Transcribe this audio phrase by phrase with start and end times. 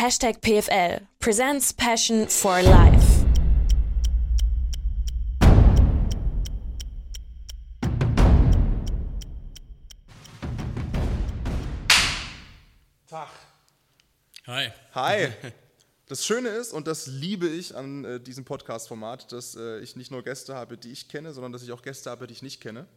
[0.00, 3.26] Hashtag PFL presents Passion for Life.
[13.10, 13.28] Tag.
[14.46, 14.72] Hi.
[14.94, 15.28] Hi.
[16.06, 20.10] Das Schöne ist, und das liebe ich an äh, diesem Podcast-Format, dass äh, ich nicht
[20.10, 22.60] nur Gäste habe, die ich kenne, sondern dass ich auch Gäste habe, die ich nicht
[22.60, 22.88] kenne.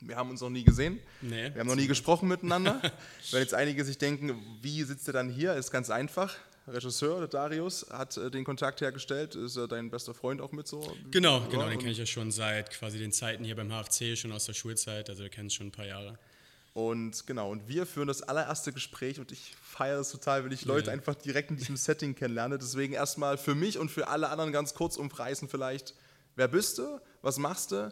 [0.00, 1.00] Wir haben uns noch nie gesehen.
[1.22, 1.52] Nee.
[1.52, 2.80] Wir haben noch nie gesprochen miteinander.
[3.30, 6.36] Wenn jetzt einige sich denken, wie sitzt er dann hier, ist ganz einfach.
[6.68, 9.36] Regisseur, Darius, hat äh, den Kontakt hergestellt.
[9.36, 10.80] Ist er dein bester Freund auch mit so?
[11.10, 14.16] Genau, Ja, genau, den kenne ich ja schon seit quasi den Zeiten hier beim HFC,
[14.16, 16.18] schon aus der Schulzeit, also wir kennen es schon ein paar Jahre.
[16.74, 20.66] Und genau, und wir führen das allererste Gespräch und ich feiere es total, wenn ich
[20.66, 22.58] Leute einfach direkt in diesem Setting kennenlerne.
[22.58, 25.94] Deswegen erstmal für mich und für alle anderen ganz kurz umreißen vielleicht,
[26.34, 27.90] wer bist du, was machst du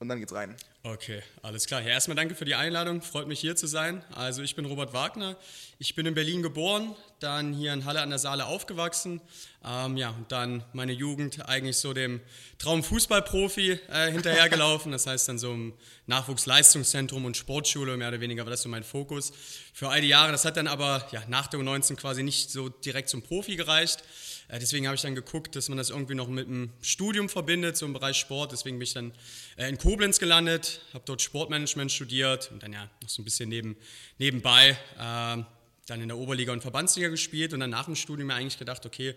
[0.00, 0.56] und dann geht's rein.
[0.82, 1.82] Okay, alles klar.
[1.82, 3.02] Ja, erstmal danke für die Einladung.
[3.02, 4.02] Freut mich hier zu sein.
[4.14, 5.36] Also ich bin Robert Wagner.
[5.78, 9.20] Ich bin in Berlin geboren, dann hier in Halle an der Saale aufgewachsen.
[9.62, 12.22] Ähm, ja, und dann meine Jugend eigentlich so dem
[12.58, 14.90] Traum Fußballprofi äh, hinterhergelaufen.
[14.90, 15.74] Das heißt dann so im
[16.06, 19.34] Nachwuchsleistungszentrum und Sportschule, mehr oder weniger war das so mein Fokus
[19.74, 20.32] für all die Jahre.
[20.32, 24.02] Das hat dann aber ja, nach der U19 quasi nicht so direkt zum Profi gereicht.
[24.50, 27.76] Äh, Deswegen habe ich dann geguckt, dass man das irgendwie noch mit einem Studium verbindet,
[27.76, 28.52] so im Bereich Sport.
[28.52, 29.12] Deswegen bin ich dann
[29.56, 33.48] äh, in Koblenz gelandet, habe dort Sportmanagement studiert und dann ja noch so ein bisschen
[33.48, 33.76] neben,
[34.18, 35.46] nebenbei ähm,
[35.86, 38.86] dann in der Oberliga und Verbandsliga gespielt und dann nach dem Studium mir eigentlich gedacht,
[38.86, 39.14] okay,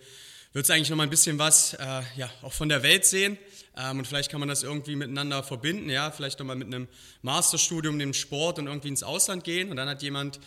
[0.53, 3.37] wird es eigentlich noch mal ein bisschen was äh, ja, auch von der Welt sehen?
[3.75, 6.87] Ähm, und vielleicht kann man das irgendwie miteinander verbinden, ja, vielleicht noch mal mit einem
[7.23, 9.71] Masterstudium im Sport und irgendwie ins Ausland gehen.
[9.71, 10.39] Und dann hat jemand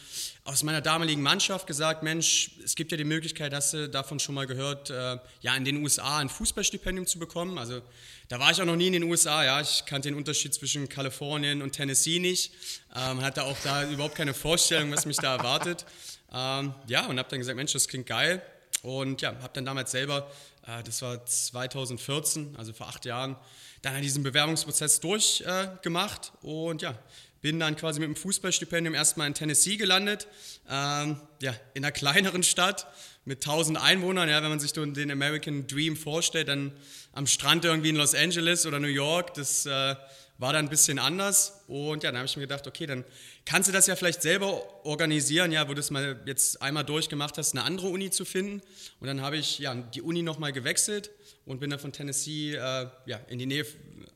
[0.45, 4.37] aus meiner damaligen Mannschaft gesagt, Mensch, es gibt ja die Möglichkeit, hast du davon schon
[4.37, 7.83] mal gehört, äh, ja, in den USA ein Fußballstipendium zu bekommen, also
[8.29, 10.89] da war ich auch noch nie in den USA, ja, ich kannte den Unterschied zwischen
[10.89, 12.53] Kalifornien und Tennessee nicht,
[12.95, 15.85] ähm, hatte auch da überhaupt keine Vorstellung, was mich da erwartet,
[16.33, 18.41] ähm, ja, und habe dann gesagt, Mensch, das klingt geil,
[18.87, 20.31] und ja, habe dann damals selber,
[20.67, 23.37] äh, das war 2014, also vor acht Jahren,
[23.83, 26.97] dann diesen Bewerbungsprozess durchgemacht äh, und ja,
[27.43, 30.29] bin dann quasi mit dem Fußballstipendium erstmal in Tennessee gelandet,
[30.71, 32.87] ähm, ja, in einer kleineren Stadt
[33.25, 34.29] mit 1000 Einwohnern.
[34.29, 36.73] Ja, wenn man sich den American Dream vorstellt, dann
[37.13, 39.97] am Strand irgendwie in Los Angeles oder New York, das äh,
[40.39, 41.65] war dann ein bisschen anders.
[41.67, 43.05] Und ja, dann habe ich mir gedacht, okay, dann
[43.45, 47.39] kannst du das ja vielleicht selber organisieren, ja, wo du es mal jetzt einmal durchgemacht
[47.39, 48.63] hast, eine andere Uni zu finden.
[49.01, 51.11] Und dann habe ich ja die Uni nochmal gewechselt
[51.45, 53.65] und bin dann von Tennessee äh, ja, in die Nähe,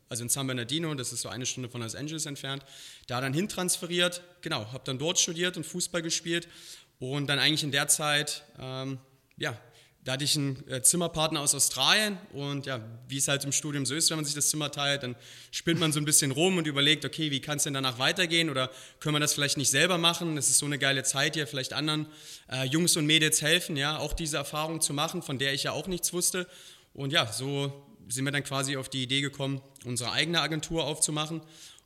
[0.08, 2.64] also in San Bernardino, das ist so eine Stunde von Los Angeles entfernt,
[3.06, 4.22] da dann hintransferiert.
[4.42, 6.48] Genau, habe dann dort studiert und Fußball gespielt
[6.98, 8.98] und dann eigentlich in der Zeit, ähm,
[9.36, 9.58] ja,
[10.04, 13.84] da hatte ich einen äh, Zimmerpartner aus Australien und ja, wie es halt im Studium
[13.84, 15.14] so ist, wenn man sich das Zimmer teilt, dann
[15.50, 18.48] spinnt man so ein bisschen rum und überlegt, okay, wie kann es denn danach weitergehen
[18.48, 20.36] oder können wir das vielleicht nicht selber machen?
[20.36, 22.06] Das ist so eine geile Zeit hier, vielleicht anderen
[22.50, 25.72] äh, Jungs und Mädels helfen, ja, auch diese Erfahrung zu machen, von der ich ja
[25.72, 26.46] auch nichts wusste.
[26.94, 31.42] Und ja, so sind wir dann quasi auf die Idee gekommen, unsere eigene Agentur aufzumachen.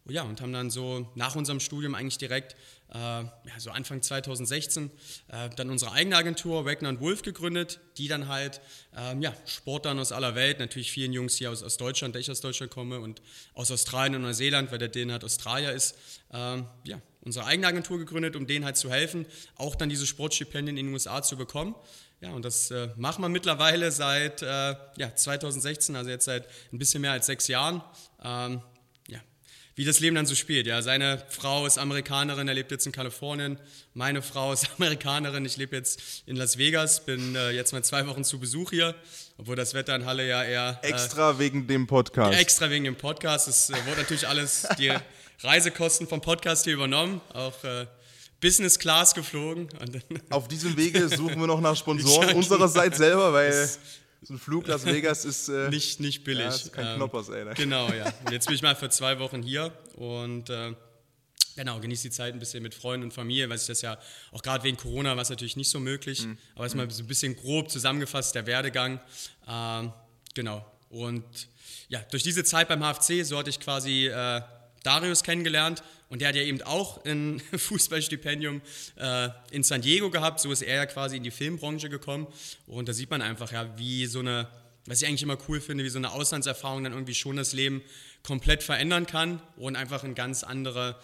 [0.06, 2.56] Ja, und haben dann so nach unserem Studium eigentlich direkt,
[2.92, 4.91] äh, ja, so Anfang 2016,
[5.28, 8.60] äh, dann unsere eigene Agentur Wagner Wolf gegründet, die dann halt,
[8.94, 12.31] ähm, ja, Sportlern aus aller Welt, natürlich vielen Jungs hier aus, aus Deutschland, da ich
[12.31, 13.22] aus Deutschland komme und
[13.54, 15.97] aus Australien und Neuseeland, weil der denen halt Australier ist,
[16.34, 19.25] ähm, ja, unsere eigene Agentur gegründet, um denen halt zu helfen,
[19.56, 21.75] auch dann diese Sportstipendien in den USA zu bekommen.
[22.20, 24.47] Ja, und das äh, machen wir mittlerweile seit äh,
[24.98, 27.82] ja, 2016, also jetzt seit ein bisschen mehr als sechs Jahren.
[28.22, 28.60] Ähm,
[29.76, 30.66] wie das Leben dann so spielt.
[30.66, 33.58] Ja, seine Frau ist Amerikanerin, er lebt jetzt in Kalifornien.
[33.92, 38.06] Meine Frau ist Amerikanerin, ich lebe jetzt in Las Vegas, bin äh, jetzt mal zwei
[38.06, 38.94] Wochen zu Besuch hier,
[39.36, 42.38] obwohl das Wetter in Halle ja eher äh, Extra wegen dem Podcast.
[42.38, 43.48] extra wegen dem Podcast.
[43.48, 44.92] Es äh, wurde natürlich alles die
[45.42, 47.86] Reisekosten vom Podcast hier übernommen, auch äh,
[48.40, 49.68] Business Class geflogen.
[50.30, 53.68] Auf diesem Wege suchen wir noch nach Sponsoren unsererseits selber, weil
[54.24, 56.44] so ein Flug Las Vegas ist äh, nicht, nicht billig.
[56.44, 57.52] Ja, ist kein Knoppers, ey, ne?
[57.54, 58.12] Genau, ja.
[58.24, 60.74] Und jetzt bin ich mal für zwei Wochen hier und äh,
[61.56, 63.98] genau, genieße die Zeit ein bisschen mit Freunden und Familie, weil ich das ja
[64.32, 66.26] auch gerade wegen Corona war es natürlich nicht so möglich.
[66.26, 66.38] Mhm.
[66.54, 69.00] Aber ist mal so ein bisschen grob zusammengefasst, der Werdegang.
[69.46, 69.93] Ähm,
[70.34, 70.64] genau.
[70.88, 71.25] Und
[71.88, 74.40] ja, durch diese Zeit beim HFC, so hatte ich quasi äh,
[74.82, 78.62] Darius kennengelernt und der hat ja eben auch ein Fußballstipendium
[78.96, 80.40] äh, in San Diego gehabt.
[80.40, 82.26] So ist er ja quasi in die Filmbranche gekommen
[82.66, 84.48] und da sieht man einfach ja, wie so eine,
[84.86, 87.82] was ich eigentlich immer cool finde, wie so eine Auslandserfahrung dann irgendwie schon das Leben
[88.22, 90.96] komplett verändern kann und einfach in ganz andere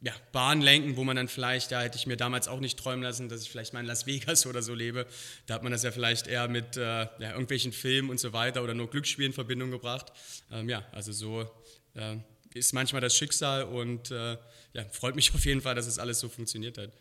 [0.00, 3.02] ja, Bahn lenken, wo man dann vielleicht, da hätte ich mir damals auch nicht träumen
[3.02, 5.06] lassen, dass ich vielleicht mal in Las Vegas oder so lebe.
[5.46, 8.62] Da hat man das ja vielleicht eher mit äh, ja, irgendwelchen Filmen und so weiter
[8.62, 10.12] oder nur Glücksspiel in Verbindung gebracht.
[10.52, 11.50] Ähm, ja, also so
[11.94, 12.16] äh,
[12.58, 14.36] ist manchmal das Schicksal und äh,
[14.72, 16.92] ja, freut mich auf jeden Fall, dass es alles so funktioniert hat.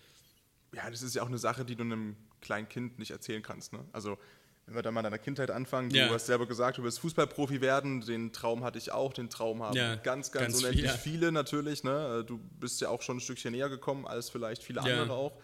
[0.74, 3.74] ja, das ist ja auch eine Sache, die du einem kleinen Kind nicht erzählen kannst.
[3.74, 3.80] Ne?
[3.94, 4.18] Also
[4.66, 6.10] wenn wir dann mal in deiner Kindheit anfangen, du Ja.
[6.10, 9.76] hast selber gesagt, du wirst Fußballprofi werden, den Traum hatte ich auch, den Traum haben
[9.78, 10.98] Ja, ganz, ganz, ganz unendlich viele.
[10.98, 11.32] viele.
[11.32, 11.84] natürlich.
[11.86, 12.24] Ne?
[12.28, 15.02] Du bist ja auch schon ein Stückchen näher gekommen als vielleicht viele Ja.
[15.02, 15.40] andere auch.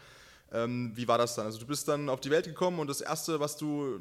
[0.52, 1.46] Ähm, wie war das dann?
[1.46, 4.00] Also du bist dann auf die Welt gekommen und das Erste, was du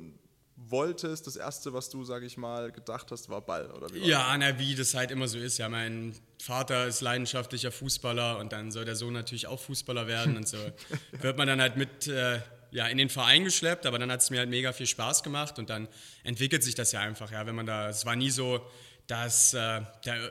[0.69, 4.37] wolltest, das Erste, was du, sage ich mal, gedacht hast, war Ball, oder wie Ja,
[4.39, 5.59] na, wie das halt immer so ist.
[5.59, 10.37] Ja, mein Vater ist leidenschaftlicher Fußballer und dann soll der Sohn natürlich auch Fußballer werden
[10.37, 10.59] und so.
[11.13, 12.41] Wird man dann halt mit äh,
[12.73, 15.59] ja, in den Verein geschleppt, aber dann hat es mir halt mega viel Spaß gemacht
[15.59, 15.89] und dann
[16.25, 18.67] entwickelt sich das ja einfach, ja, wenn man da, es war nie so,
[19.13, 19.83] dass äh,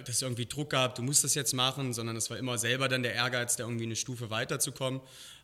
[0.05, 3.03] dass irgendwie Druck gab, du musst das jetzt machen, sondern es war immer selber dann
[3.03, 5.01] der Ehrgeiz, da irgendwie eine Stufe weiterzukommen.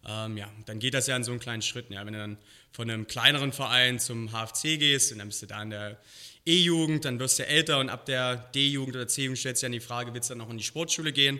[0.07, 1.93] Ähm, ja, dann geht das ja in so einen kleinen Schritten.
[1.93, 2.37] Ja, wenn du dann
[2.71, 5.99] von einem kleineren Verein zum HFC gehst und dann bist du da in der
[6.47, 9.81] E-Jugend, dann wirst du älter und ab der D-Jugend oder C-Jugend stellst du dann die
[9.81, 11.39] Frage, willst du dann noch in die Sportschule gehen?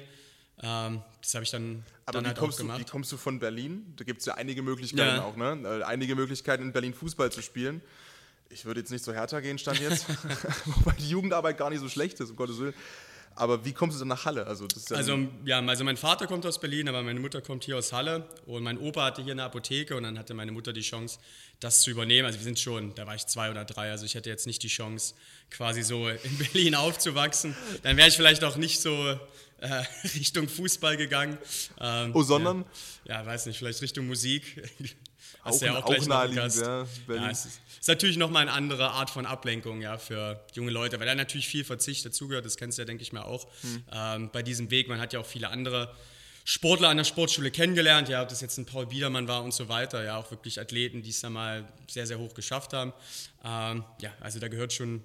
[0.62, 2.80] Ähm, das habe ich dann, Aber dann wie, halt auch kommst du, gemacht.
[2.80, 3.94] wie kommst du von Berlin?
[3.96, 5.24] Da gibt es ja einige Möglichkeiten Ja.
[5.24, 5.84] auch, ne?
[5.88, 7.82] Einige Möglichkeiten in Berlin Fußball zu spielen.
[8.50, 10.06] Ich würde jetzt nicht so härter gehen, stand jetzt.
[10.66, 12.74] Wobei die Jugendarbeit gar nicht so schlecht ist, um Gottes Willen.
[13.36, 14.48] Aber wie kommst du dann nach Halle?
[14.48, 17.78] Also, ja Also, ja, also mein Vater kommt aus Berlin, aber meine Mutter kommt hier
[17.78, 20.82] aus Halle und mein Opa hatte hier eine Apotheke und dann hatte meine Mutter die
[20.82, 21.20] Chance,
[21.60, 22.26] das zu übernehmen.
[22.26, 24.64] Also wir sind schon, da war ich zwei oder drei, also ich hätte jetzt nicht
[24.64, 25.14] die Chance,
[25.52, 27.56] quasi so in Berlin aufzuwachsen.
[27.84, 28.92] Dann wäre ich vielleicht auch nicht so
[29.60, 29.84] äh,
[30.16, 31.38] Richtung Fußball gegangen.
[31.80, 32.66] Ähm, Oh, sondern?
[33.06, 34.64] Ja, ja, weiß nicht, vielleicht Richtung Musik.
[35.48, 36.86] Auch- ja auch einen naheliegend, ja.
[37.16, 41.00] Ja, es ist, ist natürlich nochmal eine andere Art von Ablenkung ja, für junge Leute,
[41.00, 43.84] weil da natürlich viel Verzicht dazugehört, das kennst du ja, denke ich mal, auch Hm.
[43.92, 44.88] ähm, bei diesem Weg.
[44.88, 45.94] Man hat ja auch viele andere
[46.46, 49.68] Sportler an der Sportschule kennengelernt, ja, ob das jetzt ein Paul Biedermann war und so
[49.68, 52.94] weiter, ja, auch wirklich Athleten, die es da mal sehr, sehr hoch geschafft haben.
[53.44, 55.04] Ähm, ja, also da gehört schon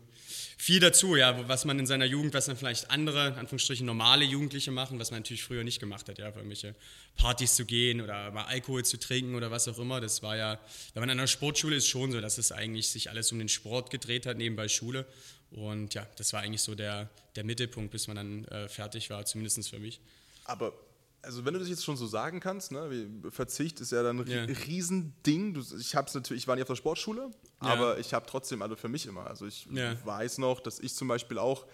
[0.63, 4.25] viel dazu, ja, was man in seiner Jugend, was dann vielleicht andere, in Anführungsstrichen normale
[4.25, 6.77] Jugendliche machen, was man natürlich früher nicht gemacht hat, ja, auf irgendwelche
[7.17, 10.01] Partys zu gehen oder mal Alkohol zu trinken oder was auch immer.
[10.01, 10.61] Das war ja,
[10.95, 13.49] wenn man an der Sportschule ist, schon so, dass es eigentlich sich alles um den
[13.49, 15.05] Sport gedreht hat, nebenbei Schule.
[15.51, 19.25] Und ja, das war eigentlich so der, der Mittelpunkt, bis man dann äh, fertig war,
[19.25, 19.99] zumindest für mich.
[20.45, 20.73] Aber,
[21.23, 24.25] also wenn du das jetzt schon so sagen kannst, ne, Verzicht ist ja dann ein
[24.27, 25.57] ri- Riesending.
[25.79, 27.31] Ich hab's natürlich, ich war nicht auf der Sportschule,
[27.63, 27.69] Ja.
[27.69, 29.27] aber ich habe trotzdem, also für mich immer.
[29.27, 29.95] Also ich Ja.
[30.05, 31.67] weiß noch, dass ich zum Beispiel auch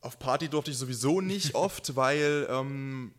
[0.00, 3.14] auf Party durfte ich sowieso nicht oft, weil ähm,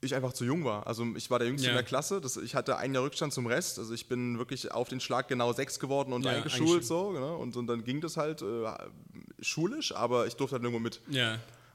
[0.00, 0.86] ich einfach zu jung war.
[0.88, 2.20] Also ich war der Jüngste in der Klasse.
[2.20, 3.78] Das, ich hatte ein Jahr Rückstand zum Rest.
[3.78, 6.84] Also ich bin wirklich auf den Schlag genau sechs geworden und eingeschult.
[6.84, 7.12] so.
[7.12, 7.36] Ne?
[7.36, 8.72] Und, und dann ging das halt äh,
[9.40, 11.00] schulisch, aber ich durfte halt nirgendwo mit.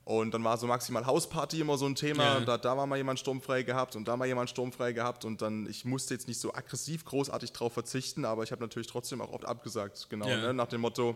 [0.06, 2.24] Und dann war so maximal Hausparty immer so ein Thema.
[2.24, 2.38] Ja.
[2.38, 5.24] Und da, da war mal jemand sturmfrei gehabt und da mal jemand sturmfrei gehabt.
[5.24, 8.88] Und dann, ich musste jetzt nicht so aggressiv großartig drauf verzichten, aber ich habe natürlich
[8.88, 10.08] trotzdem auch oft abgesagt.
[10.10, 10.38] Genau, Ja.
[10.38, 10.54] ne?
[10.54, 11.16] nach dem Motto,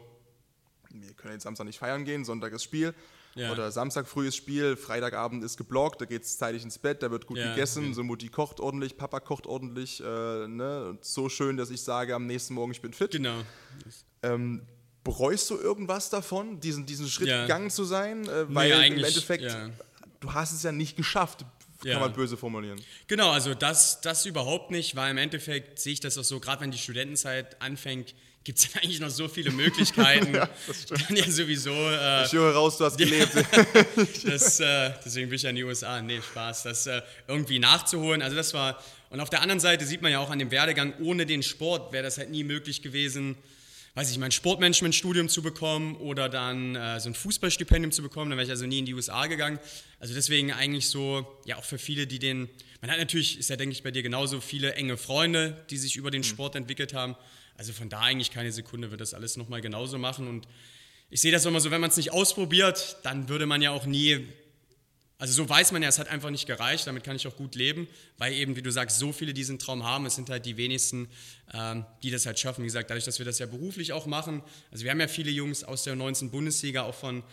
[0.90, 2.94] wir können jetzt Samstag nicht feiern gehen, Sonntag ist Spiel.
[3.36, 3.52] Ja.
[3.52, 7.12] Oder Samstag früh ist Spiel, Freitagabend ist geblockt, da geht es zeitig ins Bett, da
[7.12, 7.94] wird gut gegessen, okay.
[7.94, 10.00] so Mutti kocht ordentlich, Papa kocht ordentlich.
[10.02, 10.98] Äh, ne?
[11.02, 13.12] So schön, dass ich sage am nächsten Morgen, ich bin fit.
[13.12, 13.42] genau.
[14.24, 14.66] Ähm,
[15.08, 17.44] bereust du irgendwas davon, diesen, diesen Schritt Ja.
[17.44, 18.28] gegangen zu sein?
[18.28, 19.70] Äh, weil im eigentlich, Endeffekt, ja.
[20.20, 21.46] du hast es ja nicht geschafft,
[21.82, 22.00] kann Ja.
[22.00, 22.82] man böse formulieren.
[23.08, 26.62] Genau, also das, das überhaupt nicht, weil im Endeffekt sehe ich das auch so, gerade
[26.62, 30.34] wenn die Studentenzeit anfängt, gibt es eigentlich noch so viele Möglichkeiten.
[30.90, 31.72] Dann ja sowieso.
[31.72, 33.32] Äh, Ich höre raus, du hast gelebt.
[34.26, 36.02] das, äh, deswegen bin ich ja in die USA.
[36.02, 38.22] Nee, Spaß, das äh, irgendwie nachzuholen.
[38.22, 38.82] Also das war.
[39.10, 41.94] Und auf der anderen Seite sieht man ja auch an dem Werdegang, ohne den Sport
[41.94, 43.38] wäre das halt nie möglich gewesen,
[43.98, 48.30] weiß ich, mein Sportmanagement-Studium zu bekommen oder dann äh, so ein Fußballstipendium zu bekommen.
[48.30, 49.58] Dann wäre ich also nie in die USA gegangen.
[50.00, 52.48] Also deswegen eigentlich so, ja, auch für viele, die den.
[52.80, 55.96] Man hat natürlich, ist ja, denke ich, bei dir genauso viele enge Freunde, die sich
[55.96, 57.16] über den Sport entwickelt haben.
[57.56, 60.28] Also von da eigentlich keine Sekunde wird das alles nochmal genauso machen.
[60.28, 60.48] Und
[61.10, 63.88] ich sehe das immer so, wenn man es nicht ausprobiert, dann würde man ja auch
[63.88, 64.28] nie
[65.20, 67.56] also so weiß man ja, es hat einfach nicht gereicht, damit kann ich auch gut
[67.56, 70.58] leben, weil eben, wie du sagst, so viele diesen Traum haben, es sind halt die
[70.58, 71.08] wenigsten,
[71.54, 72.62] ähm, die das halt schaffen.
[72.62, 75.32] Wie gesagt, dadurch, dass wir das ja beruflich auch machen, also wir haben ja viele
[75.32, 76.30] Jungs aus der 19.
[76.30, 77.24] Bundesliga, auch von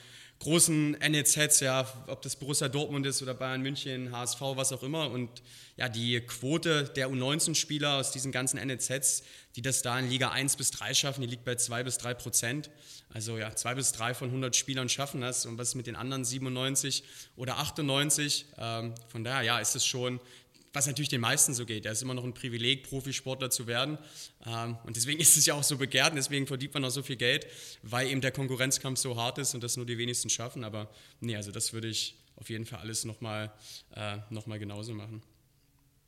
[0.41, 5.11] großen NEZs, ja, ob das Borussia Dortmund ist oder Bayern München, HSV, was auch immer.
[5.11, 5.43] Und
[5.77, 9.23] ja, die Quote der U19-Spieler aus diesen ganzen NEZs,
[9.57, 12.15] die das da in Liga 1 bis 3 schaffen, die liegt bei 2 bis 3
[12.15, 12.71] Prozent.
[13.13, 15.47] Also ja, 2 bis 3 von 100 Spielern schaffen das.
[15.47, 17.05] Und was mit den anderen 97
[17.37, 18.47] oder 98?
[18.59, 20.21] Ähm, von daher, ja, ist es schon,
[20.75, 21.87] was natürlich den meisten so geht.
[21.87, 23.97] Da ist immer noch ein Privileg, Profisportler zu werden.
[24.45, 27.03] Ähm, und deswegen ist es ja auch so begehrt und deswegen verdient man auch so
[27.03, 27.47] viel Geld,
[27.83, 30.65] weil eben der Konkurrenzkampf so hart ist und das nur die wenigsten schaffen.
[30.65, 30.91] Aber
[31.21, 33.53] nee, also das würde ich auf jeden Fall alles nochmal
[33.95, 35.23] äh, noch mal genauso machen.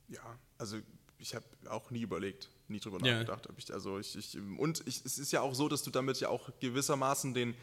[0.09, 0.77] Ja, also
[1.17, 3.13] ich habe auch nie überlegt, nie drüber Ja.
[3.13, 3.49] nachgedacht.
[3.49, 6.19] Ob ich, also ich, ich, und ich, es ist ja auch so, dass du damit
[6.19, 7.55] ja auch gewissermaßen den,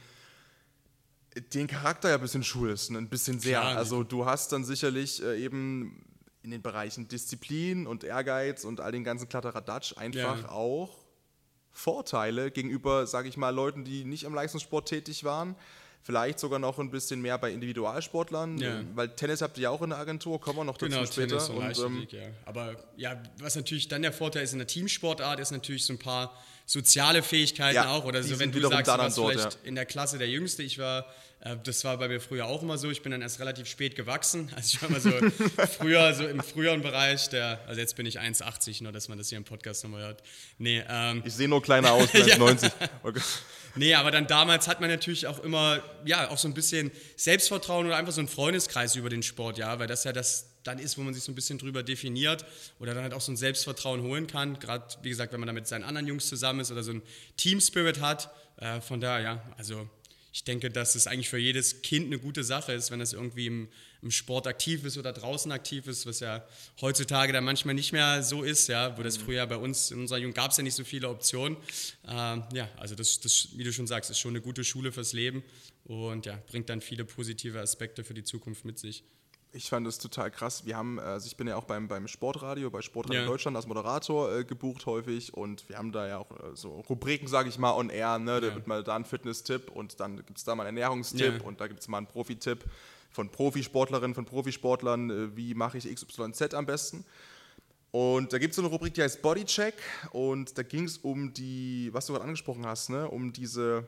[1.53, 2.99] den Charakter ja ein bisschen schulst, ne?
[2.99, 3.61] ein bisschen sehr.
[3.61, 3.77] Klar.
[3.77, 6.03] also du hast dann sicherlich äh, eben
[6.45, 10.49] in den Bereichen Disziplin und Ehrgeiz und all den ganzen Kladderadatsch einfach Ja.
[10.51, 10.99] auch
[11.73, 15.57] Vorteile gegenüber, sage ich mal, Leuten, die nicht im Leistungssport tätig waren.
[16.03, 18.83] Vielleicht sogar noch ein bisschen mehr bei Individualsportlern, Ja.
[18.95, 21.39] weil Tennis habt ihr ja auch in der Agentur, kommen wir noch dazu Genau, später.
[21.39, 22.23] Tennis und, und, ähm, ja.
[22.45, 25.99] Aber ja, was natürlich dann der Vorteil ist in der Teamsportart, ist natürlich so ein
[25.99, 26.31] paar
[26.67, 28.05] soziale Fähigkeiten Ja, auch.
[28.05, 29.59] Oder so, wenn du sagst, du warst dort, vielleicht ja.
[29.65, 30.63] in der Klasse der Jüngste.
[30.63, 31.07] Ich war,
[31.41, 32.91] äh, das war bei mir früher auch immer so.
[32.91, 34.51] Ich bin dann erst relativ spät gewachsen.
[34.57, 35.11] Also ich war mal so
[35.79, 39.29] früher, so im früheren Bereich, der, also jetzt bin ich 1,80, nur dass man das
[39.29, 40.23] hier im Podcast nochmal hört.
[40.59, 42.39] Nee, ähm, ich sehe nur kleiner aus, bin Ja.
[42.39, 42.73] 90.
[43.03, 43.21] Okay.
[43.77, 47.87] Nee, aber dann damals hat man natürlich auch immer, ja, auch so ein bisschen Selbstvertrauen
[47.87, 50.99] oder einfach so einen Freundeskreis über den Sport, ja, weil das ja das dann ist,
[50.99, 52.45] wo man sich so ein bisschen drüber definiert
[52.81, 54.59] oder dann halt auch so ein Selbstvertrauen holen kann.
[54.59, 57.03] Gerade, wie gesagt, wenn man da mit seinen anderen Jungs zusammen ist oder so ein
[57.37, 58.31] Team-Spirit hat.
[58.57, 59.89] Äh, von daher, ja, also
[60.35, 63.47] ich denke, dass es eigentlich für jedes Kind eine gute Sache ist, wenn es irgendwie
[63.47, 63.69] im,
[64.03, 66.45] im Sport aktiv ist oder draußen aktiv ist, was ja
[66.81, 70.19] heutzutage dann manchmal nicht mehr so ist, ja, wo das früher bei uns in unserer
[70.19, 71.57] Jugend gab es ja nicht so viele Optionen.
[72.09, 75.13] Ähm, ja, also das, das, wie du schon sagst, ist schon eine gute Schule fürs
[75.13, 75.45] Leben
[75.85, 79.05] und ja, bringt dann viele positive Aspekte für die Zukunft mit sich.
[79.57, 80.67] Ich fand es total krass.
[80.67, 83.27] Wir haben, also ich bin ja auch beim, beim Sportradio, bei Sportradio Ja.
[83.27, 87.29] Deutschland als Moderator äh, gebucht häufig und wir haben da ja auch äh, so Rubriken,
[87.29, 88.19] sage ich mal, on air.
[88.19, 88.41] Ne?
[88.41, 88.55] Da Ja.
[88.57, 91.47] wird mal da ein Fitness-Tipp und dann gibt es da mal einen Ernährungstipp Ja.
[91.47, 92.65] und da gibt es mal einen Profi-Tipp
[93.13, 97.05] von Profisportlerinnen, von Profisportlern, äh, wie mache ich XYZ am besten.
[97.93, 99.75] Und da gibt es so eine Rubrik, die heißt Bodycheck
[100.11, 103.09] und da ging es um die, was du gerade angesprochen hast, ne?
[103.09, 103.87] um diese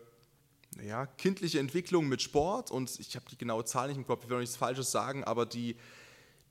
[0.85, 4.29] ja, kindliche Entwicklung mit Sport und ich habe die genaue Zahl nicht im Kopf, ich
[4.29, 5.77] will auch nichts Falsches sagen, aber die,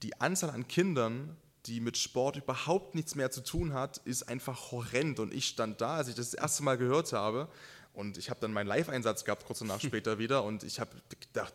[0.03, 4.71] die Anzahl an Kindern, die mit Sport überhaupt nichts mehr zu tun hat, ist einfach
[4.71, 5.19] horrend.
[5.19, 7.47] Und ich stand da, als ich das, das erste Mal gehört habe
[7.93, 11.53] und ich habe dann meinen Live-Einsatz gehabt, kurz danach später wieder und ich habe gedacht,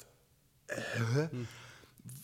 [0.68, 1.28] äh,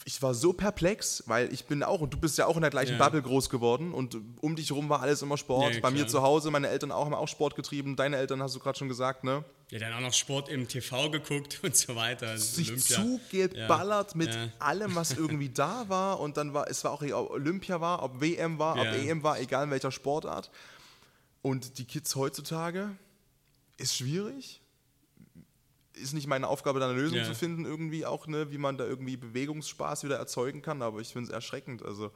[0.05, 2.71] ich war so perplex, weil ich bin auch, und du bist ja auch in der
[2.71, 3.05] gleichen Ja.
[3.05, 5.75] Bubble groß geworden und um dich herum war alles immer Sport.
[5.75, 8.55] Ja, Bei mir zu Hause, meine Eltern auch, haben auch Sport getrieben, deine Eltern hast
[8.55, 9.45] du gerade schon gesagt, ne?
[9.71, 12.39] Ja, dann auch noch Sport im TV geguckt und so weiter.
[12.39, 12.97] Sich Olympia.
[13.03, 14.49] zugeballert mit Ja.
[14.61, 16.21] allem, was irgendwie da war.
[16.21, 18.93] Und dann war, es war auch ob Olympia war, ob WM war, ob Ja.
[18.95, 20.51] EM war, egal in welcher Sportart.
[21.43, 22.97] Und die Kids heutzutage
[23.77, 24.61] ist schwierig.
[25.95, 27.25] Ist nicht meine Aufgabe, da eine Lösung Ja.
[27.25, 31.09] zu finden, irgendwie auch, ne, wie man da irgendwie Bewegungsspaß wieder erzeugen kann, aber ich
[31.13, 31.83] finde es erschreckend.
[31.83, 32.13] Also,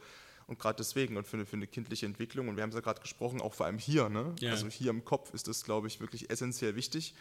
[0.46, 2.80] und gerade deswegen und für eine, für eine kindliche Entwicklung, und wir haben es ja
[2.82, 4.34] gerade gesprochen, auch vor allem hier, ne?
[4.40, 4.50] Ja.
[4.50, 7.14] Also hier im Kopf ist das, glaube ich, wirklich essentiell wichtig.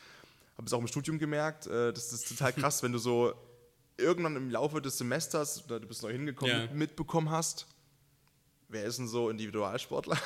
[0.59, 3.33] Habe es auch im Studium gemerkt, äh, das ist total krass, wenn du so
[3.97, 6.61] irgendwann im Laufe des Semesters, du bist neu hingekommen, Ja.
[6.63, 7.65] mit- mitbekommen hast,
[8.67, 10.17] wer ist denn so Individualsportler?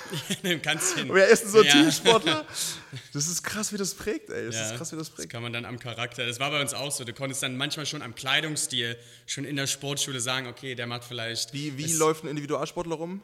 [0.63, 1.09] Kannst hin.
[1.13, 1.71] wer ist denn so Ja.
[1.71, 2.45] Teamsportler?
[3.13, 4.47] Das ist krass, wie das prägt, ey.
[4.47, 5.31] Das Ja, ist krass, wie das Das prägt.
[5.31, 6.25] kann man dann am Charakter.
[6.25, 7.03] Das war bei uns auch so.
[7.03, 8.97] Du konntest dann manchmal schon am Kleidungsstil
[9.27, 11.53] schon in der Sportschule sagen, okay, der macht vielleicht.
[11.53, 13.21] Wie, wie läuft ein Individualsportler rum?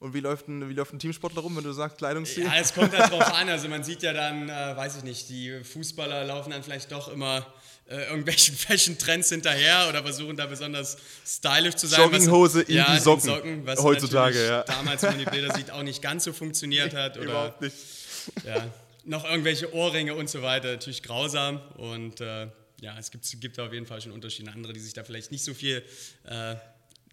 [0.00, 2.44] Und wie läuft, ein, wie läuft ein Teamsportler rum, wenn du sagst Kleidungsstil?
[2.44, 3.50] Ja, es kommt halt drauf an.
[3.50, 7.12] Also man sieht ja dann, äh, weiß ich nicht, die Fußballer laufen dann vielleicht doch
[7.12, 7.46] immer
[7.86, 12.00] äh, irgendwelchen Fashion-Trends hinterher oder versuchen da besonders stylisch zu sein.
[12.00, 13.66] Jogginghose in ja, die Socken.
[13.66, 14.62] was Heutzutage, ja.
[14.62, 17.18] Damals, wenn man die Bilder sieht, auch nicht ganz so funktioniert hat.
[17.18, 17.76] Oder Überhaupt nicht.
[18.46, 18.66] ja,
[19.04, 21.60] noch irgendwelche Ohrringe und so weiter, natürlich grausam.
[21.76, 22.46] Und äh,
[22.80, 24.50] ja, es gibt, gibt da auf jeden Fall schon Unterschiede.
[24.50, 25.84] Andere, die sich da vielleicht nicht so viel.
[26.24, 26.54] Äh,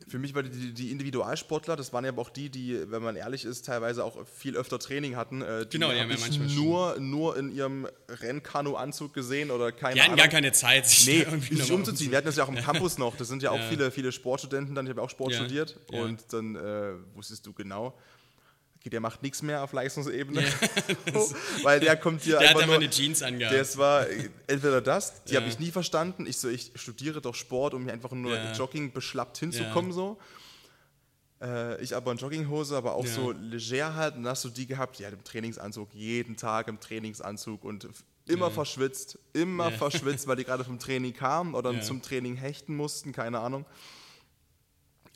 [0.08, 3.16] Für mich waren die, die Individualsportler, das waren ja aber auch die, die, wenn man
[3.16, 5.42] ehrlich ist, teilweise auch viel öfter Training hatten.
[5.42, 9.96] Äh, die Genau, ja ich manchmal schon- nur, nur in ihrem Rennkanu-Anzug gesehen oder keine
[9.96, 10.18] die hatten Ahnung.
[10.24, 11.26] gar keine Zeit, sich Nee,
[11.56, 12.12] sich umzuziehen.
[12.12, 13.16] Wir hatten das ja auch im Campus noch.
[13.18, 13.70] Das sind ja auch Ja.
[13.70, 14.86] viele, viele Sportstudenten dann.
[14.86, 15.40] Ich habe ja auch Sport Ja.
[15.40, 15.80] studiert.
[15.92, 17.98] Und dann äh, wusstest du genau,
[18.88, 20.44] okay, der macht nichts mehr auf Leistungsebene.
[21.64, 23.56] Weil der kommt hier Der hat einfach immer nur, eine Jeans angehabt.
[23.56, 25.42] das war äh, entweder das, die Ja.
[25.42, 26.26] habe ich nie verstanden.
[26.26, 28.52] Ich so, ich studiere doch Sport, um hier einfach nur Ja.
[28.54, 30.18] Jogging beschlappt hinzukommen so.
[31.42, 33.12] Äh, ich aber in Jogginghose, aber auch Ja.
[33.12, 34.16] so leger halt.
[34.16, 37.88] Und dann hast du die gehabt, ja, im Trainingsanzug, jeden Tag im Trainingsanzug und
[38.28, 38.52] immer Ja.
[38.52, 39.78] verschwitzt, immer Ja.
[39.78, 41.82] verschwitzt, weil die gerade vom Training kamen oder Ja.
[41.82, 43.66] zum Training hechten mussten, keine Ahnung.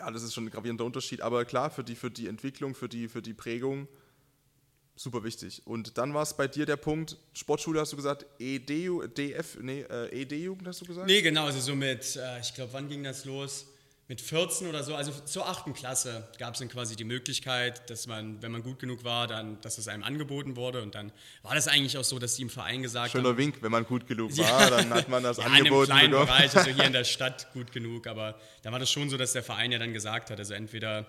[0.02, 1.22] Ja, das ist schon ein gravierender Unterschied.
[1.22, 3.88] Aber klar, für die, für die Entwicklung, für die, für die Prägung,
[4.96, 5.62] super wichtig.
[5.66, 9.82] Und dann war es bei dir der Punkt, Sportschule hast du gesagt, ED, DF, nee,
[9.82, 11.06] äh, ED-Jugend hast du gesagt?
[11.06, 13.68] Nee, genau, also so mit, äh, ich glaube, wann ging das los?
[14.12, 15.74] Mit 14 oder so, also zur 8.
[15.74, 19.62] Klasse gab es dann quasi die Möglichkeit, dass man, wenn man gut genug war, dann,
[19.62, 20.82] dass es einem angeboten wurde.
[20.82, 21.14] Und dann
[21.44, 23.86] war das eigentlich auch so, dass die im Verein gesagt Schöner haben, Wink, wenn man
[23.86, 26.28] gut genug war, dann hat man das ja, in einem angeboten kleinen bekommen.
[26.28, 29.32] Bereich, also hier in der Stadt gut genug, aber da war das schon so, dass
[29.32, 31.06] der Verein ja dann gesagt hat, also entweder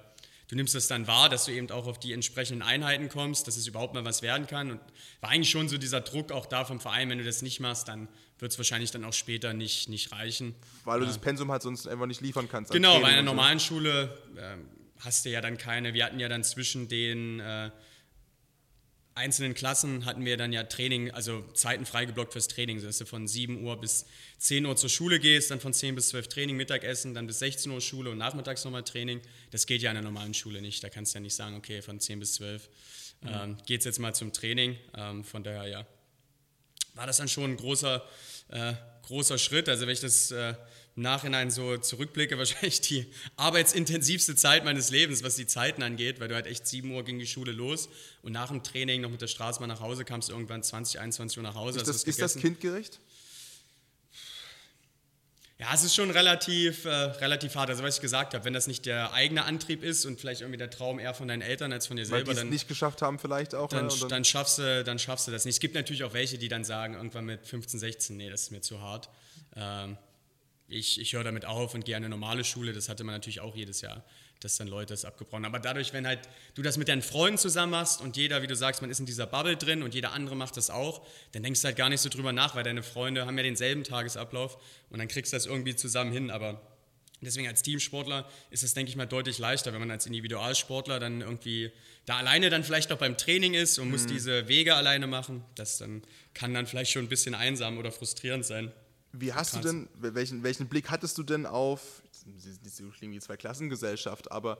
[0.46, 3.56] du nimmst es dann wahr, dass du eben auch auf die entsprechenden Einheiten kommst, dass
[3.56, 4.80] es überhaupt mal was werden kann und
[5.20, 7.88] war eigentlich schon so dieser Druck auch da vom Verein, wenn du das nicht machst,
[7.88, 8.06] dann
[8.42, 10.54] wird es wahrscheinlich dann auch später nicht, nicht reichen.
[10.84, 12.72] Weil du das Pensum halt sonst einfach nicht liefern kannst.
[12.72, 13.32] an Genau, bei einer und so.
[13.32, 14.68] normalen Schule ähm,
[14.98, 17.70] hast du ja dann keine, wir hatten ja dann zwischen den äh,
[19.14, 23.04] einzelnen Klassen hatten wir dann ja Training, also Zeiten freigeblockt fürs Training, so dass du
[23.04, 24.06] von 7 Uhr bis
[24.38, 27.70] 10 Uhr zur Schule gehst, dann von 10 bis 12 Training, Mittagessen, dann bis 16
[27.70, 29.20] Uhr Schule und nachmittags nochmal Training.
[29.50, 30.82] Das geht ja in der normalen Schule nicht.
[30.82, 32.68] Da kannst du ja nicht sagen, okay, von 10 bis 12
[33.20, 33.28] mhm.
[33.28, 34.76] ähm, geht es jetzt mal zum Training.
[34.96, 35.86] Ähm, von daher, ja,
[36.94, 38.04] war das dann schon ein großer,
[38.48, 39.68] äh, großer Schritt.
[39.68, 40.54] Also wenn ich das äh,
[40.94, 43.06] im Nachhinein so zurückblicke, wahrscheinlich die
[43.36, 47.18] arbeitsintensivste Zeit meines Lebens, was die Zeiten angeht, weil du halt echt 7 Uhr ging
[47.18, 47.88] die Schule los
[48.22, 51.38] und nach dem Training noch mit der Straßenbahn nach Hause kamst du irgendwann 20, 21
[51.38, 51.78] Uhr nach Hause.
[51.78, 53.00] Ist das, ist das kindgerecht?
[55.62, 57.70] Ja, es ist schon relativ, äh, relativ hart.
[57.70, 60.58] Also was ich gesagt habe, wenn das nicht der eigene Antrieb ist und vielleicht irgendwie
[60.58, 63.20] der Traum eher von deinen Eltern als von dir selber, Weil dann nicht geschafft haben
[63.20, 63.68] vielleicht auch.
[63.68, 63.92] Dann, ne?
[64.00, 65.54] dann, dann, schaffst du, dann schaffst du das nicht.
[65.54, 68.50] Es gibt natürlich auch welche, die dann sagen irgendwann mit 15, 16, nee, das ist
[68.50, 69.08] mir zu hart.
[69.54, 69.96] Ähm,
[70.66, 72.72] ich, ich höre damit auf und gehe an eine normale Schule.
[72.72, 74.02] Das hatte man natürlich auch jedes Jahr,
[74.44, 75.54] dass dann Leute es abgebrochen haben.
[75.54, 76.20] Aber dadurch, wenn halt
[76.54, 79.06] du das mit deinen Freunden zusammen machst und jeder, wie du sagst, man ist in
[79.06, 82.00] dieser Bubble drin und jeder andere macht das auch, dann denkst du halt gar nicht
[82.00, 84.58] so drüber nach, weil deine Freunde haben ja denselben Tagesablauf
[84.90, 86.30] und dann kriegst du das irgendwie zusammen hin.
[86.30, 86.60] Aber
[87.22, 91.20] Deswegen als Teamsportler ist es, denke ich mal, deutlich leichter, wenn man als Individualsportler dann
[91.20, 91.70] irgendwie
[92.04, 93.92] da alleine dann vielleicht noch beim Training ist und mhm.
[93.92, 95.44] muss diese Wege alleine machen.
[95.54, 96.02] Das dann
[96.34, 98.72] kann dann vielleicht schon ein bisschen einsam oder frustrierend sein.
[99.12, 103.20] Wie hast du denn, welchen, welchen Blick hattest du denn auf, nicht so klingen wie
[103.20, 104.58] zwei Klassengesellschaft, aber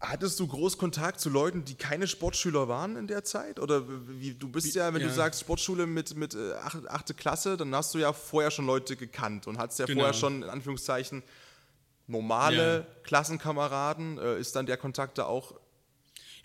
[0.00, 3.60] hattest du groß Kontakt zu Leuten, die keine Sportschüler waren in der Zeit?
[3.60, 5.08] Oder wie, du bist ja, wenn ja.
[5.08, 7.10] du sagst Sportschule mit, mit 8.
[7.10, 10.00] Äh, Klasse, dann hast du ja vorher schon Leute gekannt und hattest ja genau.
[10.00, 11.22] vorher schon in Anführungszeichen
[12.06, 12.86] normale ja.
[13.04, 14.18] Klassenkameraden.
[14.18, 15.54] Äh, ist dann der Kontakt da auch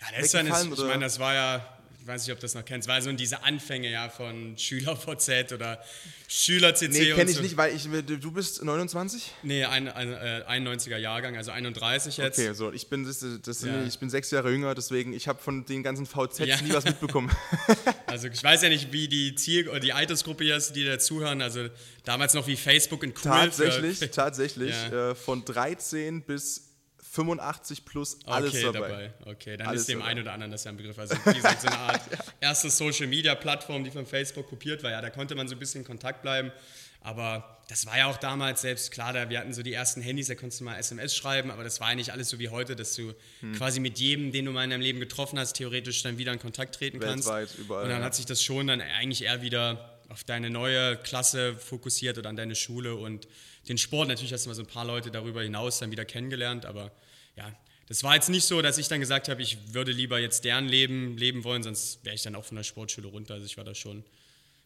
[0.00, 2.64] ja, ist dann, ist, ich meine, das war ja weiß nicht, ob du das noch
[2.64, 5.82] kennst, war so diese Anfänge ja von SchülerVZ oder
[6.26, 6.88] SchülerCC.
[6.90, 7.42] Nee, kenne ich so.
[7.42, 9.32] nicht, weil ich, du bist 29?
[9.42, 12.38] Nee, ein, ein, äh, 91er Jahrgang, also 31 jetzt.
[12.38, 13.84] Okay, so, ich bin, das, das ja.
[13.84, 16.60] ich bin sechs Jahre jünger, deswegen, ich habe von den ganzen VZs ja.
[16.62, 17.30] nie was mitbekommen.
[18.06, 20.98] also ich weiß ja nicht, wie die Ziel- oder die Altersgruppe hier ist, die da
[20.98, 21.68] zuhören, also
[22.04, 23.22] damals noch wie Facebook und cool.
[23.22, 25.10] Tatsächlich, tatsächlich, ja.
[25.10, 26.67] äh, von 13 bis
[27.10, 28.88] 85 plus alles okay, dabei.
[28.88, 29.12] dabei.
[29.24, 30.10] Okay, dann alles ist dem dabei.
[30.10, 30.98] einen oder anderen das ja ein Begriff.
[30.98, 32.18] Also wie gesagt, so eine Art ja.
[32.40, 34.90] erste Social-Media-Plattform, die von Facebook kopiert war.
[34.90, 36.52] Ja, da konnte man so ein bisschen in Kontakt bleiben.
[37.00, 40.26] Aber das war ja auch damals selbst klar, da wir hatten so die ersten Handys,
[40.26, 42.74] da konntest du mal SMS schreiben, aber das war ja nicht alles so wie heute,
[42.76, 43.52] dass du hm.
[43.52, 46.40] quasi mit jedem, den du mal in deinem Leben getroffen hast, theoretisch dann wieder in
[46.40, 47.58] Kontakt treten Weltweit, kannst.
[47.58, 48.04] Überall, Und dann ja.
[48.04, 52.36] hat sich das schon dann eigentlich eher wieder auf deine neue Klasse fokussiert oder an
[52.36, 53.28] deine Schule und
[53.68, 54.08] den Sport.
[54.08, 56.90] Natürlich hast du mal so ein paar Leute darüber hinaus dann wieder kennengelernt, aber
[57.36, 57.52] ja,
[57.88, 60.68] das war jetzt nicht so, dass ich dann gesagt habe, ich würde lieber jetzt deren
[60.68, 63.34] Leben leben wollen, sonst wäre ich dann auch von der Sportschule runter.
[63.34, 64.04] Also ich war da schon,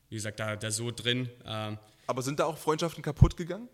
[0.09, 1.29] wie gesagt, da, da so drin.
[1.47, 3.69] Ähm, aber sind da auch Freundschaften kaputt gegangen?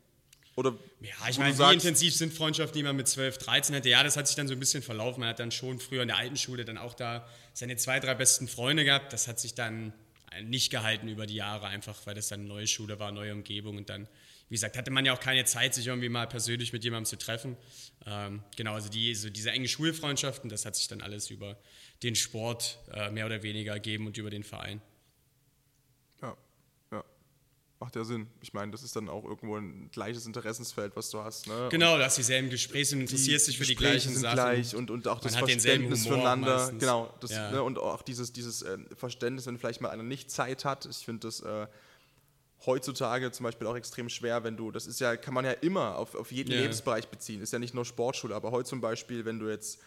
[0.55, 3.89] Oder ja, ich meine, wie intensiv sind Freundschaften, die man mit 12, 13 hatte?
[3.89, 5.21] Ja, das hat sich dann so ein bisschen verlaufen.
[5.21, 8.15] Man hat dann schon früher in der alten Schule dann auch da seine zwei, drei
[8.15, 9.13] besten Freunde gehabt.
[9.13, 9.95] Das hat sich dann
[10.43, 13.77] nicht gehalten über die Jahre, einfach weil das dann eine neue Schule war, neue Umgebung
[13.77, 14.09] und dann
[14.49, 17.19] wie gesagt, hatte man ja auch keine Zeit, sich irgendwie mal persönlich mit jemandem zu
[17.19, 17.57] treffen.
[18.07, 21.59] Ähm, genau, also die, so diese enge Schulfreundschaften, das hat sich dann alles über
[22.03, 24.81] den Sport äh, mehr oder weniger ergeben und über den Verein.
[26.23, 26.35] Ja,
[26.91, 27.05] ja.
[27.79, 28.27] Macht ja Sinn.
[28.41, 31.47] Ich meine, das ist dann auch irgendwo ein gleiches Interessensfeld, was du hast.
[31.47, 31.69] Ne?
[31.71, 34.35] Genau, du hast dieselben Gespräche und interessierst dich für die gleichen sind Sachen.
[34.35, 36.73] gleich und, und auch das Verständnis füreinander.
[36.79, 37.51] Genau, das, ja.
[37.51, 40.87] ne, und auch dieses, dieses äh, Verständnis, wenn vielleicht mal einer nicht Zeit hat.
[40.87, 41.41] Ich finde das.
[41.41, 41.67] Äh,
[42.67, 45.97] heutzutage zum Beispiel auch extrem schwer, wenn du, das ist ja, kann man ja immer
[45.97, 46.63] auf, auf jeden yeah.
[46.63, 49.81] Lebensbereich beziehen, ist ja nicht nur Sportschule, aber heute zum Beispiel, wenn du jetzt,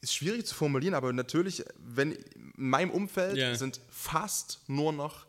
[0.00, 3.54] ist schwierig zu formulieren, aber natürlich, wenn in meinem Umfeld yeah.
[3.54, 5.26] sind fast nur noch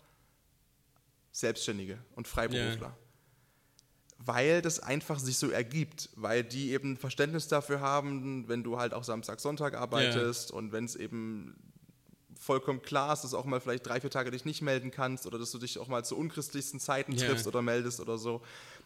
[1.32, 2.88] Selbstständige und Freiberufler.
[2.88, 2.98] Yeah.
[4.22, 8.94] Weil das einfach sich so ergibt, weil die eben Verständnis dafür haben, wenn du halt
[8.94, 11.56] auch Samstag, Sonntag arbeitest und wenn es eben
[12.50, 15.28] vollkommen klar ist, dass du auch mal vielleicht drei, vier Tage dich nicht melden kannst
[15.28, 17.28] oder dass du dich auch mal zu unchristlichsten Zeiten yeah.
[17.28, 18.42] triffst oder meldest oder so.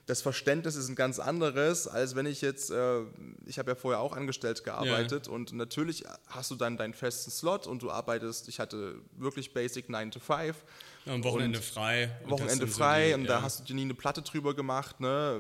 [0.06, 3.04] Das Verständnis ist ein ganz anderes, als wenn ich jetzt, äh,
[3.46, 5.36] ich habe ja vorher auch angestellt gearbeitet yeah.
[5.36, 9.88] und natürlich hast du dann deinen festen Slot und du arbeitest, ich hatte wirklich Basic
[9.88, 10.58] 9 to 5.
[11.06, 12.12] Ja, am Wochenende frei.
[12.26, 13.38] Wochenende frei so die, und ja.
[13.38, 15.40] da hast du dir nie eine Platte drüber gemacht, ne?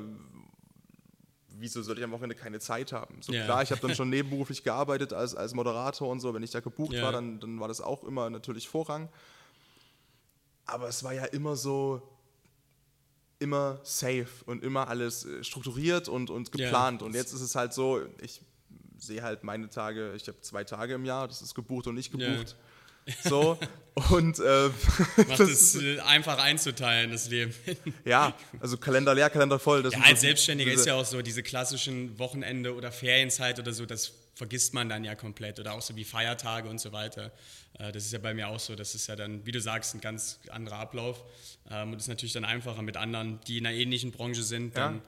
[1.63, 3.21] Wieso soll ich am Wochenende keine Zeit haben?
[3.21, 3.45] So ja.
[3.45, 6.59] klar, ich habe dann schon nebenberuflich gearbeitet als, als Moderator und so, wenn ich da
[6.59, 7.03] gebucht ja.
[7.03, 9.07] war, dann, dann war das auch immer natürlich Vorrang.
[10.65, 12.01] Aber es war ja immer so,
[13.39, 17.01] immer safe und immer alles äh, strukturiert und, und geplant.
[17.01, 17.07] Ja.
[17.07, 18.41] Und jetzt ist es halt so, ich
[18.97, 22.11] sehe halt meine Tage, ich habe zwei Tage im Jahr, das ist gebucht und nicht
[22.11, 22.57] gebucht.
[23.23, 23.57] So.
[24.09, 24.69] Und äh,
[25.27, 27.53] Macht es äh, einfach einzuteilen, das Leben.
[28.05, 29.83] ja, also Kalender leer, Kalender voll.
[29.83, 33.85] Das Ja, als Selbstständiger ist ja auch so, diese klassischen Wochenende oder Ferienzeit oder so,
[33.85, 35.59] das vergisst man dann ja komplett.
[35.59, 37.31] Oder auch so wie Feiertage und so weiter.
[37.77, 38.75] Äh, Das ist ja bei mir auch so.
[38.75, 41.23] Das ist ja dann, wie du sagst, ein ganz anderer Ablauf.
[41.69, 44.75] Ähm, Und das ist natürlich dann einfacher mit anderen, die in einer ähnlichen Branche sind.
[44.75, 44.85] Ja.
[44.85, 45.01] Dann, ähm,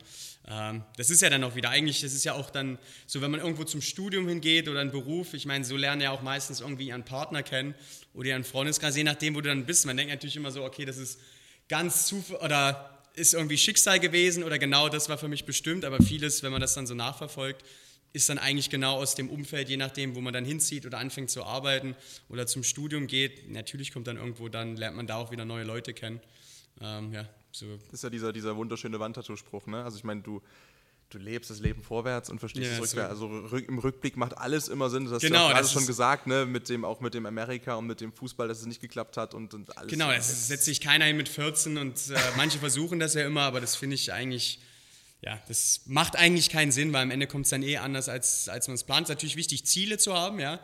[0.48, 2.78] das ist ja dann auch wieder, eigentlich, das ist ja auch dann
[3.08, 6.12] so, wenn man irgendwo zum Studium hingeht oder einen Beruf, ich meine, so lernen ja
[6.12, 7.74] auch meistens irgendwie ihren Partner kennen
[8.14, 9.88] oder ihren Freundeskreis, je nachdem, wo du dann bist.
[9.88, 11.20] Man denkt natürlich immer so, okay, das ist
[11.68, 15.98] ganz zufällig oder ist irgendwie Schicksal gewesen oder genau das war für mich bestimmt, aber
[16.04, 17.64] vieles, wenn man das dann so nachverfolgt,
[18.14, 21.32] ist dann eigentlich genau aus dem Umfeld, je nachdem, wo man dann hinzieht oder anfängt
[21.32, 21.96] zu arbeiten
[22.30, 23.50] oder zum Studium geht.
[23.50, 26.22] Natürlich kommt dann irgendwo, dann lernt man da auch wieder neue Leute kennen.
[26.82, 27.28] Ähm, ja,
[27.60, 27.66] so.
[27.86, 29.84] Das ist ja dieser, dieser wunderschöne Wandtattoo-Spruch, ne?
[29.84, 30.42] Also ich meine, du,
[31.10, 32.84] du lebst das Leben vorwärts und verstehst Ja, es so.
[32.84, 33.10] rückwärts.
[33.12, 35.06] Also rück, im Rückblick macht alles immer Sinn.
[35.06, 36.46] Das hast Genau, du ja gerade das schon gesagt, ne?
[36.46, 39.34] Mit dem, auch mit dem Amerika und mit dem Fußball, dass es nicht geklappt hat
[39.34, 39.92] und, und alles.
[39.92, 43.42] Genau, das setzt sich keiner hin mit 14 und äh, manche versuchen das ja immer,
[43.44, 44.60] aber das finde ich eigentlich,
[45.22, 48.50] ja, das macht eigentlich keinen Sinn, weil am Ende kommt es dann eh anders, als,
[48.50, 49.06] als man es plant.
[49.06, 50.60] Es ist natürlich wichtig, Ziele zu haben, ja,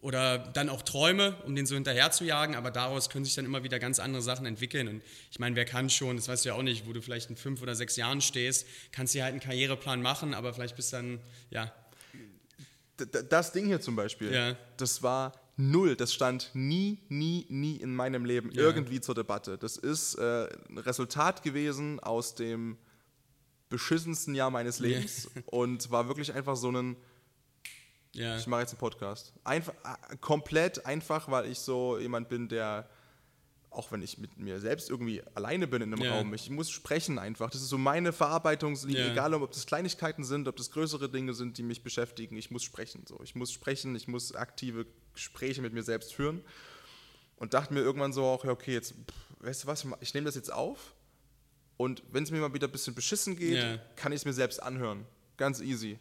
[0.00, 3.44] oder dann auch Träume, um den so hinterher zu jagen, aber daraus können sich dann
[3.44, 4.86] immer wieder ganz andere Sachen entwickeln.
[4.88, 7.30] Und ich meine, wer kann schon, das weißt du ja auch nicht, wo du vielleicht
[7.30, 10.92] in fünf oder sechs Jahren stehst, kannst dir halt einen Karriereplan machen, aber vielleicht bist
[10.92, 11.72] dann, ja,
[13.30, 14.56] Das Ding hier zum Beispiel, Ja.
[14.76, 15.96] das war null.
[15.96, 19.58] Das stand nie, nie, nie in meinem Leben irgendwie zur Debatte.
[19.58, 22.76] Das ist äh, ein Resultat gewesen aus dem
[23.68, 26.96] beschissensten Jahr meines Lebens und war wirklich einfach so ein,
[28.18, 29.32] ja, ich mache jetzt einen Podcast.
[29.44, 29.60] Äh,
[30.20, 32.88] komplett einfach, weil ich so jemand bin, der,
[33.70, 36.16] auch wenn ich mit mir selbst irgendwie alleine bin in einem Ja.
[36.16, 37.50] Raum, ich muss sprechen einfach.
[37.50, 39.12] Das ist so meine Verarbeitungslinie, Ja.
[39.12, 42.36] egal ob das Kleinigkeiten sind, ob das größere Dinge sind, die mich beschäftigen.
[42.36, 43.04] Ich muss sprechen.
[43.06, 43.20] So.
[43.22, 46.42] Ich muss sprechen, ich muss aktive Gespräche mit mir selbst führen.
[47.36, 50.24] Und dachte mir irgendwann so auch, ja, okay, jetzt, pff, weißt du was, ich nehme
[50.26, 50.94] das jetzt auf
[51.76, 54.60] und wenn es mir mal wieder ein bisschen beschissen geht, kann ich es mir selbst
[54.60, 55.06] anhören.
[55.36, 56.00] Ganz easy.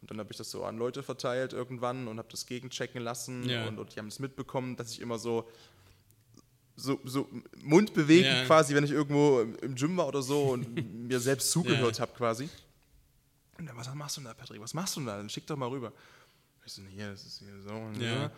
[0.00, 3.48] Und dann habe ich das so an Leute verteilt irgendwann und habe das gegenchecken lassen
[3.48, 3.66] Ja.
[3.66, 5.48] und, und die haben es mitbekommen, dass ich immer so,
[6.76, 7.28] so, so
[7.62, 8.44] Mund bewegen Ja.
[8.44, 10.66] quasi, wenn ich irgendwo im Gym war oder so und
[11.08, 12.48] mir selbst zugehört habe quasi.
[13.58, 14.60] Und dann, was machst du denn da, Patrick?
[14.60, 15.16] Was machst du denn da?
[15.16, 15.92] Dann schick doch mal rüber.
[16.64, 17.70] Ich so, hier, das ist hier so.
[18.00, 18.30] Ja.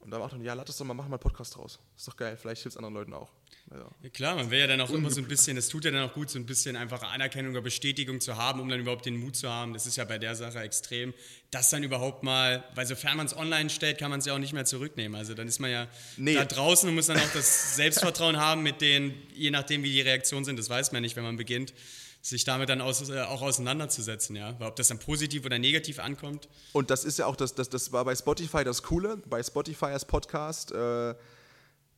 [0.00, 1.78] Und dann war auch dann, ja, lass das doch mal, mach mal einen Podcast draus.
[1.96, 3.30] Ist doch geil, vielleicht hilft es anderen Leuten auch.
[3.70, 5.90] Also, Ja klar, man will ja dann auch immer so ein bisschen, es tut ja
[5.90, 9.04] dann auch gut, so ein bisschen einfach Anerkennung oder Bestätigung zu haben, um dann überhaupt
[9.04, 9.74] den Mut zu haben.
[9.74, 11.12] Das ist ja bei der Sache extrem,
[11.50, 14.38] das dann überhaupt mal, weil sofern man es online stellt, kann man es ja auch
[14.38, 15.16] nicht mehr zurücknehmen.
[15.18, 16.34] Also dann ist man ja Nee.
[16.34, 20.00] da draußen und muss dann auch das Selbstvertrauen haben, mit denen, je nachdem wie die
[20.00, 21.74] Reaktionen sind, das weiß man nicht, wenn man beginnt,
[22.20, 24.56] sich damit dann aus, äh, auch auseinanderzusetzen, ja.
[24.60, 27.92] Ob das dann positiv oder negativ ankommt, Und das ist ja auch, das, das, das
[27.92, 29.18] war bei Spotify das Coole.
[29.26, 31.14] Bei Spotify als Podcast äh,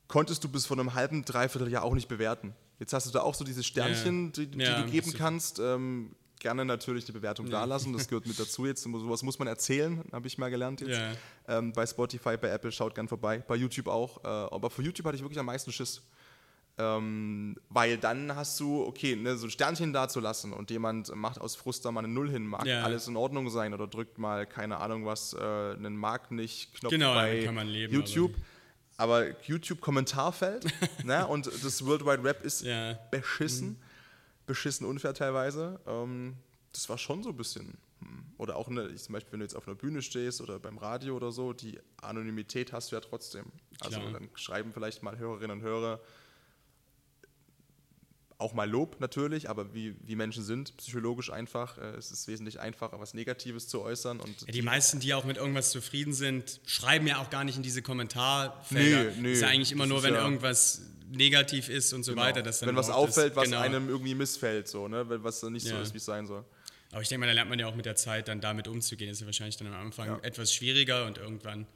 [0.07, 2.53] konntest du bis vor einem halben, dreiviertel Jahr auch nicht bewerten.
[2.79, 4.31] Jetzt hast du da auch so diese Sternchen, Ja.
[4.31, 5.59] die, die Ja, du geben kannst.
[5.59, 8.65] Ähm, gerne natürlich eine Bewertung dalassen, das gehört mit dazu.
[8.67, 10.97] Jetzt sowas muss man erzählen, habe ich mal gelernt jetzt.
[10.97, 11.13] Ja.
[11.47, 13.43] Ähm, bei Spotify, bei Apple, schaut gern vorbei.
[13.47, 14.23] Bei YouTube auch.
[14.23, 16.01] Äh, aber für YouTube hatte ich wirklich am meisten Schiss.
[16.77, 21.13] Ähm, weil dann hast du, okay, ne, so ein Sternchen da zu lassen und jemand
[21.15, 22.83] macht aus Frust da mal eine Null hin, mag Ja.
[22.83, 26.91] alles in Ordnung sein oder drückt mal, keine Ahnung was, äh, einen Mag nicht Knopf
[26.91, 28.33] Genau, bei damit kann man leben, YouTube.
[28.97, 30.65] Aber, YouTube-Kommentarfeld
[31.03, 32.93] ne, und das World Wide Web ist Ja.
[33.11, 33.77] beschissen,
[34.45, 35.79] beschissen unfair teilweise.
[35.85, 36.35] Ähm,
[36.71, 37.77] das war schon so ein bisschen.
[37.99, 38.25] hm.
[38.37, 40.77] Oder auch, ne, ich, zum Beispiel, wenn du jetzt auf einer Bühne stehst oder beim
[40.77, 43.45] Radio oder so, die Anonymität hast du ja trotzdem.
[43.81, 44.13] Also Klar.
[44.13, 45.99] dann schreiben vielleicht mal Hörerinnen und Hörer
[48.41, 52.59] auch mal Lob natürlich, aber wie, wie Menschen sind, psychologisch einfach, äh, es ist wesentlich
[52.59, 54.19] einfacher, was Negatives zu äußern.
[54.19, 57.55] Und Ja, die meisten, die auch mit irgendwas zufrieden sind, schreiben ja auch gar nicht
[57.57, 59.11] in diese Kommentarfelder.
[59.11, 62.23] Nee, nee, ist ja eigentlich immer nur, wenn ja- irgendwas negativ ist und so genau,
[62.23, 62.41] weiter.
[62.41, 63.59] Dass dann wenn was auffällt, ist, was genau.
[63.59, 65.07] einem irgendwie missfällt, so, ne?
[65.09, 65.81] wenn was nicht so Ja.
[65.81, 66.43] ist, wie es sein soll.
[66.91, 69.09] Aber ich denke mal, da lernt man ja auch mit der Zeit dann damit umzugehen.
[69.09, 70.19] Das ist ja wahrscheinlich dann am Anfang Ja.
[70.23, 71.67] etwas schwieriger und irgendwann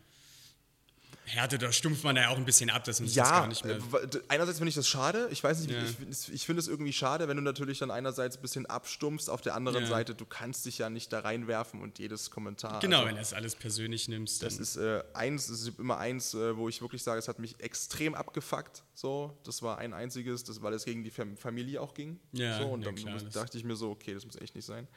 [1.25, 3.39] härtet oder stumpft man da ja auch ein bisschen ab, dass man sich das Ja,
[3.39, 3.79] gar nicht mehr.
[4.27, 5.27] einerseits finde ich das schade.
[5.31, 5.83] Ich weiß nicht, Ja.
[6.09, 9.41] ich, ich, finde es irgendwie schade, wenn du natürlich dann einerseits ein bisschen abstumpfst, auf
[9.41, 9.89] der anderen Ja.
[9.89, 12.79] Seite, du kannst dich ja nicht da reinwerfen und jedes Kommentar.
[12.79, 14.43] genau, also, wenn du das alles persönlich nimmst.
[14.43, 17.39] Das ist äh, eins, das ist immer eins, äh, wo ich wirklich sage, es hat
[17.39, 18.83] mich extrem abgefuckt.
[18.93, 22.19] So, das war ein einziges, das, weil es gegen die Fam Familie auch ging.
[22.33, 24.65] Ja, so, und ja, dann klar, dachte ich mir so, okay, das muss echt nicht
[24.65, 24.87] sein.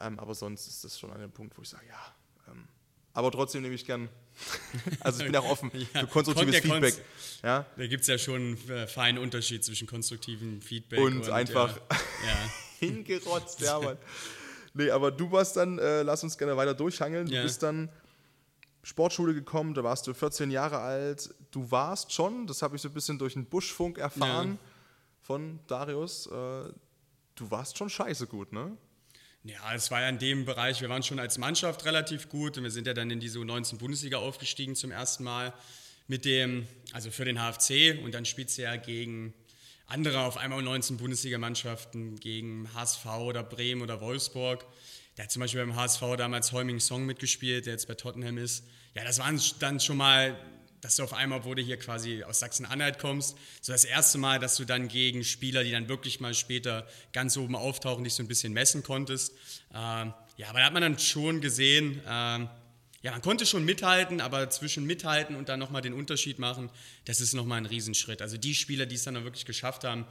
[0.00, 2.52] Ähm, aber sonst ist das schon an dem Punkt, wo ich sage, ja.
[2.52, 2.66] Ähm,
[3.12, 4.08] aber trotzdem nehme ich gern.
[5.00, 6.94] Also ich bin auch offen Ja, für konstruktives Feedback.
[7.42, 7.66] ja.
[7.76, 11.96] da gibt es ja schon einen äh, feinen Unterschied zwischen konstruktivem Feedback Und einfach- Ja,
[12.26, 12.50] ja.
[12.80, 13.96] Hingerotzt, ja, Mann.
[14.74, 17.26] Nee, aber du warst dann, äh, lass uns gerne weiter durchhangeln.
[17.26, 17.88] Du bist dann
[18.82, 21.32] Sportschule gekommen, da warst du 14 Jahre alt.
[21.52, 24.58] Du warst schon, das habe ich so ein bisschen durch den Buschfunk erfahren
[25.22, 28.76] von Darius, äh, du warst schon scheiße gut, ne?
[29.46, 32.64] Ja, es war ja in dem Bereich, wir waren schon als Mannschaft relativ gut und
[32.64, 35.52] wir sind ja dann in diese U19-Bundesliga aufgestiegen zum ersten Mal
[36.08, 39.34] mit dem, also für den HFC und dann spielst du ja gegen
[39.86, 44.64] andere auf einmal U19-Bundesliga-Mannschaften, gegen HSV oder Bremen oder Wolfsburg.
[45.18, 48.64] Der hat zum Beispiel beim HSV damals Heuming Song mitgespielt, der jetzt bei Tottenham ist.
[48.94, 50.38] Ja, das waren dann schon mal
[50.84, 54.38] dass du auf einmal, wo du hier quasi aus Sachsen-Anhalt kommst, so das erste Mal,
[54.38, 58.22] dass du dann gegen Spieler, die dann wirklich mal später ganz oben auftauchen, dich so
[58.22, 59.32] ein bisschen messen konntest.
[59.72, 62.50] Ähm, ja, aber da hat man dann schon gesehen, ähm,
[63.00, 66.70] ja, man konnte schon mithalten, aber zwischen mithalten und dann nochmal den Unterschied machen,
[67.06, 68.20] das ist nochmal ein Riesenschritt.
[68.20, 70.04] Also die Spieler, die es dann wirklich geschafft haben,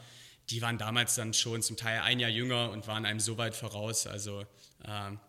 [0.50, 3.56] die waren damals dann schon zum Teil ein Jahr jünger und waren einem so weit
[3.56, 4.08] voraus.
[4.08, 4.44] Also
[4.86, 5.20] ähm,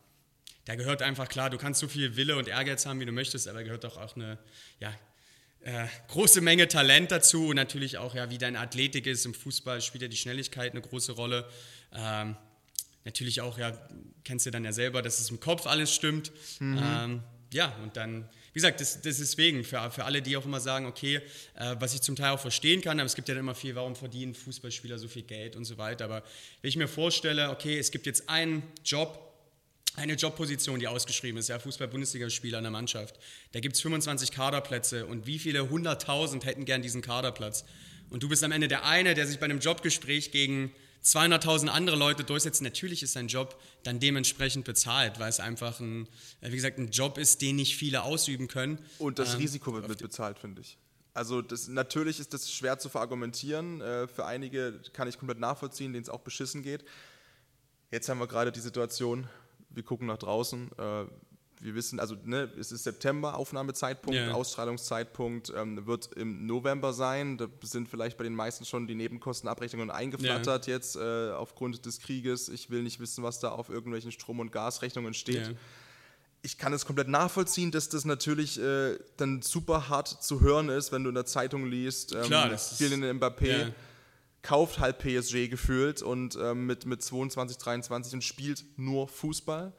[0.65, 3.47] da gehört einfach klar, du kannst so viel Wille und Ehrgeiz haben, wie du möchtest,
[3.47, 4.39] aber gehört doch auch eine
[4.81, 4.95] ja,
[5.65, 9.25] äh, große Menge Talent dazu und natürlich auch, ja, wie deine Athletik ist.
[9.25, 11.49] Im Fußball spielt ja die Schnelligkeit eine große Rolle.
[11.95, 12.37] Ähm,
[13.05, 13.73] natürlich auch, ja,
[14.25, 16.33] kennst du dann ja selber, dass es im Kopf alles stimmt.
[16.59, 16.81] Mhm.
[16.83, 20.45] Ähm, ja, und dann, wie gesagt, das, das ist deswegen für, für alle, die auch
[20.45, 21.23] immer sagen, okay,
[21.55, 23.75] äh, was ich zum Teil auch verstehen kann, aber es gibt ja dann immer viel,
[23.75, 26.05] warum verdienen Fußballspieler so viel Geld und so weiter.
[26.05, 26.25] Aber
[26.61, 29.24] wenn ich mir vorstelle, okay, es gibt jetzt einen Job,
[29.97, 33.19] eine Jobposition, die ausgeschrieben ist, ja, Fußball-Bundesligaspieler in der Mannschaft.
[33.53, 37.65] Da gibt es 25 Kaderplätze und wie viele hunderttausend hätten gern diesen Kaderplatz?
[38.11, 40.73] Und du bist am Ende der eine, der sich bei einem Jobgespräch gegen
[41.05, 42.63] 200.000 andere Leute durchsetzt.
[42.63, 46.09] Natürlich ist sein Job dann dementsprechend bezahlt, weil es einfach ein,
[46.41, 48.79] wie gesagt, ein Job ist, den nicht viele ausüben können.
[48.99, 50.79] Und das ähm, Risiko wird mit bezahlt, finde ich.
[51.13, 53.81] Also das, natürlich ist das schwer zu verargumentieren.
[53.81, 56.85] Äh, für einige kann ich komplett nachvollziehen, denen es auch beschissen geht.
[57.91, 59.29] Jetzt haben wir gerade die Situation,
[59.75, 60.71] wir gucken nach draußen.
[60.79, 61.05] Äh,
[61.61, 64.35] wir wissen, also ne, es ist September, Aufnahmezeitpunkt, yeah.
[64.35, 67.39] Ausstrahlungszeitpunkt ähm, wird im November sein.
[67.39, 70.77] Da sind vielleicht bei den meisten schon die Nebenkostenabrechnungen eingeflattert yeah.
[70.77, 72.49] jetzt äh, aufgrund des Krieges.
[72.49, 75.49] Ich will nicht wissen, was da auf irgendwelchen Strom- und Gasrechnungen steht.
[75.49, 75.57] Yeah.
[76.43, 80.93] Ich kann es komplett nachvollziehen, dass das natürlich äh, dann super hart zu hören ist,
[80.93, 83.73] wenn du in der Zeitung liest, ähm, Klar, Kylian Mbappé
[84.45, 89.73] kauft halt PSG gefühlt und ähm, mit, mit 22, 23 und spielt nur Fußball.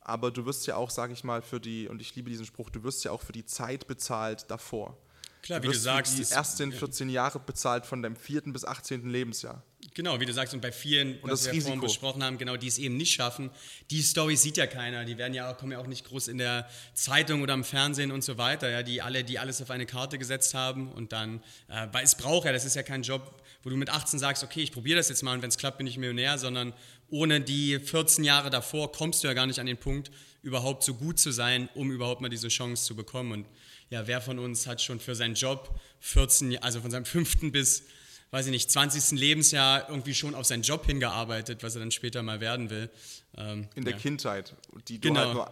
[0.00, 2.70] Aber du wirst ja auch, sage ich mal, für die, und ich liebe diesen Spruch,
[2.70, 4.96] du wirst ja auch für die Zeit bezahlt davor.
[5.42, 6.16] Klar, du wie du sagst.
[6.16, 9.10] Die ersten 14 Jahre bezahlt von deinem vierten bis 18.
[9.10, 9.62] Lebensjahr.
[9.92, 12.66] Genau, wie du sagst, und bei vielen, und was wir vorhin besprochen haben, genau, die
[12.66, 13.50] es eben nicht schaffen,
[13.90, 15.04] die Story sieht ja keiner.
[15.04, 18.24] Die werden ja kommen ja auch nicht groß in der Zeitung oder im Fernsehen und
[18.24, 21.88] so weiter, ja, die alle, die alles auf eine Karte gesetzt haben und dann, äh,
[21.92, 24.60] weil es braucht ja, das ist ja kein Job, wo du mit 18 sagst, okay,
[24.60, 26.74] ich probiere das jetzt mal und wenn es klappt, bin ich Millionär, sondern
[27.08, 30.10] ohne die 14 Jahre davor kommst du ja gar nicht an den Punkt,
[30.42, 33.32] überhaupt so gut zu sein, um überhaupt mal diese Chance zu bekommen.
[33.32, 33.46] Und
[33.88, 37.84] ja, wer von uns hat schon für seinen Job 14, also von seinem fünften bis,
[38.30, 39.18] weiß ich nicht, 20.
[39.18, 42.90] Lebensjahr irgendwie schon auf seinen Job hingearbeitet, was er dann später mal werden will.
[43.36, 43.98] Ähm, In der ja.
[43.98, 44.54] Kindheit,
[44.88, 45.20] die du genau.
[45.20, 45.48] halt nur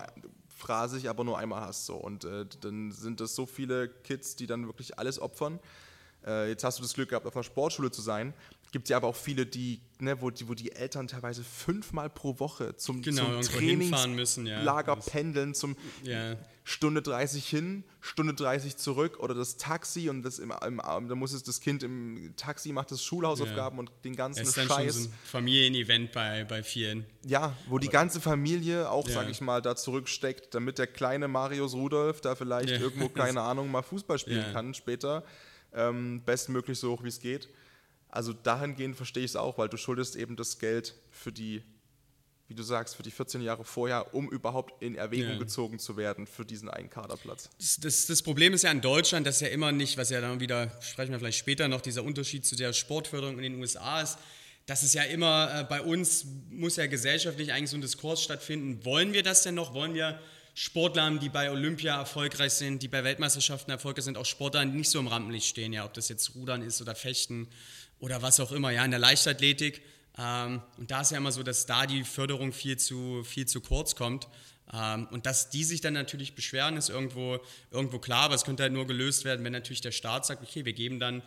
[0.62, 1.86] phrasig, aber nur einmal hast.
[1.86, 1.96] So.
[1.96, 5.58] Und äh, dann sind das so viele Kids, die dann wirklich alles opfern.
[6.26, 8.34] Äh, jetzt hast du das Glück gehabt, auf einer Sportschule zu sein.
[8.72, 12.08] Gibt es ja aber auch viele, die, ne, wo, die, wo die Eltern teilweise fünfmal
[12.08, 15.10] pro Woche zum, genau, zum Trainingslager ja.
[15.10, 16.36] pendeln, zum ja.
[16.64, 21.34] Stunde 30 hin, Stunde 30 zurück oder das Taxi und das im, im, da muss
[21.34, 23.80] es das Kind im Taxi macht das Schulhausaufgaben ja.
[23.80, 24.94] und den ganzen das ist dann Scheiß.
[24.94, 27.04] Schon so ein Familienevent bei, bei vielen.
[27.26, 29.14] Ja, wo die ganze Familie auch, ja.
[29.14, 33.70] sag ich mal, da zurücksteckt, damit der kleine Marius Rudolf da vielleicht irgendwo, keine Ahnung,
[33.70, 35.24] mal Fußball spielen kann später
[35.74, 37.48] ähm, bestmöglich so hoch wie es geht.
[38.08, 41.62] Also dahingehend verstehe ich es auch, weil du schuldest eben das Geld für die,
[42.46, 45.38] wie du sagst, für die 14 Jahre vorher, um überhaupt in Erwägung ja.
[45.38, 47.48] gezogen zu werden für diesen einen Kaderplatz.
[47.58, 50.40] Das, das, das, Problem ist ja in Deutschland, dass ja immer nicht, was ja dann
[50.40, 54.18] wieder, sprechen wir vielleicht später noch, dieser Unterschied zu der Sportförderung in den USA ist,
[54.66, 58.84] dass es ja immer äh, bei uns muss ja gesellschaftlich eigentlich so ein Diskurs stattfinden.
[58.84, 59.72] Wollen wir das denn noch?
[59.72, 60.20] Wollen wir
[60.54, 64.90] Sportler die bei Olympia erfolgreich sind, die bei Weltmeisterschaften erfolgreich sind, auch Sportler, die nicht
[64.90, 67.48] so im Rampenlicht stehen, ja, ob das jetzt Rudern ist oder Fechten
[68.00, 69.82] oder was auch immer, ja, in der Leichtathletik.
[70.18, 73.60] Ähm, und da ist ja immer so, dass da die Förderung viel zu, viel zu
[73.60, 74.28] kurz kommt.
[74.72, 77.38] Ähm, und dass die sich dann natürlich beschweren, ist irgendwo,
[77.70, 80.64] irgendwo klar, aber es könnte halt nur gelöst werden, wenn natürlich der Staat sagt, okay,
[80.64, 81.22] wir geben dann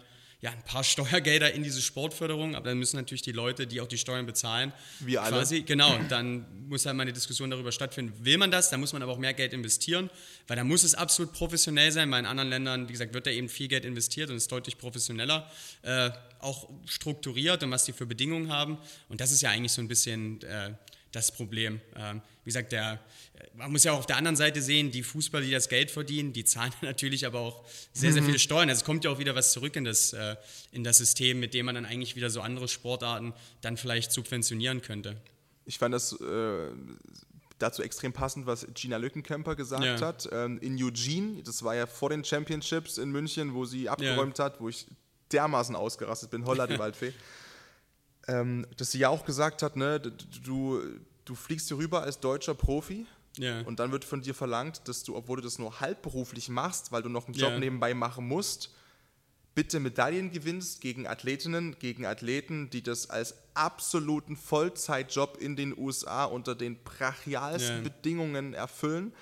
[0.45, 3.87] ja, ein paar Steuergelder in diese Sportförderung, aber dann müssen natürlich die Leute, die auch
[3.87, 5.37] die Steuern bezahlen, wie alle.
[5.37, 8.13] Quasi, genau, dann muss halt mal eine Diskussion darüber stattfinden.
[8.23, 8.69] Will man das?
[8.69, 10.07] Da muss man aber auch mehr Geld investieren,
[10.47, 12.11] weil da muss es absolut professionell sein.
[12.11, 14.77] Weil in anderen Ländern, wie gesagt, wird da eben viel Geld investiert und ist deutlich
[14.77, 15.49] professioneller,
[15.81, 18.77] äh, auch strukturiert und was die für Bedingungen haben.
[19.09, 20.73] Und das ist ja eigentlich so ein bisschen äh,
[21.15, 21.79] das Problem.
[21.95, 22.99] Ähm, wie gesagt, der,
[23.55, 26.33] man muss ja auch auf der anderen Seite sehen, die Fußballer, die das Geld verdienen,
[26.33, 28.69] die zahlen natürlich aber auch sehr, sehr viele Steuern.
[28.69, 30.35] Also es kommt ja auch wieder was zurück in das, äh,
[30.71, 34.81] in das System, mit dem man dann eigentlich wieder so andere Sportarten dann vielleicht subventionieren
[34.81, 35.15] könnte.
[35.65, 36.67] Ich fand das äh,
[37.57, 39.99] dazu extrem passend, was Gina Lückenkämper gesagt Ja.
[40.01, 40.27] hat.
[40.31, 44.59] Ähm, in Eugene, das war ja vor den Championships in München, wo sie abgeräumt hat,
[44.59, 44.85] wo ich
[45.31, 47.13] dermaßen ausgerastet bin, holla die Waldfee.
[48.27, 50.81] Ähm, dass sie ja auch gesagt hat, ne, du,
[51.25, 53.05] du fliegst hier rüber als deutscher Profi
[53.37, 53.61] Ja.
[53.61, 57.01] und dann wird von dir verlangt, dass du, obwohl du das nur halbberuflich machst, weil
[57.03, 57.59] du noch einen Job Ja.
[57.59, 58.71] nebenbei machen musst,
[59.53, 66.25] bitte Medaillen gewinnst gegen Athletinnen, gegen Athleten, die das als absoluten Vollzeitjob in den USA
[66.25, 67.83] unter den brachialsten Ja.
[67.83, 69.13] Bedingungen erfüllen.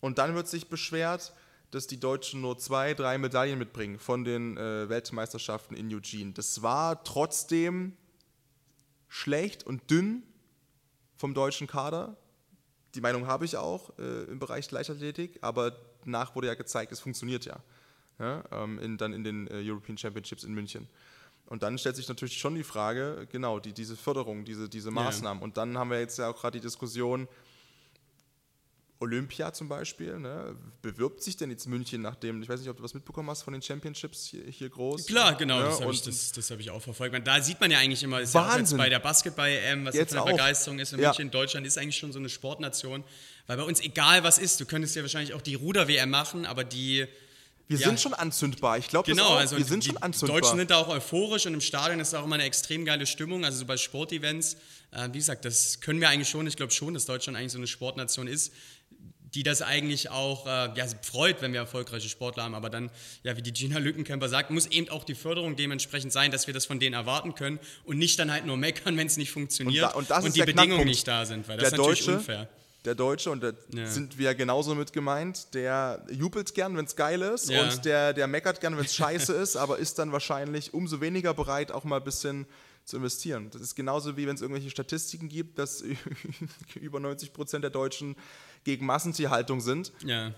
[0.00, 1.32] Und dann wird sich beschwert,
[1.70, 6.32] dass die Deutschen nur zwei, drei Medaillen mitbringen von den äh, Weltmeisterschaften in Eugene.
[6.32, 7.94] Das war trotzdem
[9.08, 10.22] schlecht und dünn
[11.16, 12.16] vom deutschen Kader.
[12.94, 17.00] Die Meinung habe ich auch äh, im Bereich Leichtathletik, aber danach wurde ja gezeigt, es
[17.00, 17.58] funktioniert ja.
[18.18, 20.88] ja ähm, in, dann in den äh, European Championships in München.
[21.46, 25.42] Und dann stellt sich natürlich schon die Frage, genau, die, diese Förderung, diese, diese Maßnahmen.
[25.42, 27.26] Und dann haben wir jetzt ja auch gerade die Diskussion,
[29.00, 30.56] Olympia zum Beispiel, ne?
[30.82, 33.52] bewirbt sich denn jetzt München nachdem, ich weiß nicht, ob du was mitbekommen hast von
[33.52, 35.06] den Championships hier, hier groß?
[35.06, 37.12] Klar, genau, Ja, das habe ich, das, das hab ich auch verfolgt.
[37.12, 38.78] Man, da sieht man ja eigentlich immer, ist ja auch jetzt Wahnsinn.
[38.78, 40.24] bei der Basketball-EM, was Jetzt eine.
[40.32, 41.10] Begeisterung ist in Ja.
[41.10, 41.30] München.
[41.30, 43.04] Deutschland ist eigentlich schon so eine Sportnation,
[43.46, 46.64] weil bei uns egal was ist, du könntest ja wahrscheinlich auch die Ruder-WM machen, aber
[46.64, 47.06] die,
[47.70, 47.88] Wir Ja.
[47.88, 48.78] sind schon anzündbar.
[48.78, 50.40] Ich glaube, genau, also wir sind die schon anzündbar.
[50.40, 53.06] Deutschen sind da auch euphorisch und im Stadion ist da auch immer eine extrem geile
[53.06, 54.56] Stimmung, also so bei Sportevents,
[54.90, 57.58] äh, wie gesagt, das können wir eigentlich schon, ich glaube schon, dass Deutschland eigentlich so
[57.58, 58.54] eine Sportnation ist,
[59.34, 62.54] die das eigentlich auch äh, ja, freut, wenn wir erfolgreiche Sportler haben.
[62.54, 62.90] Aber dann,
[63.22, 66.54] ja, wie die Gina Lückenkämper sagt, muss eben auch die Förderung dementsprechend sein, dass wir
[66.54, 69.84] das von denen erwarten können und nicht dann halt nur meckern, wenn es nicht funktioniert
[69.84, 70.86] Und da- und das ist die Bedingungen Knackpunkt.
[70.88, 72.48] nicht da sind, weil das der ist natürlich Deutsche, unfair.
[72.86, 73.86] der Deutsche, und da Ja.
[73.86, 77.64] sind wir genauso mit gemeint, der jubelt gern, wenn es geil ist, Ja.
[77.64, 81.34] und der, der meckert gern, wenn es scheiße ist, aber ist dann wahrscheinlich umso weniger
[81.34, 82.46] bereit, auch mal ein bisschen
[82.86, 83.50] zu investieren.
[83.50, 85.84] Das ist genauso wie wenn es irgendwelche Statistiken gibt, dass
[86.80, 88.16] über 90 Prozent der Deutschen
[88.68, 90.32] gegen Massentierhaltung sind Ja,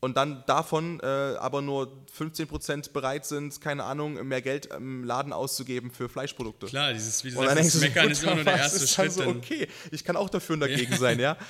[0.00, 5.04] und dann davon äh, aber nur 15 Prozent bereit sind, keine Ahnung, mehr Geld im
[5.04, 6.66] Laden auszugeben für Fleischprodukte.
[6.66, 9.12] klar, dieses, wie du sagst, du, Meckern ist immer nur der erste ist Schritt.
[9.12, 11.36] so, okay, ich kann auch dafür und dagegen sein, ja.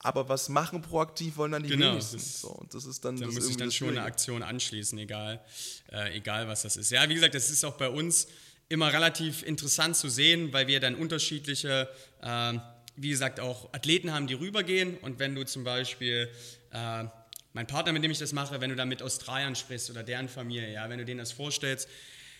[0.00, 2.18] Aber was machen proaktiv wollen dann die Genau, wenigsten.
[2.18, 4.02] das- So, und das ist dann Da das muss ich dann schon eine.
[4.02, 5.40] Aktion anschließen, egal,
[5.90, 6.90] äh, egal was das ist.
[6.92, 8.28] Ja, wie gesagt, das ist auch bei uns
[8.68, 11.88] immer relativ interessant zu sehen, weil wir dann unterschiedliche,
[12.22, 12.60] ähm,
[13.00, 14.96] wie gesagt, auch Athleten haben, die rübergehen.
[14.98, 16.28] Und wenn du zum Beispiel,
[16.72, 17.04] äh,
[17.52, 20.28] mein Partner, mit dem ich das mache, wenn du dann mit Australiern sprichst oder deren
[20.28, 21.88] Familie, ja, wenn du denen das vorstellst,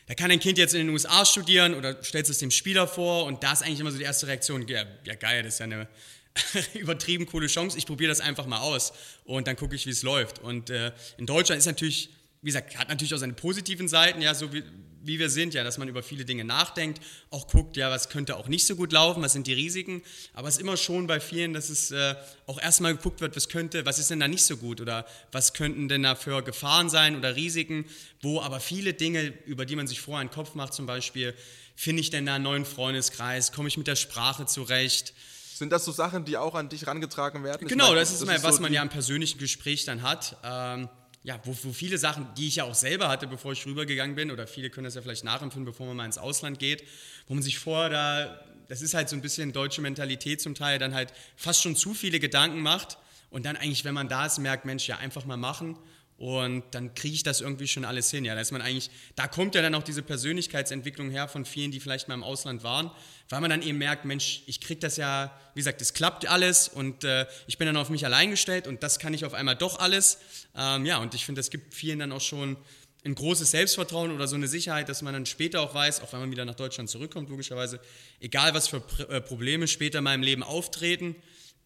[0.06, 3.26] da kann ein Kind jetzt in den USA studieren oder stellst es dem Spieler vor
[3.26, 5.64] und da ist eigentlich immer so die erste Reaktion, ja, ja geil, das ist ja
[5.64, 5.88] eine
[6.74, 8.92] übertrieben coole Chance, ich probiere das einfach mal aus
[9.24, 10.38] und dann gucke ich, wie es läuft.
[10.38, 12.10] Und äh, in Deutschland ist natürlich,
[12.42, 14.64] wie gesagt, hat natürlich auch seine positiven Seiten, ja, so wie,
[15.02, 18.36] wie wir sind, ja, dass man über viele Dinge nachdenkt, auch guckt, ja, was könnte
[18.36, 20.02] auch nicht so gut laufen, was sind die Risiken,
[20.34, 22.14] aber es ist immer schon bei vielen, dass es äh,
[22.46, 25.52] auch erstmal geguckt wird, was könnte, was ist denn da nicht so gut oder was
[25.52, 27.86] könnten denn da für Gefahren sein oder Risiken,
[28.22, 31.34] wo aber viele Dinge, über die man sich vorher einen Kopf macht, zum Beispiel,
[31.76, 35.14] finde ich denn da einen neuen Freundeskreis, komme ich mit der Sprache zurecht,
[35.54, 37.66] Sind das so Sachen, die auch an dich rangetragen werden?
[37.66, 40.36] Genau, meine, das ist mal, was so man ja im persönlichen Gespräch dann hat.
[40.44, 40.88] Ähm,
[41.22, 44.30] ja, wo, wo viele Sachen, die ich ja auch selber hatte, bevor ich rübergegangen bin,
[44.30, 46.84] oder viele können das ja vielleicht nachempfinden, bevor man mal ins Ausland geht,
[47.26, 50.78] wo man sich vorher da, das ist halt so ein bisschen deutsche Mentalität zum Teil,
[50.78, 52.98] dann halt fast schon zu viele Gedanken macht
[53.30, 55.76] und dann eigentlich, wenn man da ist, merkt, Mensch, ja, einfach mal machen
[56.18, 58.24] und dann kriege ich das irgendwie schon alles hin.
[58.24, 61.70] Ja, da ist man eigentlich, da kommt ja dann auch diese Persönlichkeitsentwicklung her von vielen,
[61.70, 62.90] die vielleicht mal im Ausland waren,
[63.28, 66.66] weil man dann eben merkt, Mensch, ich kriege das ja, wie gesagt, es klappt alles
[66.66, 69.54] und äh, ich bin dann auf mich allein gestellt und das kann ich auf einmal
[69.54, 70.18] doch alles.
[70.56, 72.56] Ähm, ja, und ich finde, das gibt vielen dann auch schon
[73.04, 76.18] ein großes Selbstvertrauen oder so eine Sicherheit, dass man dann später auch weiß, auch wenn
[76.18, 77.78] man wieder nach Deutschland zurückkommt, logischerweise,
[78.18, 81.14] egal was für äh, Probleme später in meinem Leben auftreten,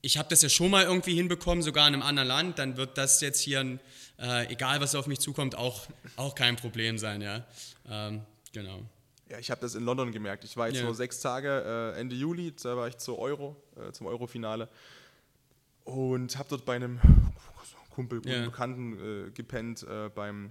[0.03, 2.99] ich habe das ja schon mal irgendwie hinbekommen, sogar in einem anderen Land, dann wird
[2.99, 3.81] das jetzt hier, ein,
[4.23, 7.45] äh, egal was auf mich zukommt, auch, auch kein Problem sein, ja.
[7.89, 8.81] Ähm, genau.
[9.29, 10.45] Ja, ich habe das in London gemerkt.
[10.45, 10.85] Ich war jetzt Ja.
[10.85, 14.69] nur sechs Tage, äh, Ende Juli, da war ich zur Euro, äh, zum Euro-Finale
[15.85, 17.01] und habe dort bei einem
[17.91, 18.45] Kumpel, guten Ja.
[18.45, 20.51] Bekannten äh, gepennt, äh, beim,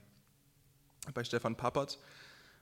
[1.13, 1.97] bei Stefan Pappert.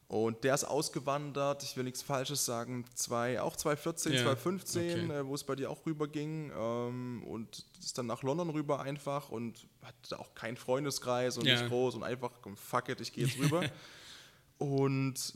[0.10, 5.20] Und der ist ausgewandert, ich will nichts Falsches sagen, zwei, auch 2014, Ja, 2015, okay.
[5.20, 6.52] äh, wo es bei dir auch rüber ging.
[6.54, 11.54] Ähm, und ist dann nach London rüber einfach und hatte auch keinen Freundeskreis und Ja.
[11.62, 13.70] nicht groß und einfach, komm, fuck it, ich gehe jetzt rüber.
[14.58, 15.36] und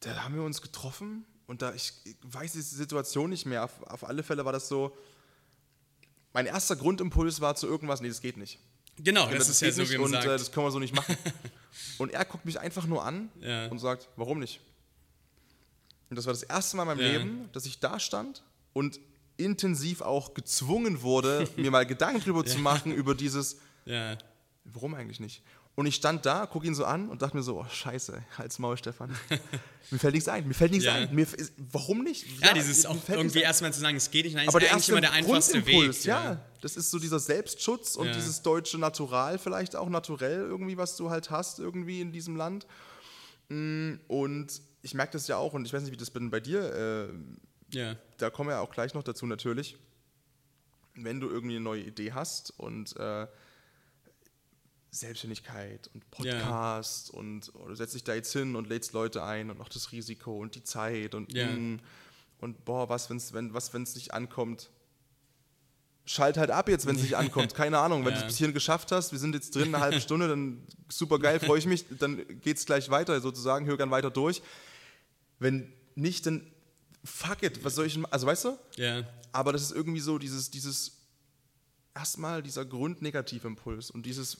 [0.00, 3.64] da haben wir uns getroffen und und da, ich, ich weiß die Situation nicht mehr.
[3.64, 4.96] Auf, auf alle Fälle war das so,
[6.32, 8.58] mein erster Grundimpuls war zu irgendwas, nee, das geht nicht.
[9.02, 10.24] Genau, das, das, ist ja so, nicht wie man und sagt.
[10.26, 11.16] äh, das können wir so nicht machen.
[11.98, 13.66] und er guckt mich einfach nur an Ja.
[13.68, 14.60] und sagt, warum nicht?
[16.10, 17.18] Und das war das erste Mal in meinem Ja.
[17.18, 18.42] Leben, dass ich da stand
[18.72, 19.00] und
[19.38, 23.56] intensiv auch gezwungen wurde, mir mal Gedanken drüber zu machen, über dieses,
[24.64, 25.42] warum eigentlich nicht?
[25.74, 28.58] Und ich stand da, gucke ihn so an und dachte mir so, oh scheiße, halt's
[28.58, 29.08] Maul, Stefan.
[29.90, 30.92] mir fällt nichts ein, mir fällt nichts Ja.
[30.94, 31.14] ein.
[31.14, 31.26] Mir,
[31.72, 32.26] warum nicht?
[32.42, 34.72] Ja, dieses mir auch irgendwie erstmal zu sagen, es geht nicht, nein, Aber ist der
[34.74, 36.04] eigentlich immer der einfachste Weg.
[36.04, 36.44] ja.
[36.60, 38.12] Das ist so dieser Selbstschutz und Ja.
[38.12, 42.66] dieses deutsche Natural vielleicht auch naturell irgendwie, was du halt hast irgendwie in diesem Land.
[43.48, 46.40] Mm, Und ich merke das ja auch und ich weiß nicht, wie das bin bei
[46.40, 47.08] dir,
[47.72, 49.78] äh, Ja, da kommen wir ja auch gleich noch dazu natürlich,
[50.96, 53.26] wenn du irgendwie eine neue Idee hast und äh,
[54.94, 59.50] Selbstständigkeit und Podcast und oder du setzt dich da jetzt hin und lädst Leute ein
[59.50, 61.48] und noch das Risiko und die Zeit und Ja.
[61.50, 61.80] mm,
[62.40, 64.70] und boah, was wenn's, wenn was wenn's nicht ankommt.
[66.04, 67.54] Schalt halt ab jetzt, wenn es nicht ankommt.
[67.54, 68.18] Keine Ahnung, wenn Ja.
[68.18, 71.18] du es bis hierhin geschafft hast, wir sind jetzt drin eine halbe Stunde, dann super
[71.18, 74.42] geil, freue ich mich, dann geht es gleich weiter sozusagen, hör gern weiter durch.
[75.38, 76.46] Wenn nicht, dann
[77.04, 78.58] fuck it, was soll ich denn Also weißt du?
[78.76, 79.04] ja.
[79.34, 80.98] Aber das ist irgendwie so dieses, dieses
[81.94, 84.36] erstmal dieser Grundnegativimpuls und dieses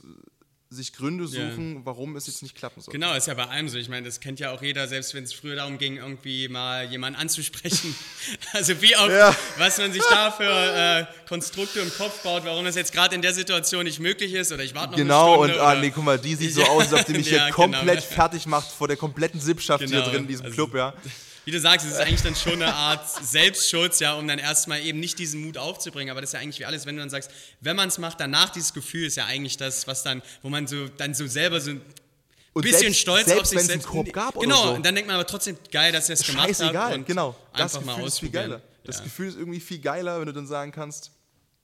[0.73, 1.51] sich Gründe Ja.
[1.51, 2.93] suchen, warum es jetzt nicht klappen soll.
[2.93, 3.79] Genau, ist ja bei allem so.
[3.79, 6.85] Ich meine, das kennt ja auch jeder, selbst wenn es früher darum ging, irgendwie mal
[6.91, 7.95] jemanden anzusprechen.
[8.53, 9.35] Also wie auch, Ja.
[9.59, 13.23] was man sich da für äh, Konstrukte im Kopf baut, warum das jetzt gerade in
[13.23, 15.63] der Situation nicht möglich ist oder ich warte noch Genau, eine und Stunde.
[15.67, 17.45] ah, oder- nee, guck mal, die sieht so Ja, aus, als ob die mich ja,
[17.47, 18.15] hier komplett genau.
[18.15, 20.95] fertig macht vor der kompletten Sippschaft hier Genau, drin in diesem also- Club, ja.
[21.45, 24.81] Wie du sagst, es ist eigentlich dann schon eine Art Selbstschutz, ja, um dann erstmal
[24.81, 26.11] eben nicht diesen Mut aufzubringen.
[26.11, 27.31] Aber das ist ja eigentlich wie alles, wenn du dann sagst,
[27.61, 30.67] wenn man es macht, danach dieses Gefühl ist ja eigentlich das, was dann, wo man
[30.69, 31.83] so dann so selber so ein
[32.53, 34.75] Und bisschen selbst- stolz selbst auf sich selbst Korb gab oder Genau, so.
[34.75, 36.57] und dann denkt man aber trotzdem, geil, dass ihr es gemacht habt.
[36.59, 37.37] Scheißegal, und genau.
[37.55, 38.51] Das Einfach mal Gefühl ist viel ausprobieren.
[38.51, 38.63] geiler.
[38.85, 39.05] Das ja.
[39.05, 41.11] Gefühl ist irgendwie viel geiler, wenn du dann sagen kannst,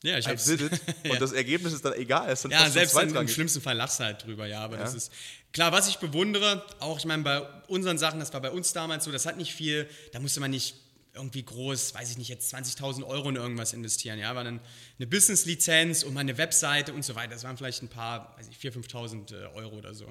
[0.02, 0.44] ja, ich I hab's.
[0.44, 0.72] did it.
[1.04, 1.12] Ja.
[1.12, 2.32] Und das Ergebnis ist dann egal.
[2.32, 4.96] Ist dann Ja, selbst im schlimmsten Fall lachst du halt drüber, ja, aber das Ja.
[4.98, 5.12] ist
[5.52, 9.04] klar, was ich bewundere, auch ich meine bei unseren Sachen, das war bei uns damals
[9.04, 10.74] so, das hat nicht viel, da musste man nicht
[11.18, 14.60] irgendwie groß, weiß ich nicht, jetzt 20.000 Euro in irgendwas investieren, ja, war dann
[14.98, 18.48] eine Business-Lizenz und mal eine Webseite und so weiter, das waren vielleicht ein paar, weiß
[18.48, 20.06] ich, 4.000, 5.000 äh, Euro oder so,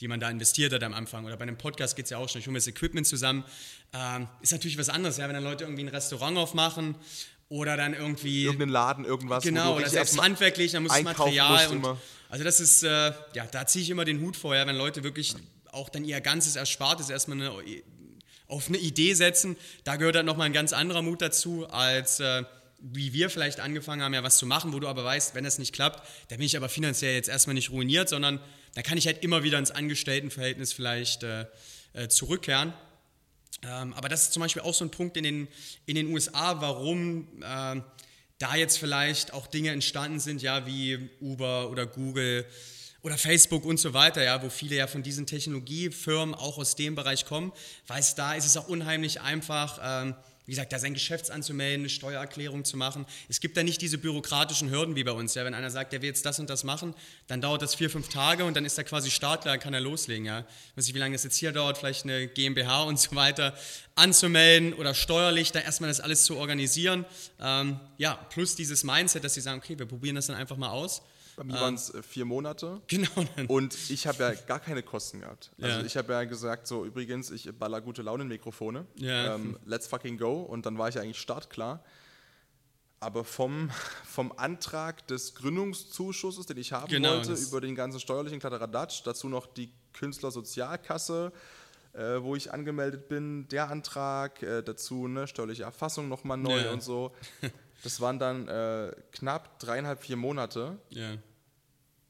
[0.00, 1.24] die man da investiert hat am Anfang.
[1.24, 3.44] Oder bei einem Podcast geht es ja auch schon, ich hole mir das Equipment zusammen,
[3.92, 6.94] ähm, ist natürlich was anderes, ja, wenn dann Leute irgendwie ein Restaurant aufmachen
[7.52, 9.44] oder dann irgendwie Irgendeinen Laden, irgendwas.
[9.44, 12.00] Genau, richtig selbst erstmal handwerklich, dann muss das Material und immer.
[12.30, 15.04] also das ist, äh, ja, da ziehe ich immer den Hut vor, ja, wenn Leute
[15.04, 15.34] wirklich
[15.70, 17.52] auch dann ihr ganzes Erspartes erstmal eine,
[18.48, 22.42] auf eine Idee setzen, da gehört dann nochmal ein ganz anderer Mut dazu, als äh,
[22.80, 25.58] wie wir vielleicht angefangen haben, ja was zu machen, wo du aber weißt, wenn das
[25.58, 28.40] nicht klappt, dann bin ich aber finanziell jetzt erstmal nicht ruiniert, sondern
[28.74, 31.44] da kann ich halt immer wieder ins Angestelltenverhältnis vielleicht äh,
[31.92, 32.72] äh, zurückkehren.
[33.62, 35.48] Ähm, aber das ist zum Beispiel auch so ein Punkt in den,
[35.86, 37.84] in den USA, warum ähm,
[38.38, 42.44] da jetzt vielleicht auch Dinge entstanden sind, ja, wie Uber oder Google
[43.02, 46.94] oder Facebook und so weiter, ja, wo viele ja von diesen Technologiefirmen auch aus dem
[46.94, 47.52] Bereich kommen,
[47.86, 51.82] weil es da ist es auch unheimlich einfach, ähm, wie gesagt, da sein Geschäft anzumelden,
[51.82, 53.06] eine Steuererklärung zu machen.
[53.28, 55.34] Es gibt da nicht diese bürokratischen Hürden wie bei uns.
[55.34, 56.94] Ja, wenn einer sagt, der will jetzt das und das machen,
[57.28, 60.24] dann dauert das vier, fünf Tage und dann ist er quasi startklar, kann er loslegen.
[60.26, 63.14] Ja, ich weiß nicht, wie lange das jetzt hier dauert, vielleicht eine GmbH und so
[63.14, 63.54] weiter
[63.94, 67.04] anzumelden oder steuerlich, da erstmal das alles zu organisieren.
[67.40, 70.70] Ähm, ja, plus dieses Mindset, dass sie sagen, okay, wir probieren das dann einfach mal
[70.70, 71.02] aus.
[71.36, 72.80] Bei mir waren es vier Monate.
[72.88, 73.08] Genau.
[73.36, 75.50] Dann, Und ich habe ja gar keine Kosten gehabt.
[75.60, 75.84] Also Ja.
[75.84, 78.86] ich habe ja gesagt, so übrigens, ich baller gute Laune in Mikrofone.
[78.96, 79.34] Ja.
[79.34, 80.42] Ähm, let's fucking go.
[80.42, 81.82] Und dann war ich eigentlich startklar.
[83.00, 83.68] Aber vom,
[84.04, 89.28] vom Antrag des Gründungszuschusses, den ich haben Genau, wollte, über den ganzen steuerlichen Kladderadatsch, dazu
[89.28, 91.32] noch die Künstlersozialkasse,
[91.94, 96.72] äh, wo ich angemeldet bin, der Antrag, äh, dazu eine steuerliche Erfassung nochmal neu Ja.
[96.72, 97.12] und so.
[97.82, 101.16] Das waren dann äh, knapp dreieinhalb, vier Monate ja.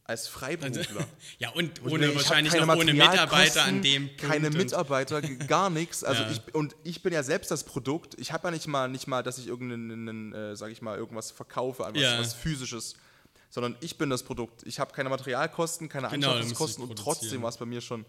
[0.04, 1.06] als Freiberufler.
[1.38, 4.22] ja, und ohne ich wahrscheinlich noch ohne Mitarbeiter an dem Punkt.
[4.22, 6.04] Keine Mitarbeiter, gar nichts.
[6.04, 6.30] Also Ja.
[6.30, 8.14] ich, und ich bin ja selbst das Produkt.
[8.18, 11.30] Ich habe ja nicht mal, nicht mal, dass ich irgendeinen, äh, sag ich mal, irgendwas
[11.30, 12.18] verkaufe an was, Ja.
[12.18, 12.94] was physisches.
[13.48, 14.62] Sondern ich bin das Produkt.
[14.66, 18.04] Ich habe keine Materialkosten, keine Genau, Anschaffungskosten und trotzdem war es bei mir schon.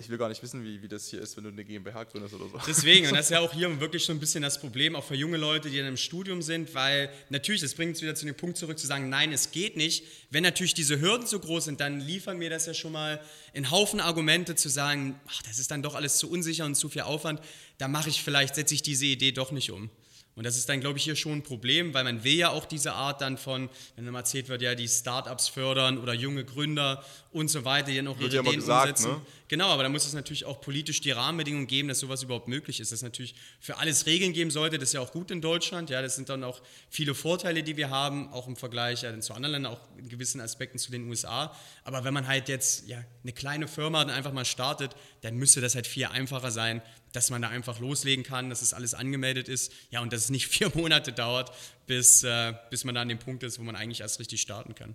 [0.00, 2.34] Ich will gar nicht wissen, wie, wie das hier ist, wenn du eine GmbH gründest
[2.34, 2.58] oder so.
[2.66, 5.14] Deswegen, und das ist ja auch hier wirklich so ein bisschen das Problem, auch für
[5.14, 8.34] junge Leute, die dann im Studium sind, weil natürlich, das bringt uns wieder zu dem
[8.34, 10.04] Punkt zurück, zu sagen, nein, es geht nicht.
[10.30, 13.20] Wenn natürlich diese Hürden so groß sind, dann liefern mir das ja schon mal
[13.54, 16.88] einen Haufen Argumente zu sagen, ach, das ist dann doch alles zu unsicher und zu
[16.88, 17.40] viel Aufwand,
[17.76, 19.90] da mache ich vielleicht, setze ich diese Idee doch nicht um.
[20.36, 22.64] Und das ist dann, glaube ich, hier schon ein Problem, weil man will ja auch
[22.64, 27.04] diese Art dann von, wenn dann erzählt wird, ja, die Startups fördern oder junge Gründer
[27.32, 29.12] und so weiter, die dann auch ihre Ideen gesagt, umsetzen.
[29.12, 29.20] ne?
[29.48, 32.78] Genau, aber da muss es natürlich auch politisch die Rahmenbedingungen geben, dass sowas überhaupt möglich
[32.78, 32.92] ist.
[32.92, 35.90] Dass es natürlich für alles Regeln geben sollte, das ist ja auch gut in Deutschland.
[35.90, 39.34] Ja, das sind dann auch viele Vorteile, die wir haben, auch im Vergleich ja, zu
[39.34, 41.52] anderen Ländern, auch in gewissen Aspekten zu den USA.
[41.82, 45.60] Aber wenn man halt jetzt ja, eine kleine Firma dann einfach mal startet, dann müsste
[45.60, 46.80] das halt viel einfacher sein,
[47.12, 49.72] dass man da einfach loslegen kann, dass es alles angemeldet ist.
[49.90, 51.52] Ja, und dass es nicht vier Monate dauert,
[51.86, 54.74] bis, äh, bis man da an dem Punkt ist, wo man eigentlich erst richtig starten
[54.74, 54.94] kann.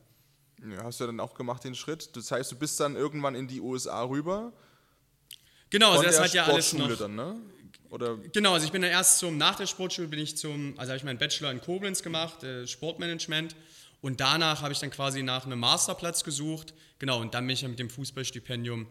[0.72, 2.16] Ja, hast du ja dann auch gemacht den Schritt.
[2.16, 4.54] Das heißt, du bist dann irgendwann in die USA rüber.
[5.70, 7.00] Genau, also das hat ja alles Sportschule noch.
[7.00, 7.36] dann, ne?
[7.90, 10.90] Oder Genau, also ich bin dann erst zum, nach der Sportschule bin ich zum, also
[10.92, 13.56] habe ich meinen Bachelor in Koblenz gemacht, äh, Sportmanagement.
[14.02, 16.74] Und danach habe ich dann quasi nach einem Masterplatz gesucht.
[17.00, 18.88] Genau, und dann bin ich ja mit dem Fußballstipendium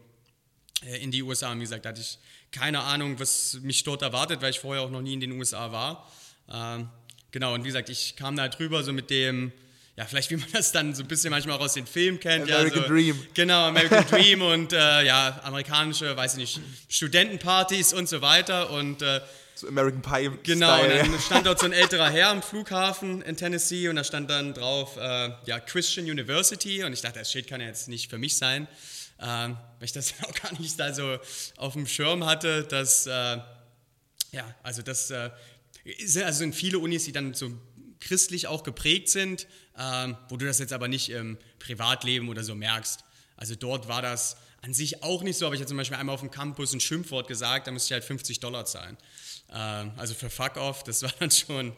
[0.84, 1.52] äh, in die USA.
[1.52, 2.18] Und wie gesagt, da hatte ich
[2.54, 5.72] keine Ahnung, was mich dort erwartet, weil ich vorher auch noch nie in den USA
[5.72, 6.08] war.
[6.52, 6.88] Ähm,
[7.32, 9.52] genau, und wie gesagt, ich kam da drüber so mit dem,
[9.96, 12.44] ja, vielleicht wie man das dann so ein bisschen manchmal auch aus den Filmen kennt.
[12.50, 13.26] American ja, so, Dream.
[13.34, 18.70] Genau, American Dream und äh, ja, amerikanische, weiß ich nicht, Studentenpartys und so weiter.
[18.70, 19.20] Und äh,
[19.56, 20.98] so American Pie Genau, und Style.
[20.98, 24.54] dann stand dort so ein älterer Herr am Flughafen in Tennessee und da stand dann
[24.54, 28.18] drauf, äh, ja, Christian University und ich dachte, das Schild kann ja jetzt nicht für
[28.18, 28.68] mich sein,
[29.18, 31.18] weil ich das auch gar nicht da so
[31.56, 35.30] auf dem Schirm hatte, dass, äh, ja, also das äh,
[36.04, 37.52] sind, also sind viele Unis, die dann so
[38.00, 39.46] christlich auch geprägt sind,
[39.78, 43.04] ähm, wo du das jetzt aber nicht im Privatleben oder so merkst.
[43.36, 46.14] Also dort war das an sich auch nicht so, aber ich hatte zum Beispiel einmal
[46.14, 48.96] auf dem Campus ein Schimpfwort gesagt, da musste ich halt 50 Dollar zahlen.
[49.52, 51.72] Ähm, also für Fuck Off, das war dann schon,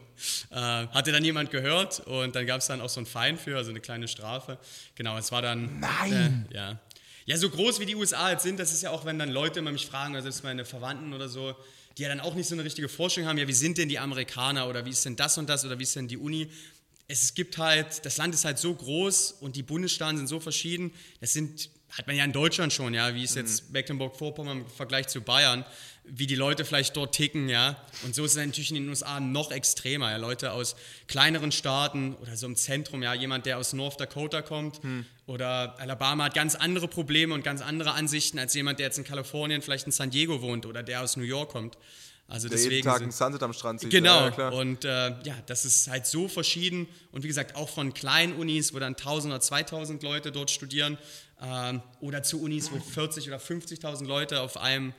[0.51, 3.57] äh, hatte dann jemand gehört und dann gab es dann auch so ein Fein für,
[3.57, 4.57] also eine kleine Strafe.
[4.95, 5.79] Genau, es war dann.
[5.79, 6.47] Nein!
[6.51, 6.79] Äh, ja.
[7.27, 9.59] Ja, so groß wie die USA jetzt sind, das ist ja auch, wenn dann Leute
[9.59, 11.53] immer mich fragen, also selbst meine Verwandten oder so,
[11.97, 13.99] die ja dann auch nicht so eine richtige Vorstellung haben, ja, wie sind denn die
[13.99, 16.49] Amerikaner oder wie ist denn das und das oder wie ist denn die Uni?
[17.09, 20.93] Es gibt halt, das Land ist halt so groß und die Bundesstaaten sind so verschieden.
[21.19, 25.07] Das sind, hat man ja in Deutschland schon, ja, wie ist jetzt Mecklenburg-Vorpommern im Vergleich
[25.07, 25.65] zu Bayern,
[26.09, 27.75] wie die Leute vielleicht dort ticken, ja.
[28.03, 30.17] Und so ist es natürlich in den USA noch extremer, ja.
[30.17, 30.75] Leute aus
[31.07, 34.79] kleineren Staaten oder so im Zentrum, ja, jemand, der aus North Dakota kommt
[35.25, 39.03] oder Alabama hat ganz andere Probleme und ganz andere Ansichten als jemand, der jetzt in
[39.03, 41.77] Kalifornien, vielleicht in San Diego wohnt oder der aus New York kommt.
[42.29, 43.89] Also Der jeden deswegen Tag sind- einen Sunset am Strand sieht.
[43.89, 44.89] Genau, Ja, und äh,
[45.23, 48.95] ja, das ist halt so verschieden und wie gesagt auch von kleinen Unis, wo dann
[48.97, 50.97] 1000 oder 2000 Leute dort studieren
[51.41, 54.93] ähm, oder zu Unis, wo 40 oder 50.000 Leute auf einem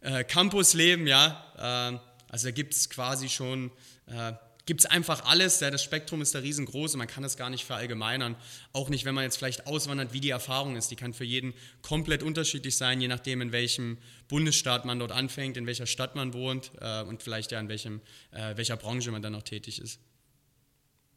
[0.00, 3.70] äh, Campus leben, ja, ähm, also da gibt es quasi schon,
[4.06, 4.32] äh,
[4.66, 7.50] gibt es einfach alles, ja, das Spektrum ist da riesengroß und man kann das gar
[7.50, 8.34] nicht verallgemeinern,
[8.72, 11.54] auch nicht, wenn man jetzt vielleicht auswandert, wie die Erfahrung ist, die kann für jeden
[11.82, 16.32] komplett unterschiedlich sein, je nachdem in welchem Bundesstaat man dort anfängt, in welcher Stadt man
[16.32, 18.00] wohnt äh, und vielleicht ja in welchem,
[18.32, 20.00] äh, welcher Branche man dann auch tätig ist.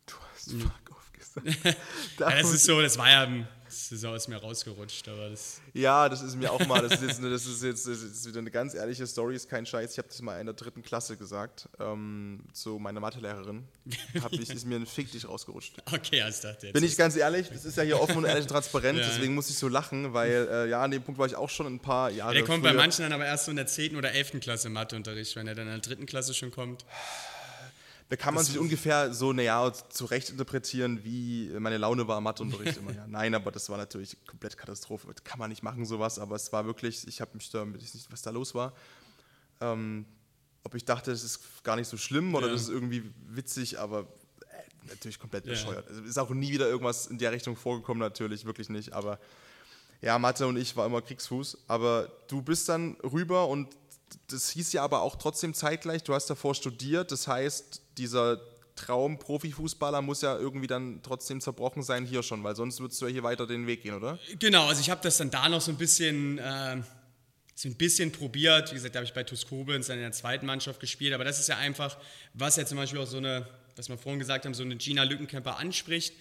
[0.06, 1.48] Du hast fuck off gesagt.
[1.66, 1.74] Ja,
[2.18, 6.22] Da das ist so, das war ja, das ist mir rausgerutscht, aber das, Ja, das
[6.22, 8.74] ist mir auch mal, das ist jetzt, das ist jetzt das ist wieder eine ganz
[8.74, 9.92] ehrliche Story, ist kein Scheiß.
[9.92, 13.64] Ich habe das mal in der dritten Klasse gesagt, ähm, zu meiner Mathelehrerin.
[14.22, 15.76] Hab ich, ist mir ein Fick dich rausgerutscht.
[15.94, 16.74] okay, also ich dachte jetzt.
[16.74, 19.06] Bin ich ganz ehrlich, das ist ja hier offen und ehrlich und transparent, Ja.
[19.08, 21.68] deswegen muss ich so lachen, weil äh, ja, an dem Punkt war ich auch schon
[21.68, 22.78] ein paar Jahre der kommt bei früher.
[22.78, 23.96] manchen dann aber erst so in der 10.
[23.96, 24.40] oder 11.
[24.40, 26.86] Klasse Matheunterricht, wenn er dann in der dritten Klasse schon kommt.
[28.10, 32.78] Da kann man sich ungefähr so, naja, zurecht interpretieren, wie meine Laune war im Matheunterricht
[32.78, 32.94] immer.
[32.94, 35.08] Ja, nein, aber das war natürlich komplett Katastrophe.
[35.14, 37.84] Das kann man nicht machen, sowas, aber es war wirklich, ich habe mich da, ich
[37.84, 38.74] weiß nicht, was da los war.
[39.60, 40.06] Ähm,
[40.64, 42.54] ob ich dachte, es ist gar nicht so schlimm oder Ja.
[42.54, 45.52] das ist irgendwie witzig, aber äh, natürlich komplett Ja.
[45.52, 45.88] bescheuert.
[45.90, 48.94] Also ist auch nie wieder irgendwas in der Richtung vorgekommen, natürlich, wirklich nicht.
[48.94, 49.20] Aber
[50.02, 51.58] ja, Mathe und ich war immer Kriegsfuß.
[51.68, 53.68] Aber du bist dann rüber und
[54.28, 58.40] das hieß ja aber auch trotzdem zeitgleich, du hast davor studiert, das heißt, dieser
[58.76, 63.08] Traum Profifußballer muss ja irgendwie dann trotzdem zerbrochen sein hier schon, weil sonst würdest du
[63.08, 64.20] ja hier weiter den Weg gehen, oder?
[64.40, 66.78] Genau, also ich habe das dann da noch so ein bisschen, äh,
[67.56, 68.70] so ein bisschen probiert.
[68.70, 71.14] Wie gesagt, da habe ich bei TuS Koblenz dann in der zweiten Mannschaft gespielt.
[71.14, 71.98] Aber das ist ja einfach,
[72.36, 75.04] was ja zum Beispiel auch so eine, was wir vorhin gesagt haben, so eine Gina
[75.04, 76.14] Lückenkämper anspricht.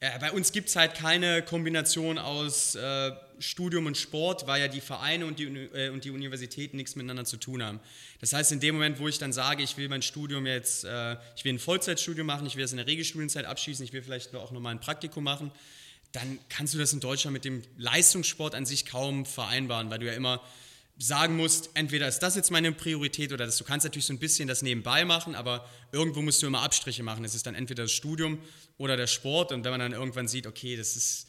[0.00, 4.68] Äh, bei uns gibt es halt keine Kombination aus äh, Studium und Sport, weil ja
[4.68, 7.80] die Vereine und die, äh, und die Universitäten nichts miteinander zu tun haben.
[8.20, 11.16] Das heißt, in dem Moment, wo ich dann sage, ich will mein Studium jetzt, äh,
[11.34, 14.34] ich will ein Vollzeitstudium machen, ich will es in der Regelstudienzeit abschließen, ich will vielleicht
[14.34, 15.50] auch nochmal ein Praktikum machen,
[16.12, 20.06] dann kannst du das in Deutschland mit dem Leistungssport an sich kaum vereinbaren, weil du
[20.06, 20.42] ja immer
[20.98, 23.58] sagen musst, entweder ist das jetzt meine Priorität oder das.
[23.58, 27.02] Du kannst natürlich so ein bisschen das nebenbei machen, aber irgendwo musst du immer Abstriche
[27.02, 27.24] machen.
[27.24, 28.38] Es ist dann entweder das Studium
[28.78, 31.28] oder der Sport und wenn man dann irgendwann sieht, okay, das ist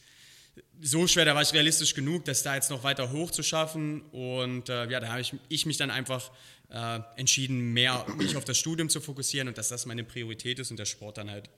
[0.82, 4.01] so schwer, da war ich realistisch genug, das da jetzt noch weiter hoch zu schaffen.
[4.11, 6.32] Und äh, ja, da habe ich, ich mich dann einfach
[6.70, 10.72] äh, entschieden, mehr mich auf das Studium zu fokussieren und dass das meine Priorität ist
[10.72, 11.49] und der Sport dann halt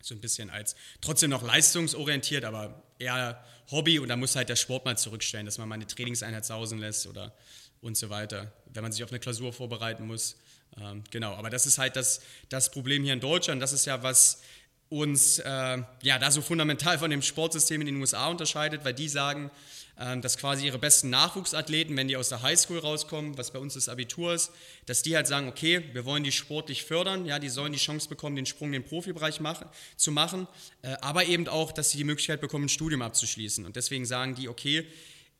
[0.00, 4.56] so ein bisschen als trotzdem noch leistungsorientiert, aber eher Hobby und da muss halt der
[4.56, 7.34] Sport mal zurückstellen, dass man mal eine Trainingseinheit sausen lässt oder
[7.80, 10.36] und so weiter, wenn man sich auf eine Klausur vorbereiten muss.
[10.80, 13.62] Ähm, genau, aber das ist halt das, das Problem hier in Deutschland.
[13.62, 14.42] Das ist ja was
[14.88, 19.08] uns äh, ja da so fundamental von dem Sportsystem in den USA unterscheidet, weil die
[19.08, 19.50] sagen,
[19.96, 23.88] dass quasi ihre besten Nachwuchsathleten, wenn die aus der Highschool rauskommen, was bei uns das
[23.88, 24.52] Abitur ist,
[24.84, 28.08] dass die halt sagen, okay, wir wollen die sportlich fördern, ja, die sollen die Chance
[28.08, 29.66] bekommen, den Sprung in den Profibereich machen,
[29.96, 30.46] zu machen,
[30.82, 33.64] äh, aber eben auch, dass sie die Möglichkeit bekommen, ein Studium abzuschließen.
[33.64, 34.86] Und deswegen sagen die, okay,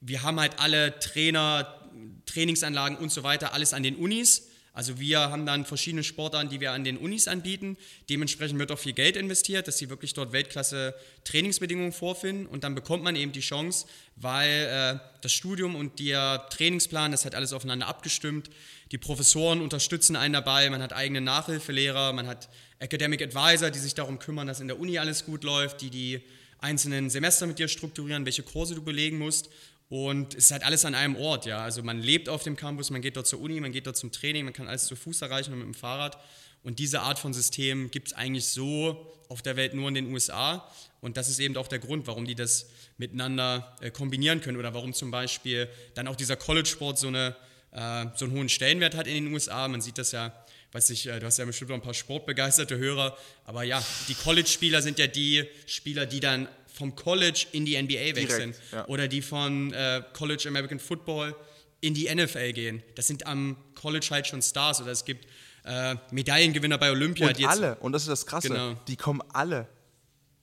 [0.00, 1.88] wir haben halt alle Trainer,
[2.24, 6.60] Trainingsanlagen und so weiter, alles an den Unis also wir haben dann verschiedene Sportarten, die
[6.60, 7.78] wir an den Unis anbieten.
[8.10, 12.74] Dementsprechend wird auch viel Geld investiert, dass sie wirklich dort Weltklasse Trainingsbedingungen vorfinden und dann
[12.74, 17.54] bekommt man eben die Chance, weil äh, das Studium und der Trainingsplan, das hat alles
[17.54, 18.50] aufeinander abgestimmt.
[18.92, 23.94] Die Professoren unterstützen einen dabei, man hat eigene Nachhilfelehrer, man hat Academic Advisor, die sich
[23.94, 26.20] darum kümmern, dass in der Uni alles gut läuft, die die
[26.58, 29.48] einzelnen Semester mit dir strukturieren, welche Kurse du belegen musst.
[29.89, 31.59] Und es ist halt alles an einem Ort, ja.
[31.59, 34.11] Also man lebt auf dem Campus, man geht dort zur Uni, man geht dort zum
[34.11, 36.18] Training, man kann alles zu Fuß erreichen und mit dem Fahrrad.
[36.64, 40.12] Und diese Art von System gibt es eigentlich so auf der Welt nur in den
[40.12, 40.68] USA.
[41.01, 42.66] Und das ist eben auch der Grund, warum die das
[42.99, 47.37] miteinander äh, kombinieren können oder warum zum Beispiel dann auch dieser College-Sport so, eine,
[47.70, 49.68] äh, so einen hohen Stellenwert hat in den USA.
[49.68, 50.32] Man sieht das ja,
[50.72, 54.14] weiß ich, äh, du hast ja bestimmt noch ein paar sportbegeisterte Hörer, aber ja, die
[54.14, 58.86] College-Spieler sind ja die Spieler, die dann vom College in die NBA wechseln Direkt, ja.
[58.88, 61.34] oder die von äh, College American Football
[61.80, 62.82] in die NFL gehen.
[62.94, 65.26] Das sind am College halt schon Stars oder es gibt
[65.64, 67.28] äh, Medaillengewinner bei Olympia.
[67.28, 68.74] Und alle, und das ist das Krasse, genau.
[68.88, 69.68] die kommen alle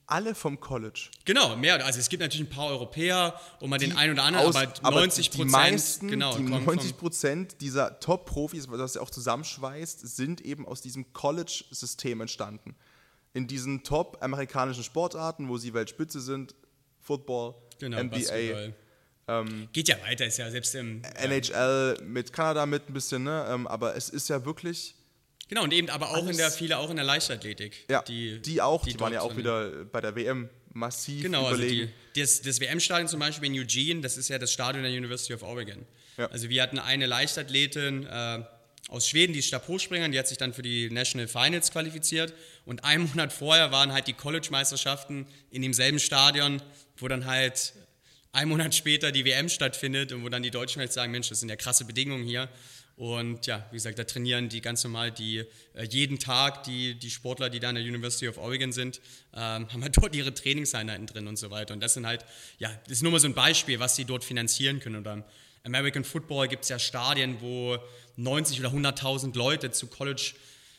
[0.06, 1.08] alle vom College.
[1.24, 1.82] Genau, mehr.
[1.84, 4.54] Also es gibt natürlich ein paar Europäer und mal die den einen oder anderen, aus,
[4.54, 5.48] aber 90 Prozent.
[5.48, 10.66] Die meisten, genau, die 90 Prozent dieser Top-Profis, was das ja auch zusammenschweißt, sind eben
[10.66, 12.76] aus diesem College-System entstanden
[13.34, 16.54] in diesen top-amerikanischen Sportarten, wo sie Weltspitze sind,
[17.00, 18.72] Football, genau, NBA.
[19.26, 23.46] Ähm, Geht ja weiter, ist ja selbst im NHL mit Kanada mit ein bisschen, ne?
[23.50, 24.94] Ähm, aber es ist ja wirklich.
[25.48, 27.86] Genau, und eben aber auch in der, viele auch in der Leichtathletik.
[27.90, 31.48] Ja, die, die auch, die, die waren ja auch wieder bei der WM massiv genau,
[31.48, 31.82] überlegen.
[31.82, 34.92] Also die, das, das WM-Stadion zum Beispiel in Eugene, das ist ja das Stadion der
[34.92, 35.86] University of Oregon.
[36.16, 36.26] Ja.
[36.26, 38.44] Also wir hatten eine Leichtathletin, äh,
[38.88, 42.34] aus Schweden, die ist Stabhochspringerin, die hat sich dann für die National Finals qualifiziert.
[42.64, 46.60] Und einen Monat vorher waren halt die College-Meisterschaften in demselben Stadion,
[46.98, 47.72] wo dann halt
[48.32, 51.40] einen Monat später die WM stattfindet und wo dann die Deutschen halt sagen, Mensch, das
[51.40, 52.48] sind ja krasse Bedingungen hier.
[52.96, 55.38] Und ja, wie gesagt, da trainieren die ganz normal die
[55.74, 59.00] äh, jeden Tag die, die Sportler, die da an der University of Oregon sind,
[59.34, 61.74] ähm, haben halt dort ihre Trainingseinheiten drin und so weiter.
[61.74, 62.24] Und das sind halt,
[62.58, 64.96] ja, das ist nur mal so ein Beispiel, was sie dort finanzieren können.
[64.96, 65.24] Oder
[65.64, 67.78] American Football gibt es ja Stadien, wo
[68.16, 70.34] 90 oder 100.000 Leute zu College,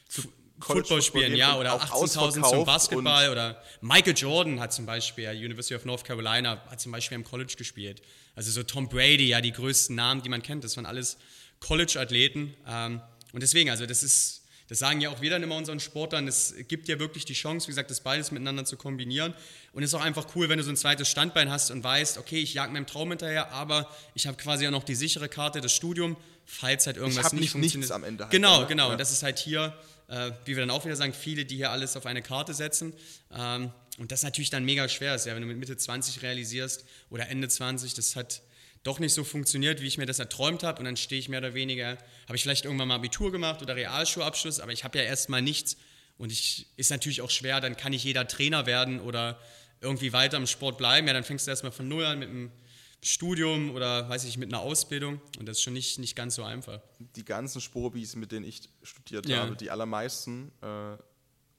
[0.08, 0.24] zu
[0.60, 5.76] College Football spielen, ja, oder 18.000 zum Basketball oder Michael Jordan hat zum Beispiel, University
[5.76, 8.02] of North Carolina, hat zum Beispiel am College gespielt.
[8.36, 11.18] Also so Tom Brady, ja, die größten Namen, die man kennt, das waren alles
[11.60, 12.54] College-Athleten.
[12.68, 13.02] Ähm,
[13.34, 16.56] und deswegen, also das ist, das sagen ja auch wir dann immer unseren Sportlern, es
[16.68, 19.34] gibt ja wirklich die Chance, wie gesagt, das beides miteinander zu kombinieren.
[19.74, 22.18] Und es ist auch einfach cool, wenn du so ein zweites Standbein hast und weißt,
[22.18, 25.62] okay, ich jag meinem Traum hinterher, aber ich habe quasi auch noch die sichere Karte,
[25.62, 27.78] das Studium, falls halt irgendwas nicht, nicht funktioniert.
[27.78, 28.24] nichts am Ende.
[28.24, 28.68] Halt, genau, oder?
[28.68, 28.88] genau.
[28.88, 28.92] Ja.
[28.94, 31.70] Und das ist halt hier, äh, wie wir dann auch wieder sagen, viele, die hier
[31.70, 32.94] alles auf eine Karte setzen.
[33.32, 36.86] Ähm, und das natürlich dann mega schwer ist, ja, wenn du mit Mitte 20 realisierst
[37.10, 38.42] oder Ende 20, das hat
[38.86, 40.80] doch nicht so funktioniert, wie ich mir das erträumt habe.
[40.80, 43.76] Und dann stehe ich mehr oder weniger, habe ich vielleicht irgendwann mal Abitur gemacht oder
[43.76, 45.76] Realschulabschluss, aber ich habe ja erstmal nichts.
[46.18, 49.40] Und ich ist natürlich auch schwer, dann kann nicht jeder Trainer werden oder
[49.82, 51.08] irgendwie weiter im Sport bleiben.
[51.08, 52.52] Ja, dann fängst du erstmal von Null an mit einem
[53.02, 55.20] Studium oder weiß ich, mit einer Ausbildung.
[55.40, 56.80] Und das ist schon nicht, nicht ganz so einfach.
[57.00, 59.40] Die ganzen Spobis, mit denen ich studiert ja.
[59.40, 60.98] habe, die allermeisten, äh,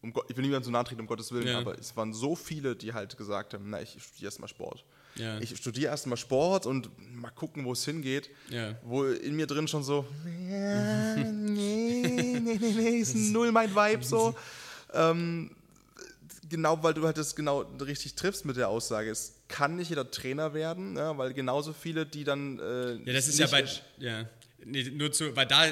[0.01, 1.59] um ich will niemandem so nahe treten, um Gottes Willen, ja.
[1.59, 4.85] aber es waren so viele, die halt gesagt haben, na, ich studiere erstmal Sport.
[5.19, 5.39] Ja.
[5.41, 8.31] Ich studiere erstmal Sport und mal gucken, wo es hingeht.
[8.51, 8.77] Ja.
[8.83, 14.35] Wo in mir drin schon so, nee, nee, nee, nee, ist null mein Vibe so.
[14.93, 15.51] ähm,
[16.49, 19.11] genau, weil du halt das genau richtig triffst mit der Aussage.
[19.11, 22.59] Es kann nicht jeder Trainer werden, ja, weil genauso viele, die dann.
[22.59, 23.65] Äh, ja, das ist ja bei.
[23.99, 24.29] Ja,
[24.65, 25.65] nee, nur zu, weil da,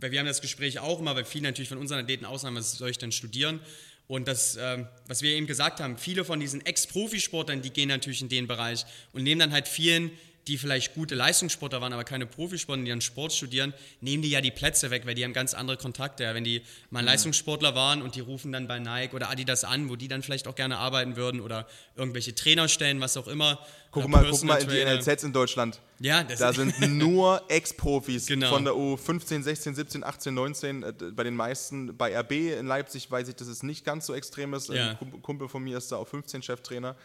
[0.00, 2.72] weil wir haben das Gespräch auch immer, weil viele natürlich von unseren Athleten ausnahmen, was
[2.72, 3.60] soll ich denn studieren?
[4.06, 8.20] Und das, ähm, was wir eben gesagt haben, viele von diesen Ex-Profisportlern, die gehen natürlich
[8.20, 10.10] in den Bereich und nehmen dann halt vielen
[10.46, 14.40] die vielleicht gute Leistungssportler waren, aber keine Profisportler, die an Sport studieren, nehmen die ja
[14.40, 16.24] die Plätze weg, weil die haben ganz andere Kontakte.
[16.24, 16.34] Ja.
[16.34, 17.06] Wenn die mal mhm.
[17.06, 20.46] Leistungssportler waren und die rufen dann bei Nike oder Adidas an, wo die dann vielleicht
[20.46, 21.66] auch gerne arbeiten würden oder
[21.96, 23.58] irgendwelche Trainerstellen, was auch immer.
[23.90, 25.80] Guck mal, guck mal in die NLZs in Deutschland.
[26.00, 28.50] Ja, da sind nur Ex-Profis genau.
[28.50, 30.84] von der U15, 16, 17, 18, 19.
[31.14, 34.52] Bei den meisten, bei RB in Leipzig weiß ich, dass es nicht ganz so extrem
[34.54, 34.68] ist.
[34.68, 34.98] Ja.
[35.00, 36.96] Ein Kumpel von mir ist da auf 15 Cheftrainer.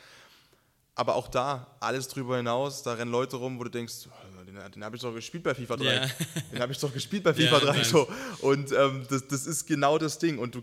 [0.99, 4.59] Aber auch da, alles drüber hinaus, da rennen Leute rum, wo du denkst, oh, den,
[4.69, 5.85] den habe ich doch gespielt bei FIFA 3.
[5.85, 6.09] Ja.
[6.51, 7.83] Den habe ich doch gespielt bei FIFA ja, 3.
[7.85, 8.09] So.
[8.41, 10.39] Und ähm, das, das ist genau das Ding.
[10.39, 10.61] Und du,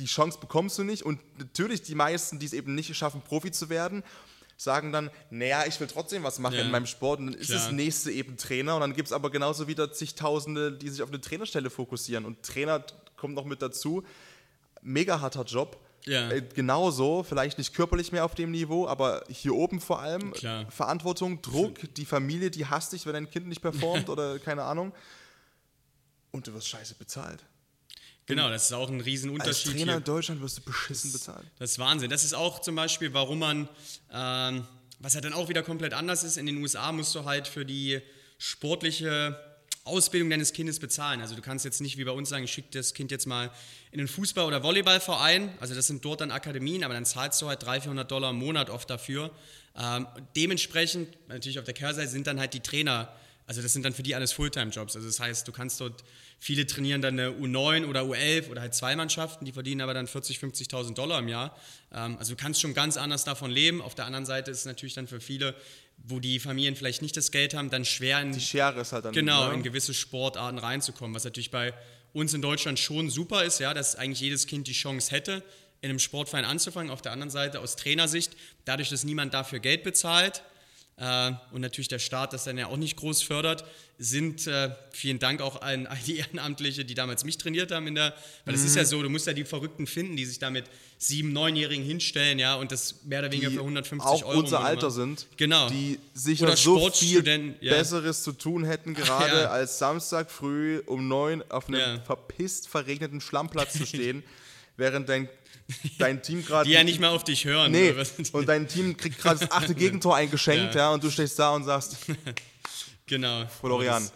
[0.00, 1.04] die Chance bekommst du nicht.
[1.04, 4.02] Und natürlich die meisten, die es eben nicht schaffen, Profi zu werden,
[4.56, 6.62] sagen dann, naja, ich will trotzdem was machen ja.
[6.62, 7.20] in meinem Sport.
[7.20, 7.60] Und dann ist Klar.
[7.60, 8.74] das nächste eben Trainer.
[8.74, 12.24] Und dann gibt es aber genauso wieder zigtausende, die sich auf eine Trainerstelle fokussieren.
[12.24, 12.84] Und Trainer
[13.16, 14.02] kommt noch mit dazu.
[14.82, 15.80] Mega harter Job.
[16.06, 16.30] Ja.
[16.30, 20.70] Äh, genauso, vielleicht nicht körperlich mehr auf dem Niveau, aber hier oben vor allem Klar.
[20.70, 24.92] Verantwortung, Druck, die Familie, die hasst dich, wenn dein Kind nicht performt oder keine Ahnung.
[26.30, 27.44] Und du wirst scheiße bezahlt.
[28.26, 29.66] Genau, das ist auch ein Riesenunterschied.
[29.66, 29.96] Als Trainer hier.
[29.98, 31.46] in Deutschland wirst du beschissen bezahlt.
[31.58, 32.10] Das ist Wahnsinn.
[32.10, 33.68] Das ist auch zum Beispiel, warum man,
[34.12, 34.66] ähm,
[34.98, 37.64] was halt dann auch wieder komplett anders ist, in den USA musst du halt für
[37.64, 38.00] die
[38.38, 39.38] sportliche
[39.86, 41.20] Ausbildung deines Kindes bezahlen.
[41.20, 43.50] Also du kannst jetzt nicht wie bei uns sagen, ich schicke das Kind jetzt mal
[43.92, 45.50] in den Fußball- oder Volleyballverein.
[45.60, 48.36] Also das sind dort dann Akademien, aber dann zahlst du halt 300, 400 Dollar im
[48.36, 49.30] Monat oft dafür.
[49.78, 53.12] Ähm, dementsprechend, natürlich auf der Kehrseite, sind dann halt die Trainer,
[53.46, 54.96] also das sind dann für die alles Fulltime-Jobs.
[54.96, 56.02] Also das heißt, du kannst dort,
[56.38, 60.06] viele trainieren dann eine U9 oder U11 oder halt zwei Mannschaften, die verdienen aber dann
[60.06, 61.56] 40, 50.000 Dollar im Jahr.
[61.92, 63.80] Ähm, also du kannst schon ganz anders davon leben.
[63.80, 65.54] Auf der anderen Seite ist es natürlich dann für viele
[66.04, 69.04] wo die Familien vielleicht nicht das Geld haben, dann schwer in, die Schere ist halt
[69.04, 69.54] dann genau, ne?
[69.54, 71.74] in gewisse Sportarten reinzukommen, was natürlich bei
[72.12, 75.42] uns in Deutschland schon super ist, ja, dass eigentlich jedes Kind die Chance hätte,
[75.82, 76.90] in einem Sportverein anzufangen.
[76.90, 80.42] Auf der anderen Seite aus Trainersicht, dadurch, dass niemand dafür Geld bezahlt,
[80.98, 83.64] äh, und natürlich der Staat das dann ja auch nicht groß fördert,
[83.98, 87.94] sind, äh, vielen Dank auch an all die Ehrenamtliche, die damals mich trainiert haben in
[87.94, 88.14] der,
[88.46, 88.66] weil es mhm.
[88.66, 88.86] ist ja mhm.
[88.86, 90.64] so, du musst ja die Verrückten finden, die sich damit
[90.98, 94.38] sieben, neunjährigen hinstellen, ja, und das mehr oder weniger die für 150 auch Euro.
[94.38, 95.68] unser Alter sind, genau.
[95.68, 97.74] die sicher so viel ja.
[97.74, 99.50] Besseres zu tun hätten, gerade ja.
[99.50, 102.00] als Samstag früh um neun auf einem ja.
[102.00, 104.22] verpisst verregneten Schlammplatz zu stehen,
[104.78, 105.28] während dein
[105.98, 106.68] dein Team gerade.
[106.68, 107.72] Die ja nicht mal auf dich hören.
[107.72, 107.94] Nee,
[108.32, 110.82] und dein Team kriegt gerade das achte Gegentor eingeschenkt, ja.
[110.82, 110.90] ja.
[110.92, 111.96] und du stehst da und sagst.
[113.06, 113.46] genau.
[113.46, 114.08] Florian,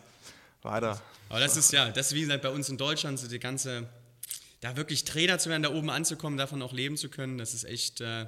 [0.63, 1.01] weiter.
[1.29, 3.89] Aber das ist ja, das ist wie gesagt bei uns in Deutschland, so die ganze,
[4.61, 7.65] da wirklich Trainer zu werden, da oben anzukommen, davon auch leben zu können, das ist
[7.65, 8.27] echt, äh,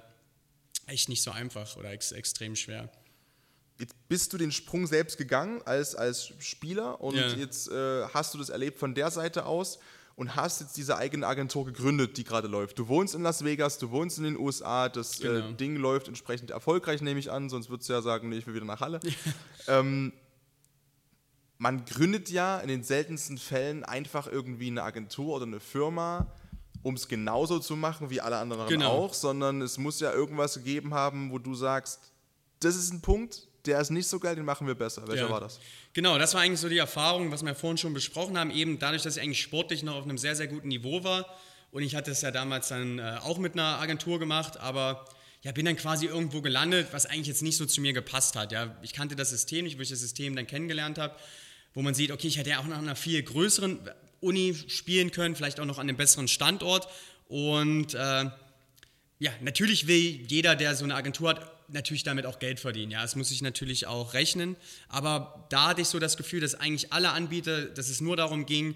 [0.86, 2.90] echt nicht so einfach oder ex extrem schwer.
[3.78, 7.26] Jetzt bist du den Sprung selbst gegangen als, als Spieler und ja.
[7.28, 9.78] jetzt äh, hast du das erlebt von der Seite aus
[10.14, 12.78] und hast jetzt diese eigene Agentur gegründet, die gerade läuft.
[12.78, 15.48] Du wohnst in Las Vegas, du wohnst in den USA, das äh, genau.
[15.48, 18.46] äh, Ding läuft entsprechend erfolgreich, nehme ich an, sonst würdest du ja sagen, nee, ich
[18.46, 19.00] will wieder nach Halle.
[19.68, 20.12] ähm,
[21.58, 26.26] man gründet ja in den seltensten Fällen einfach irgendwie eine Agentur oder eine Firma,
[26.82, 28.90] um es genauso zu machen wie alle anderen genau.
[28.90, 32.12] auch, sondern es muss ja irgendwas gegeben haben, wo du sagst,
[32.58, 35.06] das ist ein Punkt, der ist nicht so geil, den machen wir besser.
[35.06, 35.30] Welcher ja.
[35.30, 35.60] war das?
[35.92, 39.02] Genau, das war eigentlich so die Erfahrung, was wir vorhin schon besprochen haben, eben dadurch,
[39.02, 41.26] dass ich eigentlich sportlich noch auf einem sehr, sehr guten Niveau war.
[41.70, 45.04] Und ich hatte es ja damals dann äh, auch mit einer Agentur gemacht, aber
[45.42, 48.52] ja, bin dann quasi irgendwo gelandet, was eigentlich jetzt nicht so zu mir gepasst hat.
[48.52, 51.16] Ja, ich kannte das System nicht, wo ich das System dann kennengelernt habe,
[51.74, 53.80] wo man sieht, okay, ich hätte ja auch noch an einer viel größeren
[54.20, 56.88] Uni spielen können, vielleicht auch noch an einem besseren Standort.
[57.26, 58.30] Und äh,
[59.18, 62.92] ja, natürlich will jeder, der so eine Agentur hat, natürlich damit auch Geld verdienen.
[62.92, 64.56] Ja, es muss sich natürlich auch rechnen.
[64.88, 68.46] Aber da hatte ich so das Gefühl, dass eigentlich alle Anbieter, dass es nur darum
[68.46, 68.74] ging,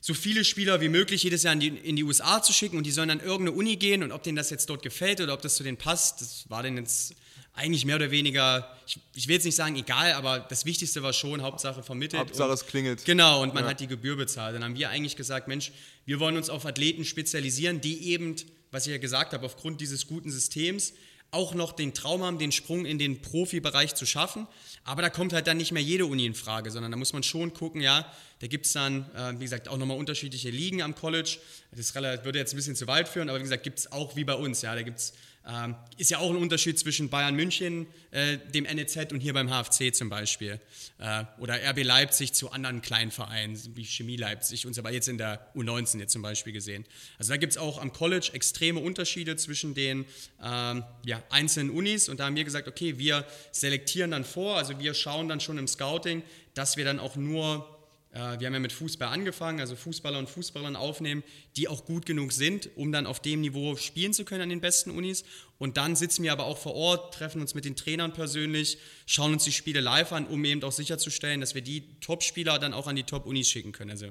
[0.00, 2.84] so viele Spieler wie möglich jedes Jahr in die, in die USA zu schicken und
[2.84, 5.42] die sollen dann irgendeine Uni gehen und ob denen das jetzt dort gefällt oder ob
[5.42, 7.14] das zu denen passt, das war denen jetzt
[7.52, 11.12] eigentlich mehr oder weniger, ich, ich, will jetzt nicht sagen egal, aber das Wichtigste war
[11.12, 12.20] schon, Hauptsache vermittelt.
[12.20, 13.04] Hauptsache es klingelt.
[13.04, 13.70] Genau, und man ja.
[13.70, 14.54] hat die Gebühr bezahlt.
[14.54, 15.72] Dann haben wir eigentlich gesagt, Mensch,
[16.06, 18.36] wir wollen uns auf Athleten spezialisieren, die eben,
[18.70, 20.94] was ich ja gesagt habe, aufgrund dieses guten Systems
[21.32, 24.46] auch noch den Traum haben, den Sprung in den Profibereich zu schaffen.
[24.84, 27.22] Aber da kommt halt dann nicht mehr jede Uni in Frage, sondern da muss man
[27.22, 28.10] schon gucken, ja,
[28.40, 31.38] da gibt es dann, äh, wie gesagt, auch nochmal unterschiedliche Ligen am College.
[31.72, 34.24] Das würde jetzt ein bisschen zu weit führen, aber wie gesagt, gibt es auch wie
[34.24, 35.12] bei uns, ja, da gibt es
[35.48, 39.48] ähm, ist ja auch ein Unterschied zwischen Bayern München, äh, dem NEZ und hier beim
[39.48, 40.60] HFC zum Beispiel.
[40.98, 45.08] Äh, oder RB Leipzig zu anderen kleinen Vereinen, wie Chemie Leipzig und so weiter, jetzt
[45.08, 46.84] in der U19 jetzt zum Beispiel gesehen.
[47.18, 50.04] Also da gibt es auch am College extreme Unterschiede zwischen den
[50.42, 54.78] ähm, ja, einzelnen Unis und da haben wir gesagt, okay, wir selektieren dann vor, also
[54.78, 56.22] wir schauen dann schon im Scouting,
[56.54, 57.79] dass wir dann auch nur
[58.12, 61.22] wir haben ja mit Fußball angefangen, also Fußballer und Fußballerinnen aufnehmen,
[61.56, 64.60] die auch gut genug sind, um dann auf dem Niveau spielen zu können an den
[64.60, 65.24] besten Unis
[65.58, 69.34] Und dann sitzen wir aber auch vor Ort, treffen uns mit den Trainern persönlich, schauen
[69.34, 72.86] uns die Spiele live an, um eben auch sicherzustellen, dass wir die Top-Spieler dann auch
[72.86, 73.90] an die Top-Unis schicken können.
[73.90, 74.06] Also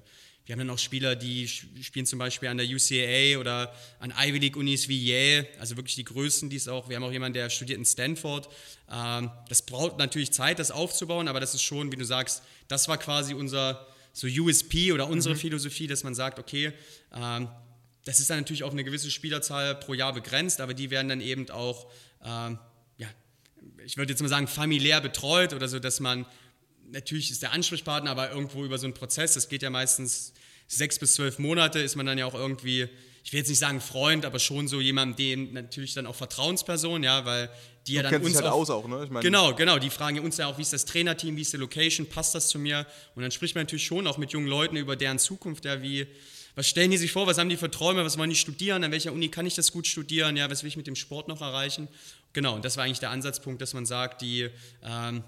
[0.49, 4.39] wir haben dann auch Spieler, die spielen zum Beispiel an der UCAA oder an Ivy
[4.39, 6.89] League Unis wie Yale, also wirklich die größten, die es auch.
[6.89, 8.49] Wir haben auch jemanden, der studiert in Stanford.
[8.91, 12.87] Ähm, das braucht natürlich Zeit, das aufzubauen, aber das ist schon, wie du sagst, das
[12.87, 15.39] war quasi unser so USP oder unsere mhm.
[15.39, 16.73] Philosophie, dass man sagt, okay,
[17.13, 17.47] ähm,
[18.05, 21.21] das ist dann natürlich auf eine gewisse Spielerzahl pro Jahr begrenzt, aber die werden dann
[21.21, 21.91] eben auch,
[22.25, 22.57] ähm,
[22.97, 23.07] ja,
[23.85, 26.25] ich würde jetzt mal sagen, familiär betreut oder so, dass man
[26.91, 30.33] natürlich ist der Ansprechpartner, aber irgendwo über so einen Prozess, das geht ja meistens
[30.67, 32.87] sechs bis zwölf Monate, ist man dann ja auch irgendwie,
[33.23, 37.03] ich will jetzt nicht sagen Freund, aber schon so jemand, dem natürlich dann auch Vertrauensperson,
[37.03, 37.49] ja, weil
[37.87, 39.03] die ja dann uns halt auch, aus auch, ne?
[39.03, 41.41] Ich mein, genau, genau, die fragen ja uns ja auch, wie ist das Trainerteam, wie
[41.41, 42.85] ist die Location, passt das zu mir?
[43.15, 46.07] Und dann spricht man natürlich schon auch mit jungen Leuten über deren Zukunft, ja, wie
[46.55, 48.91] was stellen die sich vor, was haben die für Träume, was wollen die studieren, an
[48.91, 51.41] welcher Uni kann ich das gut studieren, ja, was will ich mit dem Sport noch
[51.41, 51.87] erreichen?
[52.33, 54.49] Genau, und das war eigentlich der Ansatzpunkt, dass man sagt, die,
[54.83, 55.23] ähm,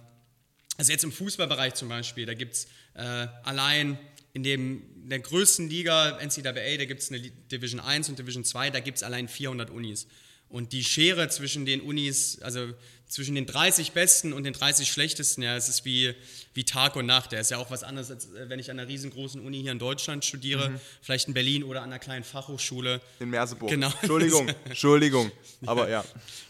[0.78, 3.98] also jetzt im Fußballbereich zum Beispiel, da gibt es äh, allein
[4.34, 8.70] in, dem, der größten Liga, NCAA, da gibt es eine Division 1 und Division 2,
[8.70, 10.08] da gibt es allein 400 Unis.
[10.52, 12.74] Und die Schere zwischen den Unis, also
[13.08, 16.14] zwischen den 30 besten und den 30 schlechtesten, ja, es ist wie,
[16.54, 17.32] wie Tag und Nacht.
[17.32, 19.72] Der ist ja auch was anderes, als äh, wenn ich an einer riesengroßen Uni hier
[19.72, 20.80] in Deutschland studiere, mhm.
[21.02, 23.02] vielleicht in Berlin oder an einer kleinen Fachhochschule.
[23.20, 23.70] In Merseburg.
[23.70, 23.92] Genau.
[24.02, 25.32] Entschuldigung, Entschuldigung.
[25.66, 26.04] Aber ja.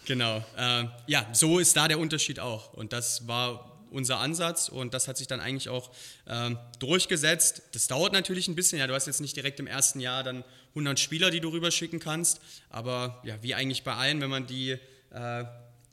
[0.05, 0.43] Genau.
[0.57, 2.73] Äh, ja, so ist da der Unterschied auch.
[2.73, 5.91] Und das war unser Ansatz und das hat sich dann eigentlich auch
[6.27, 7.61] ähm, durchgesetzt.
[7.73, 10.43] Das dauert natürlich ein bisschen, ja, du hast jetzt nicht direkt im ersten Jahr dann
[10.69, 14.77] 100 Spieler, die du rüberschicken kannst, aber ja, wie eigentlich bei allen, wenn man die
[15.11, 15.43] äh,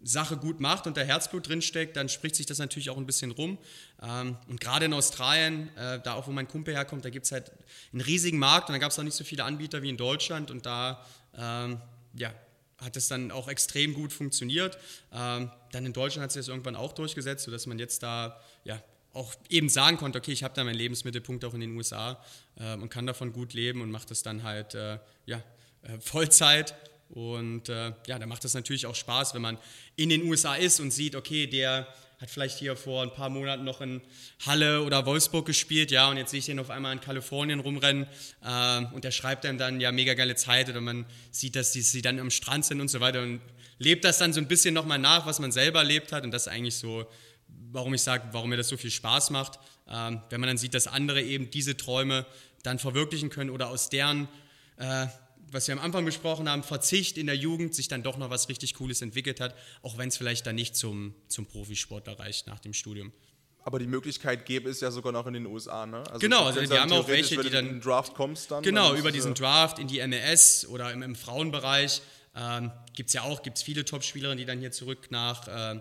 [0.03, 3.33] Sache gut macht und da Herzblut drinsteckt, dann spricht sich das natürlich auch ein bisschen
[3.33, 3.59] rum.
[4.01, 7.33] Ähm, und gerade in Australien, äh, da auch wo mein Kumpel herkommt, da gibt es
[7.33, 7.51] halt
[7.93, 10.51] einen riesigen Markt und da gab es auch nicht so viele Anbieter wie in Deutschland
[10.51, 11.05] und da
[11.37, 11.81] ähm,
[12.15, 12.33] ja,
[12.79, 14.79] hat es dann auch extrem gut funktioniert.
[15.13, 18.81] Ähm, dann in Deutschland hat sich das irgendwann auch durchgesetzt, sodass man jetzt da ja,
[19.13, 22.23] auch eben sagen konnte, okay, ich habe da meinen Lebensmittelpunkt auch in den USA
[22.57, 25.43] äh, und kann davon gut leben und mache das dann halt äh, ja,
[25.83, 26.75] äh, Vollzeit.
[27.11, 29.59] Und äh, ja, da macht es natürlich auch Spaß, wenn man
[29.97, 31.89] in den USA ist und sieht, okay, der
[32.21, 34.01] hat vielleicht hier vor ein paar Monaten noch in
[34.45, 38.07] Halle oder Wolfsburg gespielt, ja, und jetzt sehe ich den auf einmal in Kalifornien rumrennen
[38.45, 41.81] äh, und der schreibt dann dann, ja, mega geile Zeit oder man sieht, dass die,
[41.81, 43.41] sie dann am Strand sind und so weiter und
[43.79, 46.47] lebt das dann so ein bisschen nochmal nach, was man selber erlebt hat und das
[46.47, 47.07] ist eigentlich so,
[47.71, 50.75] warum ich sage, warum mir das so viel Spaß macht, ähm, wenn man dann sieht,
[50.75, 52.27] dass andere eben diese Träume
[52.65, 54.27] dann verwirklichen können oder aus deren
[54.79, 55.07] äh,
[55.53, 58.49] was wir am Anfang besprochen haben, Verzicht in der Jugend sich dann doch noch was
[58.49, 62.59] richtig Cooles entwickelt hat, auch wenn es vielleicht dann nicht zum, zum Profisportler reicht nach
[62.59, 63.13] dem Studium.
[63.65, 65.99] Aber die Möglichkeit gäbe es ja sogar noch in den USA, ne?
[65.99, 67.67] Also genau, also die haben auch welche, die dann.
[67.67, 68.63] den Draft kommst dann.
[68.63, 72.01] Genau, über diesen Draft in die MLS oder im, im Frauenbereich
[72.35, 75.49] ähm, gibt es ja auch, gibt es viele Top-Spielerinnen, die dann hier zurück nach.
[75.49, 75.81] Äh,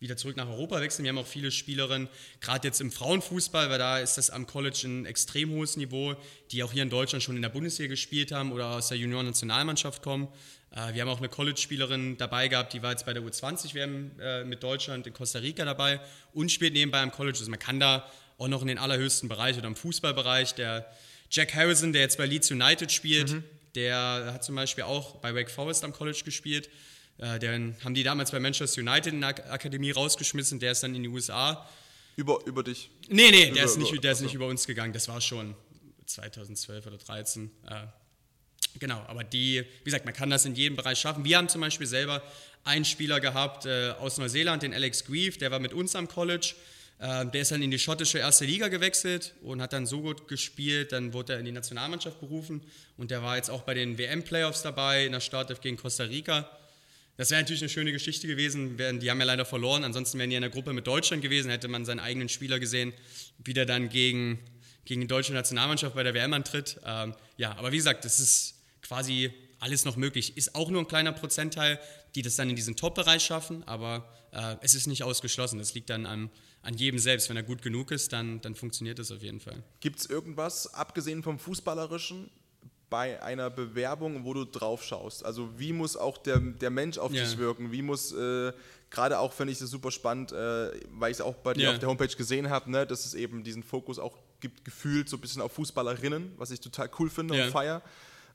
[0.00, 1.04] wieder zurück nach Europa wechseln.
[1.04, 2.08] Wir haben auch viele Spielerinnen,
[2.40, 6.14] gerade jetzt im Frauenfußball, weil da ist das am College ein extrem hohes Niveau,
[6.50, 10.02] die auch hier in Deutschland schon in der Bundesliga gespielt haben oder aus der Junior-Nationalmannschaft
[10.02, 10.28] kommen.
[10.70, 14.44] Äh, wir haben auch eine College-Spielerin dabei gehabt, die war jetzt bei der U20-WM äh,
[14.44, 16.00] mit Deutschland in Costa Rica dabei
[16.32, 17.38] und spielt nebenbei am College.
[17.38, 20.54] Also man kann da auch noch in den allerhöchsten Bereich oder im Fußballbereich.
[20.54, 20.86] Der
[21.30, 23.44] Jack Harrison, der jetzt bei Leeds United spielt, mhm.
[23.74, 26.68] der hat zum Beispiel auch bei Wake Forest am College gespielt.
[27.18, 30.94] Äh, den haben die damals bei Manchester United in der Akademie rausgeschmissen, der ist dann
[30.94, 31.68] in die USA.
[32.16, 32.90] Über, über dich?
[33.08, 35.54] Nee, nee, der, ist, nicht, der ist nicht über uns gegangen, das war schon
[36.06, 37.50] 2012 oder 2013.
[37.68, 37.86] Äh,
[38.78, 41.24] genau, aber die, wie gesagt, man kann das in jedem Bereich schaffen.
[41.24, 42.22] Wir haben zum Beispiel selber
[42.64, 46.54] einen Spieler gehabt äh, aus Neuseeland, den Alex Grieve, der war mit uns am College.
[46.98, 50.28] Äh, der ist dann in die schottische erste Liga gewechselt und hat dann so gut
[50.28, 52.62] gespielt, dann wurde er in die Nationalmannschaft berufen
[52.96, 56.50] und der war jetzt auch bei den WM-Playoffs dabei in der Startelf gegen Costa Rica.
[57.16, 58.76] Das wäre natürlich eine schöne Geschichte gewesen.
[58.76, 59.84] Die haben ja leider verloren.
[59.84, 61.50] Ansonsten wären die in der Gruppe mit Deutschland gewesen.
[61.50, 62.92] Hätte man seinen eigenen Spieler gesehen,
[63.38, 64.38] wie der dann gegen,
[64.84, 66.78] gegen die deutsche Nationalmannschaft bei der WM antritt.
[66.84, 70.36] Ähm, ja, aber wie gesagt, das ist quasi alles noch möglich.
[70.36, 71.80] Ist auch nur ein kleiner Prozentteil,
[72.14, 73.64] die das dann in diesen Top-Bereich schaffen.
[73.66, 75.58] Aber äh, es ist nicht ausgeschlossen.
[75.58, 77.30] Das liegt dann an, an jedem selbst.
[77.30, 79.62] Wenn er gut genug ist, dann, dann funktioniert das auf jeden Fall.
[79.80, 82.30] Gibt es irgendwas, abgesehen vom Fußballerischen,
[82.88, 85.24] bei einer Bewerbung, wo du drauf schaust?
[85.24, 87.24] Also wie muss auch der, der Mensch auf ja.
[87.24, 87.72] dich wirken?
[87.72, 88.52] Wie muss, äh,
[88.90, 91.72] gerade auch finde ich das super spannend, äh, weil ich es auch bei dir ja.
[91.72, 95.16] auf der Homepage gesehen habe, ne, dass es eben diesen Fokus auch gibt, gefühlt so
[95.16, 97.46] ein bisschen auf Fußballerinnen, was ich total cool finde ja.
[97.46, 97.82] und feier.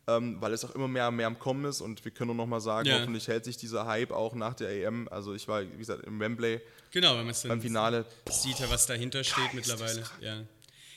[0.08, 2.48] Ähm, weil es auch immer mehr, mehr am Kommen ist und wir können nur noch
[2.48, 3.00] mal sagen, ja.
[3.00, 5.08] hoffentlich hält sich dieser Hype auch nach der EM.
[5.10, 8.06] Also ich war, wie gesagt, im Wembley genau, wenn man beim Finale.
[8.28, 10.04] Sieht ja, was dahinter steht mittlerweile.
[10.20, 10.42] Ja.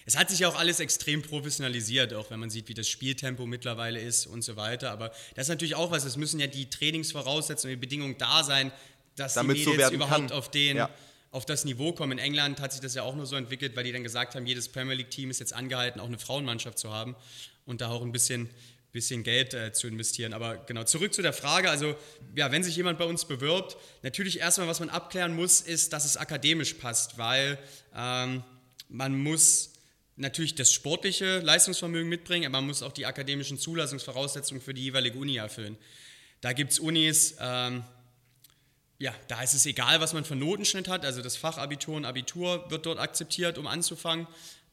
[0.06, 3.46] Es hat sich ja auch alles extrem professionalisiert, auch wenn man sieht, wie das Spieltempo
[3.46, 4.90] mittlerweile ist und so weiter.
[4.90, 8.70] Aber das ist natürlich auch was, es müssen ja die Trainingsvoraussetzungen, die Bedingungen da sein,
[9.16, 10.32] dass Damit die so Mädels werden überhaupt kann.
[10.32, 10.90] auf den Ja.
[11.30, 12.12] auf das Niveau kommen.
[12.12, 14.46] In England hat sich das ja auch nur so entwickelt, weil die dann gesagt haben,
[14.46, 17.16] jedes Premier League-Team ist jetzt angehalten, auch eine Frauenmannschaft zu haben
[17.66, 18.50] und da auch ein bisschen,
[18.92, 20.32] bisschen Geld äh, zu investieren.
[20.32, 21.96] Aber genau, zurück zu der Frage, also
[22.36, 26.04] ja, wenn sich jemand bei uns bewirbt, natürlich erstmal, was man abklären muss, ist, dass
[26.04, 27.58] es akademisch passt, weil
[27.96, 28.44] ähm,
[28.88, 29.70] man muss
[30.16, 35.18] natürlich das sportliche Leistungsvermögen mitbringen, aber man muss auch die akademischen Zulassungsvoraussetzungen für die jeweilige
[35.18, 35.76] Uni erfüllen.
[36.40, 37.84] Da gibt es Unis, ähm,
[38.98, 41.04] ja, da ist es egal, was man für Notenschnitt hat.
[41.04, 44.26] Also das Fachabitur und Abitur wird dort akzeptiert, um anzufangen.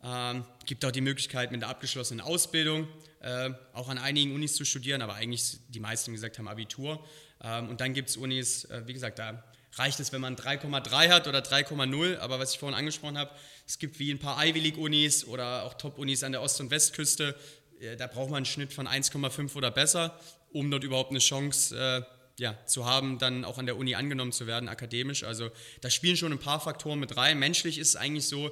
[0.04, 2.88] Ähm, gibt auch die Möglichkeit mit der abgeschlossenen Ausbildung
[3.22, 7.06] äh, auch an einigen Unis zu studieren, aber eigentlich die meisten, wie gesagt, haben Abitur.
[7.44, 9.44] Ähm, und dann gibt es Unis, äh, wie gesagt, da
[9.74, 12.18] reicht es, wenn man 3,3 hat oder 3,0.
[12.20, 13.32] Aber was ich vorhin angesprochen habe,
[13.68, 16.72] es gibt wie ein paar Ivy League Unis oder auch Top-Unis an der Ost- und
[16.72, 17.36] Westküste,
[17.80, 20.20] äh, da braucht man einen Schnitt von 1,5 oder besser,
[20.52, 22.02] um dort überhaupt eine Chance äh,
[22.42, 25.24] ja, zu haben, dann auch an der Uni angenommen zu werden, akademisch.
[25.24, 25.52] Also
[25.82, 27.40] da spielen schon ein paar Faktoren mit rein.
[27.40, 28.52] Menschlich ist es eigentlich so,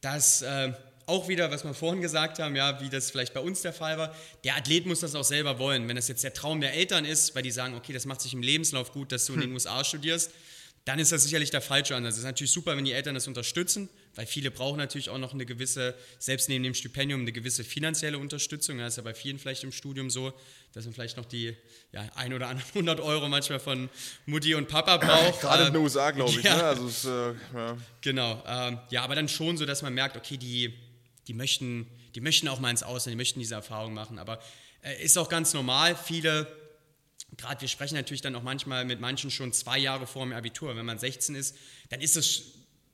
[0.00, 0.72] dass äh,
[1.06, 3.98] auch wieder, was wir vorhin gesagt haben, ja, wie das vielleicht bei uns der Fall
[3.98, 4.14] war,
[4.44, 5.88] der Athlet muss das auch selber wollen.
[5.88, 8.32] Wenn das jetzt der Traum der Eltern ist, weil die sagen, okay, das macht sich
[8.32, 10.30] im Lebenslauf gut, dass du in den USA studierst,
[10.86, 12.14] dann ist das sicherlich der falsche Ansatz.
[12.14, 15.34] Es ist natürlich super, wenn die Eltern das unterstützen, weil viele brauchen natürlich auch noch
[15.34, 18.78] eine gewisse, selbst neben dem Stipendium, eine gewisse finanzielle Unterstützung.
[18.78, 20.32] Das ist ja bei vielen vielleicht im Studium so,
[20.72, 21.54] dass man vielleicht noch die
[21.92, 23.90] ja, ein oder anderen 100 Euro manchmal von
[24.24, 25.42] Mutti und Papa braucht.
[25.42, 26.42] Gerade in Ähm, den USA, glaube ich.
[26.42, 26.56] ja.
[26.56, 26.64] Ne?
[26.64, 27.76] Also es, äh, ja.
[28.00, 30.74] Genau, ähm, ja, aber dann schon so, dass man merkt, okay, die,
[31.28, 34.18] die, möchten, die möchten auch mal ins Ausland, die möchten diese Erfahrung machen.
[34.18, 34.40] Aber
[34.82, 35.94] äh, ist auch ganz normal.
[35.94, 36.46] Viele,
[37.36, 40.76] gerade wir sprechen natürlich dann auch manchmal mit manchen schon zwei Jahre vor dem Abitur.
[40.76, 41.56] Wenn man 16 ist,
[41.88, 42.42] dann ist es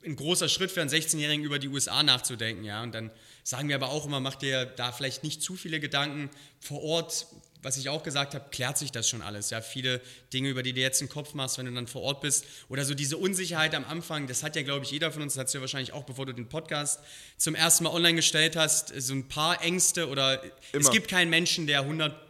[0.05, 2.65] ein großer Schritt für einen 16-Jährigen über die USA nachzudenken.
[2.65, 2.83] Ja?
[2.83, 3.11] Und dann
[3.43, 7.27] sagen wir aber auch immer, macht dir da vielleicht nicht zu viele Gedanken vor Ort.
[7.63, 9.51] Was ich auch gesagt habe, klärt sich das schon alles.
[9.51, 10.01] Ja, viele
[10.33, 12.45] Dinge, über die du jetzt den Kopf machst, wenn du dann vor Ort bist.
[12.69, 15.41] Oder so diese Unsicherheit am Anfang, das hat ja, glaube ich, jeder von uns, das
[15.41, 17.01] hat ja wahrscheinlich auch, bevor du den Podcast
[17.39, 20.51] zum ersten Mal online gestellt hast, so ein paar Ängste oder es
[20.81, 20.91] Immer.
[20.91, 22.26] gibt keinen Menschen, der 100%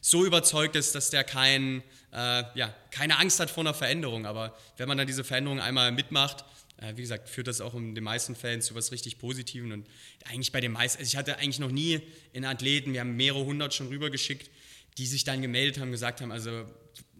[0.00, 4.26] so überzeugt ist, dass der kein, äh, ja, keine Angst hat vor einer Veränderung.
[4.26, 6.44] Aber wenn man dann diese Veränderung einmal mitmacht,
[6.78, 9.72] äh, wie gesagt, führt das auch in den meisten Fällen zu was richtig Positivem.
[9.72, 9.86] Und
[10.24, 12.00] eigentlich bei den meisten, also ich hatte eigentlich noch nie
[12.32, 14.50] in Athleten, wir haben mehrere hundert schon rübergeschickt,
[14.98, 16.66] die sich dann gemeldet haben, gesagt haben, also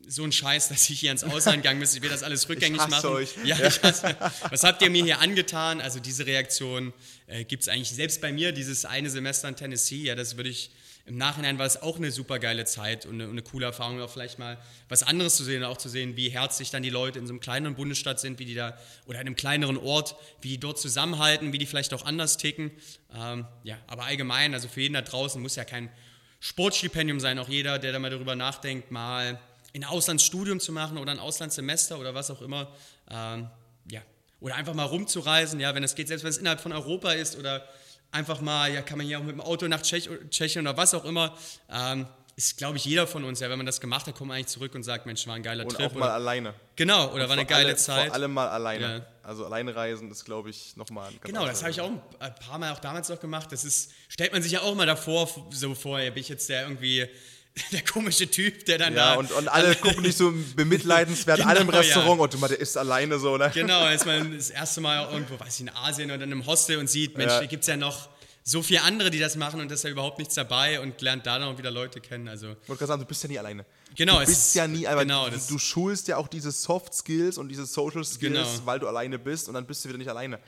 [0.07, 2.81] so ein Scheiß, dass ich hier ins Ausland gegangen bin, ich will das alles rückgängig
[2.81, 3.11] hasse machen.
[3.11, 3.31] euch.
[3.45, 4.17] Ja, ich hasse,
[4.51, 5.81] was habt ihr mir hier angetan?
[5.81, 6.93] Also diese Reaktion
[7.27, 10.51] äh, gibt es eigentlich selbst bei mir, dieses eine Semester in Tennessee, ja, das würde
[10.51, 10.71] ich
[11.05, 14.11] im Nachhinein war es auch eine super geile Zeit und eine, eine coole Erfahrung, auch
[14.11, 17.27] vielleicht mal was anderes zu sehen, auch zu sehen, wie herzlich dann die Leute in
[17.27, 20.61] so einem kleineren Bundesstaat sind, wie die da, oder in einem kleineren Ort, wie die
[20.61, 22.71] dort zusammenhalten, wie die vielleicht auch anders ticken.
[23.13, 25.91] Ähm, ja, aber allgemein, also für jeden da draußen muss ja kein
[26.39, 29.41] Sportstipendium sein, auch jeder, der da mal darüber nachdenkt, mal
[29.75, 32.73] ein Auslandsstudium zu machen oder ein Auslandssemester oder was auch immer.
[33.11, 33.49] Ähm,
[33.91, 34.03] ja.
[34.41, 37.37] Oder einfach mal rumzureisen, ja, wenn es geht, selbst wenn es innerhalb von Europa ist
[37.39, 37.67] oder
[38.13, 40.95] einfach mal, ja, kann man hier auch mit dem Auto nach Tschech Tschechien oder was
[40.95, 41.37] auch immer.
[41.71, 44.37] Ähm, ist, glaube ich, jeder von uns, ja, wenn man das gemacht hat, kommt man
[44.39, 45.87] eigentlich zurück und sagt, Mensch, war ein geiler Und Trip.
[45.87, 46.55] auch mal oder, alleine.
[46.77, 48.07] genau, oder war eine geile alle, Zeit.
[48.07, 48.85] Vor allem mal alleine.
[48.99, 49.07] Ja.
[49.23, 52.59] Also alleine reisen ist, glaube ich, nochmal ein Genau, das habe ich auch ein paar
[52.59, 53.53] Mal auch damals noch gemacht.
[53.53, 56.49] Das ist, stellt man sich ja auch mal davor, so vor, ja, bin ich jetzt
[56.49, 57.07] der irgendwie
[57.73, 59.19] der komische Typ, der dann Ja, da.
[59.19, 61.79] und, und alle gucken dich so bemitleidenswert, Genau, alle im ja.
[61.79, 63.51] Restaurant und du mal, der ist alleine so, ne?
[63.53, 66.79] Genau, als man das erste Mal irgendwo, weiß ich, in Asien oder in einem Hostel
[66.79, 67.41] und sieht, Mensch, Ja.
[67.41, 68.09] da gibt es ja noch
[68.45, 71.27] so viele andere, die das machen und da ist ja überhaupt nichts dabei und lernt
[71.27, 72.27] da dann auch wieder Leute kennen.
[72.27, 73.65] Also, Ich wollte gerade sagen, du bist ja nie alleine.
[73.95, 74.19] genau.
[74.21, 77.39] Du bist ja nie, aber genau, du, das, du schulst ja auch diese Soft Skills
[77.39, 78.49] und diese Social Skills, Genau.
[78.67, 80.41] weil du alleine bist und dann bist du wieder nicht alleine.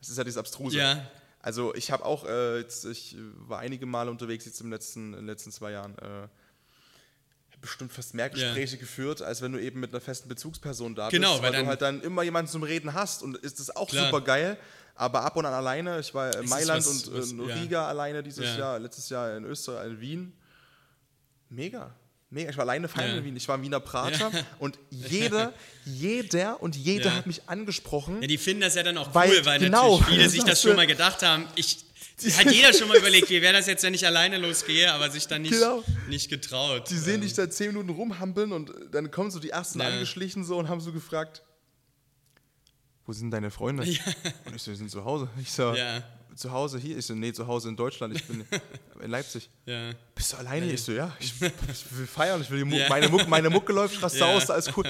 [0.00, 0.76] Das ist ja dieses Abstruse.
[0.76, 1.08] Ja.
[1.40, 5.20] Also ich habe auch, äh, jetzt, ich war einige Male unterwegs jetzt im letzten, in
[5.20, 6.28] den letzten zwei Jahren, äh,
[7.60, 8.32] bestimmt fast mehr Ja.
[8.32, 11.62] Gespräche geführt, als wenn du eben mit einer festen Bezugsperson da Genau, bist, weil weil,
[11.62, 14.06] du halt dann immer jemanden zum Reden hast und ist das auch Klar.
[14.06, 14.56] super geil.
[14.94, 17.54] Aber ab und an alleine, ich war in ist Mailand was- und was- in ja.
[17.54, 18.58] Riga alleine dieses Ja.
[18.58, 20.32] Jahr, letztes Jahr in Österreich, in Wien.
[21.48, 21.94] Mega.
[22.30, 22.50] Mega.
[22.50, 23.16] Ich war alleine feiern Ja.
[23.18, 23.36] in Wien.
[23.36, 25.52] Ich war im Wiener Prater und jeder,
[25.86, 27.14] jeder und jeder Ja.
[27.16, 28.20] hat mich angesprochen.
[28.20, 30.44] ja, die finden das ja dann auch Weil- cool, weil genau, natürlich viele das sich
[30.44, 31.46] das schon mal gedacht haben.
[31.54, 31.84] Ich,
[32.38, 35.26] hat jeder schon mal überlegt, wie wäre das jetzt, wenn ich alleine losgehe, aber sich
[35.26, 35.82] dann nicht, Genau.
[36.08, 36.90] nicht getraut.
[36.90, 39.86] Die sehen Ähm, dich da zehn Minuten rumhampeln und dann kommen so die ersten Ja.
[39.88, 41.42] angeschlichen so und haben so gefragt,
[43.06, 43.84] wo sind deine Freunde?
[43.84, 45.28] Und ich so, die sind zu Hause.
[45.40, 46.02] Ich so, Ja.
[46.38, 46.96] Zu Hause hier.
[46.96, 48.14] Ich so, nee, zu Hause in Deutschland.
[48.16, 48.44] Ich bin
[49.00, 49.50] in Leipzig.
[49.66, 49.90] Ja.
[50.14, 50.70] Bist du alleine?
[50.70, 51.14] Ich so, ja.
[51.20, 52.40] Ich, ich will feiern.
[52.40, 52.88] Ich will die Muck, ja.
[52.88, 54.26] meine, Muck, meine Mucke läuft, ich raste ja.
[54.34, 54.84] aus, ist cool.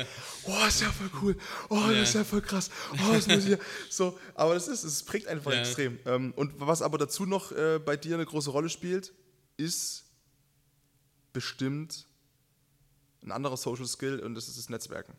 [0.45, 1.37] Oh, ist ja voll cool.
[1.71, 1.93] Oh, ja.
[1.93, 2.71] das ist ja voll krass.
[2.93, 3.59] Oh, das muss ich
[3.91, 5.61] So, aber das ist, es prägt einfach ja.
[5.61, 5.99] extrem.
[6.05, 9.13] Ähm, und was aber dazu noch äh, bei dir eine große Rolle spielt,
[9.57, 10.05] ist
[11.33, 12.07] bestimmt
[13.23, 15.15] ein anderer Social Skill und das ist das Netzwerken.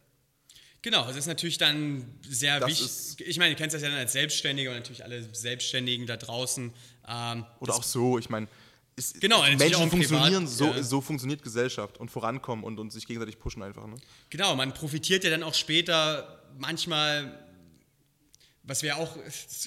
[0.82, 3.28] Genau, das ist natürlich dann sehr wichtig.
[3.28, 6.74] Ich meine, du kennst das ja dann als Selbstständiger und natürlich alle Selbstständigen da draußen.
[7.08, 8.48] Ähm, Oder auch so, ich meine,
[9.20, 10.84] genau, Menschen funktionieren, privat, so, ja.
[10.84, 13.88] so funktioniert Gesellschaft und vorankommen und, und sich gegenseitig pushen einfach.
[13.88, 13.96] Ne?
[14.30, 17.46] Genau, man profitiert ja dann auch später manchmal,
[18.64, 19.18] was wir auch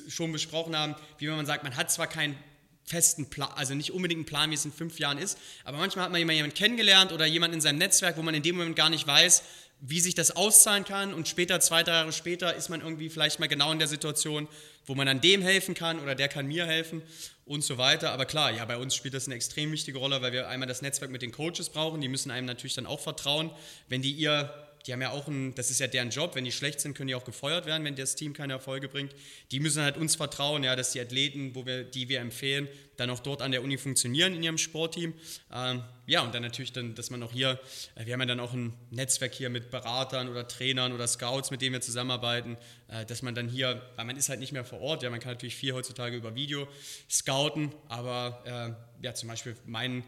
[0.08, 2.36] schon besprochen haben, wie wenn man sagt, man hat zwar keinen
[2.84, 6.06] festen Plan, also nicht unbedingt einen Plan, wie es in fünf Jahren ist, aber manchmal
[6.06, 8.90] hat man jemanden kennengelernt oder jemanden in seinem Netzwerk, wo man in dem Moment gar
[8.90, 9.42] nicht weiß,
[9.84, 13.40] wie sich das auszahlen kann und später, zwei, drei Jahre später, ist man irgendwie vielleicht
[13.40, 14.46] mal genau in der Situation,
[14.86, 17.02] wo man dann dem helfen kann oder der kann mir helfen
[17.46, 18.12] und so weiter.
[18.12, 20.82] Aber klar, ja, bei uns spielt das eine extrem wichtige Rolle, weil wir einmal das
[20.82, 23.50] Netzwerk mit den Coaches brauchen, die müssen einem natürlich dann auch vertrauen.
[23.88, 24.54] Wenn die ihr
[24.86, 27.08] die haben ja auch ein, das ist ja deren Job, wenn die schlecht sind, können
[27.08, 29.14] die auch gefeuert werden, wenn das Team keine Erfolge bringt.
[29.50, 33.10] Die müssen halt uns vertrauen, ja, dass die Athleten, wo wir, die wir empfehlen, dann
[33.10, 35.14] auch dort an der Uni funktionieren in ihrem Sportteam.
[35.52, 37.60] Ähm, ja, und dann natürlich dann, dass man auch hier,
[37.94, 41.50] äh, wir haben ja dann auch ein Netzwerk hier mit Beratern oder Trainern oder Scouts,
[41.50, 42.56] mit denen wir zusammenarbeiten,
[42.88, 45.20] äh, dass man dann hier, weil man ist halt nicht mehr vor Ort, ja, man
[45.20, 46.68] kann natürlich viel heutzutage über Video
[47.10, 50.04] scouten, aber äh, ja, zum Beispiel mein äh,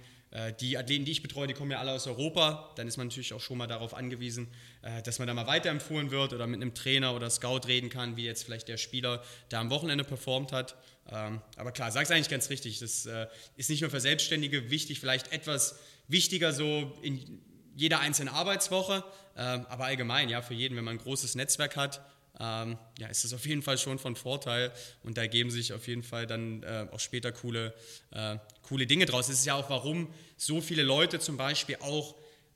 [0.61, 2.73] die Athleten, die ich betreue, die kommen ja alle aus Europa.
[2.75, 4.49] Dann ist man natürlich auch schon mal darauf angewiesen,
[4.83, 8.17] äh, dass man da mal weiterempfohlen wird oder mit einem Trainer oder Scout reden kann,
[8.17, 10.75] wie jetzt vielleicht der Spieler da am Wochenende performt hat.
[11.09, 12.81] Ähm, aber klar, sag es eigentlich ganz richtig.
[12.81, 15.79] Das äh, ist nicht nur für Selbstständige wichtig, vielleicht etwas
[16.09, 17.41] wichtiger so in
[17.77, 19.05] jeder einzelnen Arbeitswoche,
[19.37, 22.01] ähm, aber allgemein, ja, für jeden, wenn man ein großes Netzwerk hat,
[22.41, 24.73] ähm, ja, ist das auf jeden Fall schon von Vorteil
[25.03, 27.75] und da ergeben sich auf jeden Fall dann äh, auch später coole,
[28.11, 29.29] äh, coole Dinge draus.
[29.29, 32.15] Das ist ja auch, warum so viele Leute zum Beispiel auch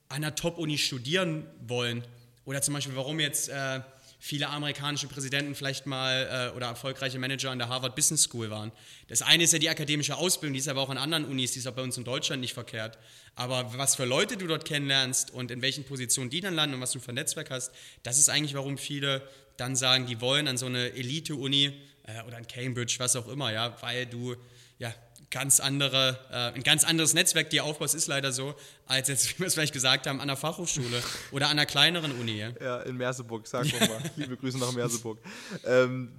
[0.08, 2.02] an einer Top-Uni studieren wollen
[2.44, 3.80] oder zum Beispiel, warum jetzt äh,
[4.18, 8.72] viele amerikanische Präsidenten vielleicht mal äh, oder erfolgreiche Manager an der Harvard Business School waren.
[9.06, 11.60] Das eine ist ja die akademische Ausbildung, die ist aber auch an anderen Unis, die
[11.60, 12.98] ist auch bei uns in Deutschland nicht verkehrt.
[13.36, 16.80] Aber was für Leute du dort kennenlernst und in welchen Positionen die dann landen und
[16.80, 19.22] was du für ein Netzwerk hast, das ist eigentlich, warum viele
[19.56, 21.72] dann sagen, die wollen an so eine Elite-Uni
[22.04, 24.34] äh, oder an Cambridge, was auch immer, ja, weil du
[24.78, 24.92] ja
[25.30, 28.54] ganz andere, äh, ein ganz anderes Netzwerk dir aufbaust, ist leider so,
[28.86, 31.02] als jetzt, wie wir es vielleicht gesagt haben, an der Fachhochschule
[31.32, 32.44] oder an einer kleineren Uni.
[32.60, 34.02] Ja, in Merseburg, sag doch mal.
[34.16, 35.18] Liebe Grüße nach Merseburg.
[35.64, 36.12] Ähm,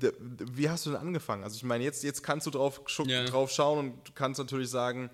[0.54, 1.44] wie hast du denn angefangen?
[1.44, 3.26] Also ich meine, jetzt, jetzt kannst du drauf, ja.
[3.26, 5.10] drauf schauen und kannst natürlich sagen,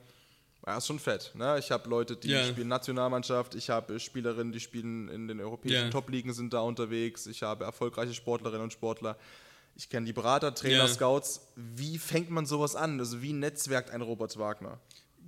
[0.66, 1.32] ja, ist schon fett.
[1.36, 1.58] Ne?
[1.60, 2.44] Ich habe Leute, die ja.
[2.44, 5.90] spielen Nationalmannschaft, ich habe Spielerinnen, die spielen in den europäischen ja.
[5.90, 9.16] Top-Ligen, sind da unterwegs, ich habe erfolgreiche Sportlerinnen und Sportler.
[9.76, 10.88] Ich kenne die Berater, Trainer, ja.
[10.88, 11.42] Scouts.
[11.56, 13.00] Wie fängt man sowas an?
[13.00, 14.80] Also wie netzwerkt ein Robert Wagner?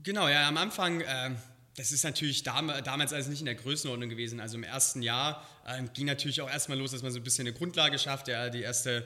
[0.04, 1.32] Genau, ja, am Anfang, äh,
[1.76, 4.40] das ist natürlich dam damals also nicht in der Größenordnung gewesen.
[4.40, 7.46] Also im ersten Jahr äh, ging natürlich auch erstmal los, dass man so ein bisschen
[7.46, 8.30] eine Grundlage schafft.
[8.30, 9.06] Ja, die erste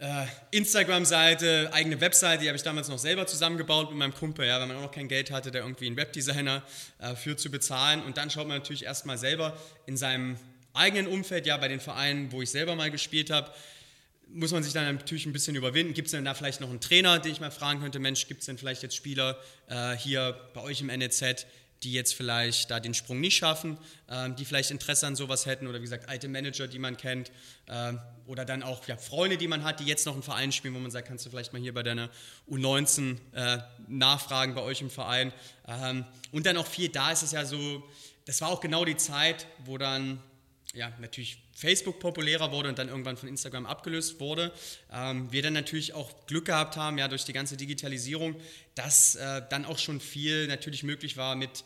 [0.00, 4.60] äh, Instagram-Seite, eigene Webseite, die habe ich damals noch selber zusammengebaut mit meinem Kumpel, ja,
[4.60, 6.62] weil man auch noch kein Geld hatte, da irgendwie einen Webdesigner
[6.98, 8.02] äh, für zu bezahlen.
[8.02, 9.56] Und dann schaut man natürlich erstmal selber
[9.86, 10.36] in seinem
[10.74, 13.50] eigenen Umfeld, ja, bei den Vereinen, wo ich selber mal gespielt habe,
[14.30, 15.94] muss man sich dann natürlich ein bisschen überwinden.
[15.94, 18.40] Gibt es denn da vielleicht noch einen Trainer, den ich mal fragen könnte, Mensch, gibt
[18.40, 21.46] es denn vielleicht jetzt Spieler äh, hier bei euch im NEZ,
[21.82, 23.78] die jetzt vielleicht da den Sprung nicht schaffen,
[24.10, 27.30] ähm, die vielleicht Interesse an sowas hätten oder wie gesagt alte Manager, die man kennt
[27.68, 30.74] ähm, oder dann auch ja, Freunde, die man hat, die jetzt noch einen Verein spielen,
[30.74, 32.10] wo man sagt, kannst du vielleicht mal hier bei deiner
[32.50, 35.32] U19 äh, nachfragen bei euch im Verein.
[35.66, 37.88] Ähm, und dann auch viel, da ist es ja so,
[38.24, 40.20] das war auch genau die Zeit, wo dann
[40.74, 44.52] ja natürlich Facebook populärer wurde und dann irgendwann von Instagram abgelöst wurde.
[44.92, 48.36] Ähm, wir dann natürlich auch Glück gehabt haben, ja, durch die ganze Digitalisierung,
[48.76, 51.64] dass äh, dann auch schon viel natürlich möglich war mit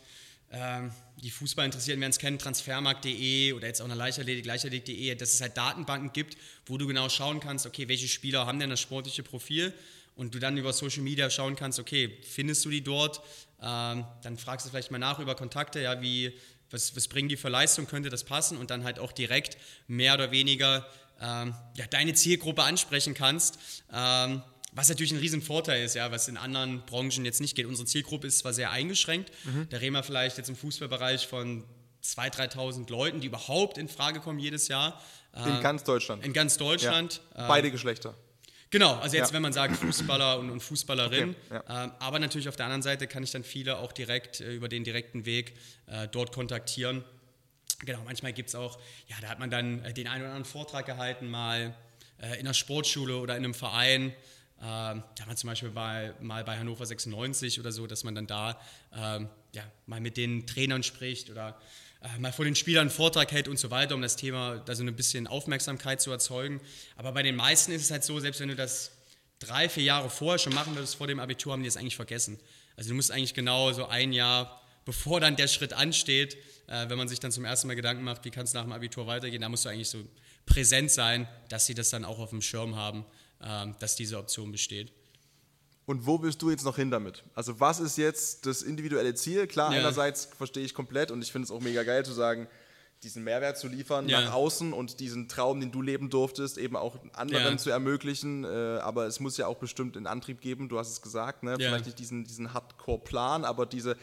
[0.51, 5.35] ähm, die Fußball interessierten werden es kennen, transfermarkt.de oder jetzt auch eine Leichtathletik, leichtathletik.de, dass
[5.35, 8.81] es halt Datenbanken gibt, wo du genau schauen kannst, okay, welche Spieler haben denn das
[8.81, 9.75] sportliche Profil
[10.15, 13.21] und du dann über Social Media schauen kannst, okay, findest du die dort,
[13.61, 16.33] ähm, dann fragst du vielleicht mal nach über Kontakte, ja, wie
[16.73, 19.57] was, was bringen die für Leistung, könnte das passen und dann halt auch direkt
[19.87, 20.87] mehr oder weniger
[21.21, 23.59] ähm, ja, deine Zielgruppe ansprechen kannst.
[23.93, 24.43] Ähm,
[24.73, 27.67] was natürlich ein Riesenvorteil ist, ja, was in anderen Branchen jetzt nicht geht.
[27.67, 29.69] Unsere Zielgruppe ist zwar sehr eingeschränkt, mhm.
[29.69, 31.65] da reden wir vielleicht jetzt im Fußballbereich von
[32.03, 35.01] 2.000, 3.000 Leuten, die überhaupt in Frage kommen jedes Jahr.
[35.37, 36.25] In ähm, ganz Deutschland.
[36.25, 37.21] In ganz Deutschland.
[37.37, 37.49] Ja.
[37.49, 38.15] Beide Geschlechter.
[38.73, 39.35] Genau, also jetzt, ja.
[39.35, 41.85] wenn man sagt Fußballer und, und Fußballerin, okay, ja.
[41.85, 44.67] ähm, aber natürlich auf der anderen Seite kann ich dann viele auch direkt äh, über
[44.67, 45.53] den direkten Weg
[45.87, 47.05] äh, dort kontaktieren.
[47.85, 48.79] Genau, manchmal gibt es auch,
[49.09, 51.75] ja, da hat man dann äh, den einen oder anderen Vortrag gehalten, mal
[52.19, 54.15] äh, in einer Sportschule oder in einem Verein.
[54.63, 58.27] Ähm, da war zum Beispiel bei, mal bei Hannover 96 oder so, dass man dann
[58.27, 58.59] da
[58.97, 61.61] ähm, ja, mal mit den Trainern spricht oder
[62.03, 64.75] äh, mal vor den Spielern einen Vortrag hält und so weiter, um das Thema, da
[64.75, 66.61] so ein bisschen Aufmerksamkeit zu erzeugen.
[66.97, 68.93] Aber bei den meisten ist es halt so, selbst wenn du das
[69.39, 72.39] drei, vier Jahre vorher schon machen würdest, vor dem Abitur, haben die das eigentlich vergessen.
[72.77, 76.99] Also du musst eigentlich genau so ein Jahr, bevor dann der Schritt ansteht, äh, wenn
[76.99, 79.43] man sich dann zum ersten Mal Gedanken macht, wie kann es nach dem Abitur weitergehen,
[79.43, 80.05] da musst du eigentlich so
[80.47, 83.05] präsent sein, dass sie das dann auch auf dem Schirm haben,
[83.41, 84.93] äh, dass diese Option besteht.
[85.85, 87.25] Und wo willst du jetzt noch hin damit?
[87.35, 89.47] Also was ist jetzt das individuelle Ziel?
[89.47, 89.81] Klar, ja.
[89.81, 92.47] einerseits verstehe ich komplett und ich finde es auch mega geil zu sagen,
[93.03, 94.21] diesen Mehrwert zu liefern ja.
[94.21, 97.57] nach außen und diesen Traum, den du leben durftest, eben auch anderen ja.
[97.57, 98.45] zu ermöglichen.
[98.45, 101.57] Äh, aber es muss ja auch bestimmt einen Antrieb geben, du hast es gesagt, ne?
[101.57, 103.97] vielleicht nicht diesen, diesen Hardcore-Plan, aber diese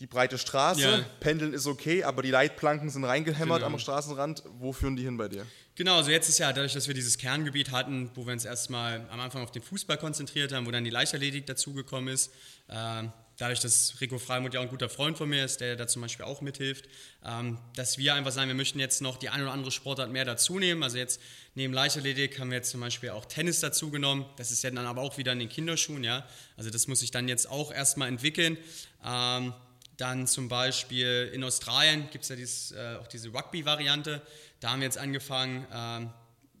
[0.00, 1.04] die breite Straße, ja.
[1.20, 3.72] Pendeln ist okay, aber die Leitplanken sind reingehämmert genau.
[3.72, 4.42] am Straßenrand.
[4.58, 5.46] Wo führen die hin bei dir?
[5.76, 9.06] Genau, also jetzt ist ja dadurch, dass wir dieses Kerngebiet hatten, wo wir uns erstmal
[9.10, 12.32] am Anfang auf den Fußball konzentriert haben, wo dann die Leichtathletik dazugekommen ist.
[12.68, 13.04] Äh,
[13.38, 16.02] dadurch, dass Rico Freimuth ja auch ein guter Freund von mir ist, der da zum
[16.02, 16.88] Beispiel auch mithilft,
[17.24, 20.24] ähm, dass wir einfach sagen, wir möchten jetzt noch die eine oder andere Sportart mehr
[20.24, 20.82] dazunehmen.
[20.82, 21.20] Also jetzt
[21.54, 24.26] neben Leichtathletik haben wir jetzt zum Beispiel auch Tennis dazugenommen.
[24.36, 26.26] Das ist ja dann aber auch wieder in den Kinderschuhen, ja.
[26.56, 28.58] Also das muss sich dann jetzt auch erstmal entwickeln.
[29.04, 29.52] Ähm,
[29.96, 34.22] dann zum Beispiel in Australien gibt es ja dieses, äh, auch diese Rugby-Variante.
[34.60, 36.10] Da haben wir jetzt angefangen, ähm,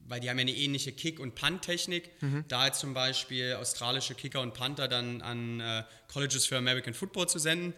[0.06, 2.10] weil die haben ja eine ähnliche Kick- und Punt-Technik.
[2.20, 2.44] Mhm.
[2.48, 7.28] Da jetzt zum Beispiel australische Kicker und Panther dann an äh, Colleges für American Football
[7.28, 7.74] zu senden.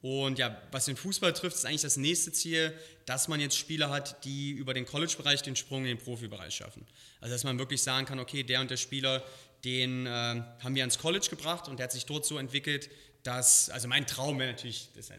[0.00, 2.72] Und ja, was den Fußball trifft, ist eigentlich das nächste Ziel,
[3.04, 6.86] dass man jetzt Spieler hat, die über den College-Bereich den Sprung in den Profibereich schaffen.
[7.20, 9.24] Also dass man wirklich sagen kann, okay, der und der Spieler,
[9.64, 12.90] den äh, haben wir ans College gebracht und der hat sich dort so entwickelt,
[13.28, 15.16] dass, also mein Traum wäre natürlich, dass, äh,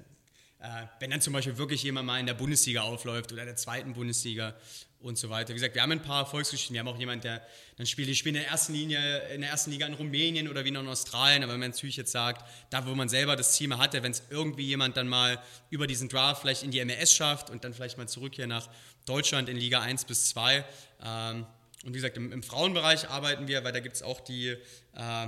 [0.99, 4.55] wenn dann zum Beispiel wirklich jemand mal in der Bundesliga aufläuft oder der zweiten Bundesliga
[4.99, 5.49] und so weiter.
[5.49, 6.73] Wie gesagt, wir haben ein paar Erfolgsgeschichten.
[6.73, 7.45] Wir haben auch jemanden, der
[7.77, 10.65] dann spielt, ich spiele in der ersten Linie, in der ersten Liga in Rumänien oder
[10.65, 11.43] wie noch in Australien.
[11.43, 14.23] Aber wenn man natürlich jetzt sagt, da wo man selber das Ziel hatte, wenn es
[14.31, 17.99] irgendwie jemand dann mal über diesen Draft vielleicht in die MLS schafft und dann vielleicht
[17.99, 18.69] mal zurück hier nach
[19.05, 20.65] Deutschland in Liga 1 bis 2.
[21.03, 21.45] Ähm,
[21.85, 24.57] und wie gesagt, im, im Frauenbereich arbeiten wir, weil da gibt es auch die
[24.95, 25.27] äh,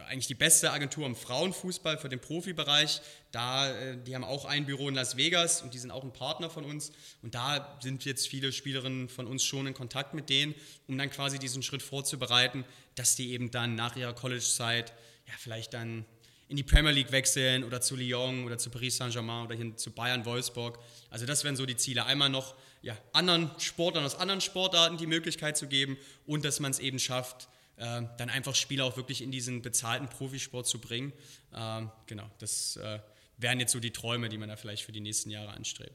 [0.00, 3.00] oder eigentlich die beste Agentur im Frauenfußball für den Profibereich.
[3.32, 6.12] Da, äh, die haben auch ein Büro in Las Vegas und die sind auch ein
[6.12, 6.92] Partner von uns.
[7.22, 10.54] Und da sind jetzt viele Spielerinnen von uns schon in Kontakt mit denen,
[10.88, 12.64] um dann quasi diesen Schritt vorzubereiten,
[12.94, 14.92] dass die eben dann nach ihrer College-Zeit
[15.26, 16.04] ja vielleicht dann
[16.48, 19.92] in die Premier League wechseln oder zu Lyon oder zu Paris Saint-Germain oder hin zu
[19.92, 20.78] Bayern Wolfsburg.
[21.08, 22.06] Also das wären so die Ziele.
[22.06, 25.96] Einmal noch ja, anderen Sportlern aus anderen Sportarten die Möglichkeit zu geben
[26.26, 27.48] und dass man es eben schafft,
[27.80, 31.12] äh, dann einfach Spieler auch wirklich in diesen bezahlten Profisport zu bringen.
[31.54, 33.00] Ähm, genau, das äh,
[33.38, 35.94] wären jetzt so die Träume, die man da vielleicht für die nächsten Jahre anstrebt.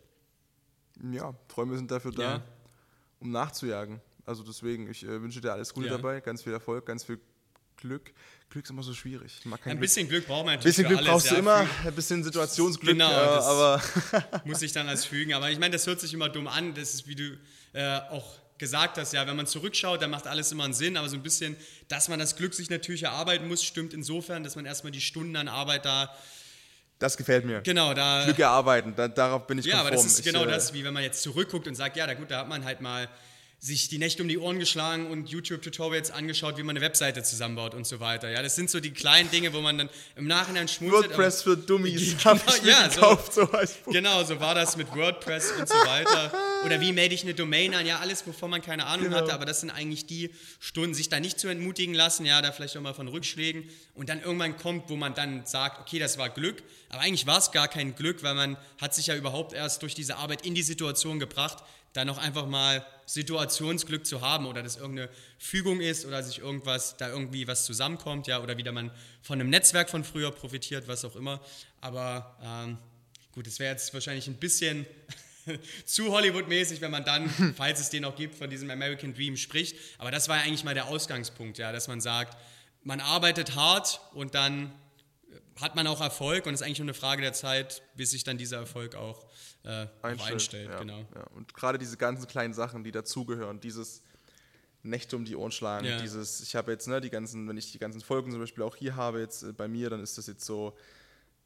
[1.12, 2.44] Ja, Träume sind dafür da, ja.
[3.20, 4.02] um nachzujagen.
[4.26, 5.94] Also deswegen, ich äh, wünsche dir alles Gute ja.
[5.94, 7.20] dabei, ganz viel Erfolg, ganz viel
[7.78, 8.14] Glück.
[8.50, 9.42] Glück ist immer so schwierig.
[9.66, 10.80] ein bisschen Glück braucht man natürlich.
[10.80, 12.94] Ein bisschen Glück brauchst du immer, ein bisschen Situationsglück.
[12.94, 13.82] Genau, aber
[14.46, 15.34] muss ich dann als fügen.
[15.34, 16.74] Aber ich meine, das hört sich immer dumm an.
[16.74, 17.38] Das ist, wie du
[17.74, 21.10] äh, auch gesagt hast, ja, wenn man zurückschaut, dann macht alles immer einen Sinn, aber
[21.10, 21.56] so ein bisschen,
[21.88, 25.36] dass man das Glück sich natürlich erarbeiten muss, stimmt insofern, dass man erstmal die Stunden
[25.36, 26.16] an Arbeit da
[26.98, 27.60] das gefällt mir.
[27.62, 28.24] Genau, da.
[28.24, 29.88] Glück erarbeiten, da, darauf bin ich Ja, konform.
[29.88, 32.08] aber das ist ich, genau äh, das, wie wenn man jetzt zurückguckt und sagt, ja,
[32.08, 33.10] da gut, da hat man halt mal
[33.66, 37.74] sich die Nächte um die Ohren geschlagen und YouTube-Tutorials angeschaut, wie man eine Webseite zusammenbaut
[37.74, 38.30] und so weiter.
[38.30, 41.10] Ja, das sind so die kleinen Dinge, wo man dann im Nachhinein schmunzelt.
[41.10, 45.68] WordPress für Dummies genau, ja, gekauft, so, so Genau, so war das mit WordPress und
[45.68, 46.32] so weiter.
[46.64, 47.88] Oder wie melde ich eine Domain an?
[47.88, 49.18] Ja, alles, wovon man keine Ahnung genau.
[49.18, 50.30] hatte, aber das sind eigentlich die
[50.60, 54.10] Stunden, sich da nicht zu entmutigen lassen, ja, da vielleicht auch mal von Rückschlägen und
[54.10, 57.52] dann irgendwann kommt, wo man dann sagt, okay, das war Glück, aber eigentlich war es
[57.52, 60.62] gar kein Glück, weil man hat sich ja überhaupt erst durch diese Arbeit in die
[60.62, 61.64] Situation gebracht,
[61.96, 66.98] dann auch einfach mal Situationsglück zu haben oder dass irgendeine Fügung ist oder sich irgendwas,
[66.98, 68.92] da irgendwie was zusammenkommt, ja, oder wieder man
[69.22, 71.40] von einem Netzwerk von früher profitiert, was auch immer.
[71.80, 72.78] Aber ähm,
[73.32, 74.86] gut, es wäre jetzt wahrscheinlich ein bisschen
[75.86, 79.78] zu Hollywood-mäßig, wenn man dann, falls es den auch gibt, von diesem American Dream spricht.
[79.98, 82.38] Aber das war ja eigentlich mal der Ausgangspunkt, ja, dass man sagt,
[82.84, 84.74] man arbeitet hart und dann
[85.60, 88.24] hat man auch Erfolg und es ist eigentlich nur eine Frage der Zeit, bis sich
[88.24, 89.26] dann dieser Erfolg auch,
[89.64, 90.32] äh, einstellt.
[90.34, 91.06] Einstellt ja, genau.
[91.16, 91.24] Ja.
[91.36, 94.02] Und gerade diese ganzen kleinen Sachen, die dazugehören, dieses
[94.84, 96.00] Nächte um die Ohren schlagen, ja.
[96.00, 98.76] dieses, ich habe jetzt, ne, die ganzen, wenn ich die ganzen Folgen zum Beispiel auch
[98.76, 100.78] hier habe, jetzt äh, bei mir, dann ist das jetzt so,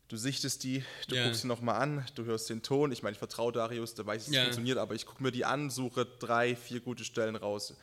[0.07, 1.25] du sichtest die, du yeah.
[1.25, 2.91] guckst sie nochmal an, du hörst den Ton.
[2.91, 4.43] Ich meine, ich vertraue Darius, der weiß, wie es yeah.
[4.43, 7.75] funktioniert, aber ich gucke mir die an, suche drei, vier gute Stellen raus,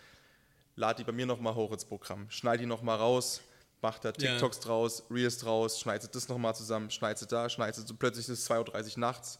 [0.74, 3.40] lade die bei mir nochmal hoch ins Programm, schneide die nochmal raus,
[3.82, 4.62] macht da TikToks ja.
[4.62, 8.98] draus, Reels draus, schneidet das nochmal zusammen, schneidet da, schneidet plötzlich ist es 2.30 Uhr
[9.00, 9.38] nachts.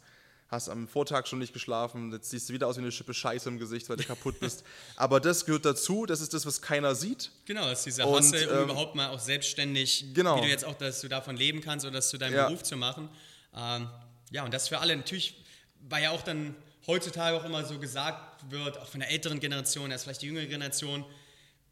[0.49, 3.49] hast am Vortag schon nicht geschlafen, jetzt siehst du wieder aus wie eine Schippe Scheiße
[3.49, 4.65] im Gesicht, weil du kaputt bist.
[4.97, 7.31] Aber das gehört dazu, das ist das, was keiner sieht.
[7.47, 10.37] Genau, das ist dieser Hustle, um ähm, überhaupt mal auch selbstständig, Genau.
[10.37, 12.47] wie du jetzt auch, dass du davon leben kannst oder das zu deinem Ja.
[12.47, 13.09] Beruf zu machen.
[13.57, 13.89] Ähm,
[14.31, 15.43] ja, und das für alle natürlich,
[15.89, 16.55] weil ja auch dann
[16.87, 20.47] heutzutage auch immer so gesagt wird, auch von der älteren Generation, erst vielleicht die jüngere
[20.47, 21.05] Generation,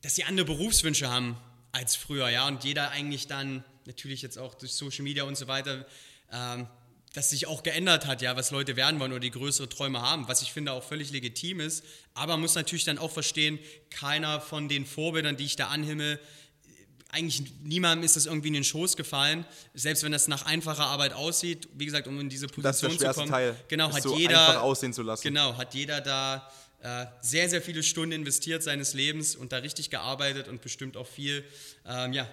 [0.03, 1.37] dass sie andere Berufswünsche haben
[1.75, 5.49] als früher, ja, und jeder eigentlich dann, natürlich jetzt auch durch Social Media und so
[5.49, 5.85] weiter,
[6.33, 6.69] ähm,
[7.13, 10.27] dass sich auch geändert hat, ja, was Leute werden wollen oder die größere Träume haben,
[10.29, 11.85] was ich finde auch völlig legitim ist,
[12.15, 13.59] aber man muss natürlich dann auch verstehen,
[13.91, 16.21] keiner von den Vorbildern, die ich da anhimmel,
[17.11, 21.13] eigentlich niemandem ist das irgendwie in den Schoß gefallen, selbst wenn das nach einfacher Arbeit
[21.13, 23.31] aussieht, wie gesagt, um in diese Das ist der Position zu kommen.
[23.31, 23.57] Teil.
[23.69, 25.23] Genau, hat so jeder einfach aussehen zu lassen.
[25.23, 26.51] Genau, hat jeder da
[26.85, 31.07] äh, sehr, sehr viele Stunden investiert seines Lebens und da richtig gearbeitet und bestimmt auch
[31.07, 31.43] viel
[31.87, 32.29] ähm, ja,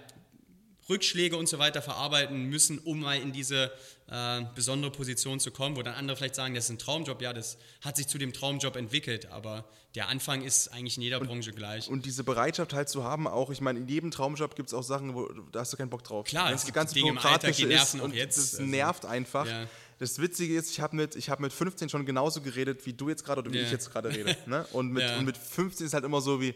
[0.90, 3.72] Rückschläge und so weiter verarbeiten müssen, um mal in diese
[4.10, 7.22] äh, besondere Position zu kommen, wo dann andere vielleicht sagen, das ist ein Traumjob.
[7.22, 9.64] Ja, das hat sich zu dem Traumjob entwickelt, aber
[9.96, 11.88] der Anfang ist eigentlich in jeder Branche gleich.
[11.88, 14.84] Und diese Bereitschaft halt zu haben, auch, ich meine, in jedem Traumjob gibt es auch
[14.84, 16.26] Sachen, wo da hast du keinen Bock drauf.
[16.26, 18.70] Klar, es gibt ganze Dinge im Alltag, die nerven ist auch und jetzt, das also.
[18.70, 19.48] nervt einfach.
[19.48, 19.68] Ja.
[20.02, 23.10] Das Witzige ist, ich habe mit, ich hab mit 15 schon genauso geredet, wie du
[23.10, 23.66] jetzt gerade oder wie Ja.
[23.66, 24.36] ich jetzt gerade rede.
[24.48, 24.66] Ne?
[24.74, 25.20] Und, mit, Ja.
[25.20, 26.56] und mit 15 ist halt immer so wie,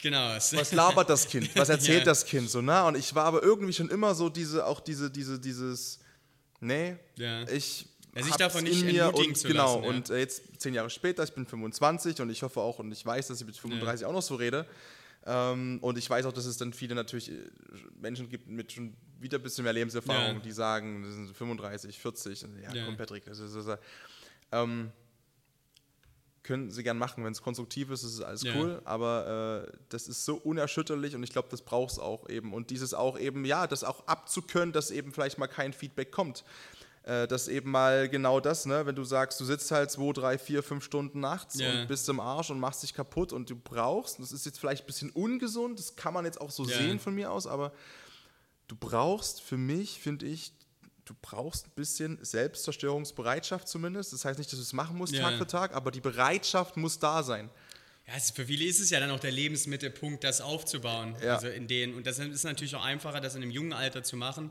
[0.00, 0.34] genau.
[0.36, 1.50] was labert das Kind?
[1.54, 2.04] Was erzählt Ja.
[2.06, 2.62] das Kind so?
[2.62, 2.82] Ne?
[2.84, 5.98] Und ich war aber irgendwie schon immer so diese, auch diese, diese, dieses,
[6.60, 7.42] nee, Ja.
[7.42, 9.88] ich sich hab's davon nicht in mir und genau lassen, ja.
[9.90, 13.04] und äh, jetzt zehn Jahre später, ich bin 25 und ich hoffe auch und ich
[13.04, 14.64] weiß, dass ich mit 35 auch noch so rede
[15.26, 17.34] ähm, und ich weiß auch, dass es dann viele natürlich äh,
[18.00, 20.40] Menschen gibt mit schon wieder ein bisschen mehr Lebenserfahrung, Ja.
[20.42, 22.84] die sagen, das sind 35, 40, und ja, Ja.
[22.84, 23.78] komm Patrick, das ist, das ist
[24.52, 24.92] ähm,
[26.42, 28.54] können sie gern machen, wenn es konstruktiv ist, ist es alles Ja.
[28.54, 32.52] cool, aber äh, das ist so unerschütterlich und ich glaube, das braucht es auch eben.
[32.54, 36.44] Und dieses auch eben, ja, das auch abzukönnen, dass eben vielleicht mal kein Feedback kommt.
[37.02, 40.38] Äh, dass eben mal genau das, ne, wenn du sagst, du sitzt halt zwei, drei,
[40.38, 41.68] vier, fünf Stunden nachts Ja.
[41.82, 44.58] und bist im Arsch und machst dich kaputt und du brauchst, und das ist jetzt
[44.60, 46.76] vielleicht ein bisschen ungesund, das kann man jetzt auch so Ja.
[46.78, 47.72] sehen von mir aus, aber
[48.68, 50.52] du brauchst für mich, finde ich,
[51.04, 54.12] du brauchst ein bisschen Selbstzerstörungsbereitschaft zumindest.
[54.12, 55.22] Das heißt nicht, dass du es machen musst Ja.
[55.22, 57.48] Tag für Tag, aber die Bereitschaft muss da sein.
[58.06, 61.16] Ja, für viele ist es ja dann auch der Lebensmittelpunkt, das aufzubauen.
[61.22, 61.34] Ja.
[61.34, 64.16] Also in denen, und das ist natürlich auch einfacher, das in einem jungen Alter zu
[64.16, 64.50] machen,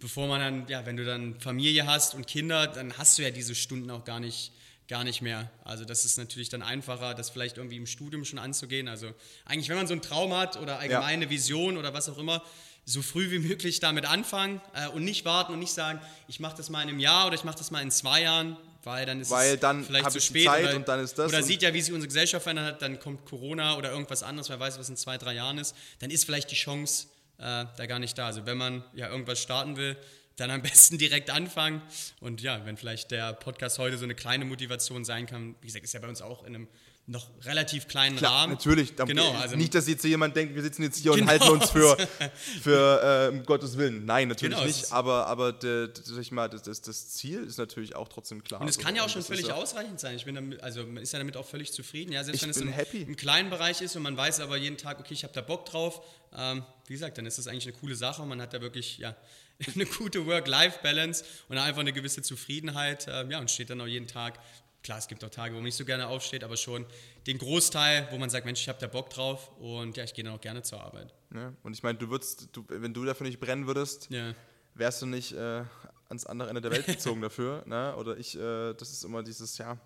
[0.00, 3.30] bevor man dann, ja, wenn du dann Familie hast und Kinder, dann hast du ja
[3.30, 4.52] diese Stunden auch gar nicht,
[4.88, 5.50] gar nicht mehr.
[5.64, 8.88] Also das ist natürlich dann einfacher, das vielleicht irgendwie im Studium schon anzugehen.
[8.88, 9.12] Also
[9.44, 12.42] eigentlich, wenn man so einen Traum hat oder allgemeine Vision oder was auch immer,
[12.86, 16.56] so früh wie möglich damit anfangen äh, und nicht warten und nicht sagen, ich mache
[16.56, 19.20] das mal in einem Jahr oder ich mache das mal in zwei Jahren, weil dann
[19.20, 21.62] ist Weil es dann vielleicht zu spät Zeit oder, und dann ist das oder sieht
[21.62, 24.78] ja, wie sich unsere Gesellschaft verändert hat, dann kommt Corona oder irgendwas anderes, wer weiß,
[24.78, 27.08] was in zwei, drei Jahren ist, dann ist vielleicht die Chance
[27.38, 28.26] äh, da gar nicht da.
[28.26, 29.96] Also wenn man ja irgendwas starten will,
[30.36, 31.82] dann am besten direkt anfangen.
[32.20, 35.84] Und ja, wenn vielleicht der Podcast heute so eine kleine Motivation sein kann, wie gesagt,
[35.84, 36.68] ist ja bei uns auch in einem
[37.08, 38.54] noch relativ kleinen Klar, Rahmen.
[38.54, 38.96] natürlich.
[38.96, 41.30] Genau, also nicht, dass jetzt hier jemand denkt, wir sitzen jetzt hier und Genau.
[41.30, 41.96] halten uns für,
[42.62, 44.04] für äh, um Gottes Willen.
[44.04, 44.90] Nein, natürlich Genau, nicht.
[44.92, 48.60] Aber, aber de, de, mal, das, das, Ziel ist natürlich auch trotzdem klar.
[48.60, 50.16] Und es kann ja auch schon völlig ja- ausreichend sein.
[50.16, 52.10] Ich bin damit, also man ist ja damit auch völlig zufrieden.
[52.12, 54.76] Ja, selbst Ich wenn es im, im kleinen Bereich ist und man weiß aber jeden
[54.76, 56.02] Tag, okay, ich habe da Bock drauf.
[56.36, 58.26] Ähm, wie gesagt, dann ist das eigentlich eine coole Sache.
[58.26, 59.14] Man hat da wirklich ja
[59.74, 63.06] eine gute Work-Life-Balance und einfach eine gewisse Zufriedenheit.
[63.08, 64.40] Ähm, ja, und steht dann auch jeden Tag.
[64.86, 66.86] Klar, es gibt auch Tage, wo man nicht so gerne aufsteht, aber schon
[67.26, 70.22] den Großteil, wo man sagt, Mensch, ich habe da Bock drauf und ja, ich gehe
[70.22, 71.12] dann auch gerne zur Arbeit.
[71.30, 71.56] Ne?
[71.64, 74.32] Und ich meine, du würdest, du, wenn du dafür nicht brennen würdest, Ja,
[74.74, 75.64] wärst du nicht äh,
[76.08, 77.64] ans andere Ende der Welt gezogen dafür.
[77.66, 77.96] Ne?
[77.96, 79.76] Oder ich, äh, das ist immer dieses, ja,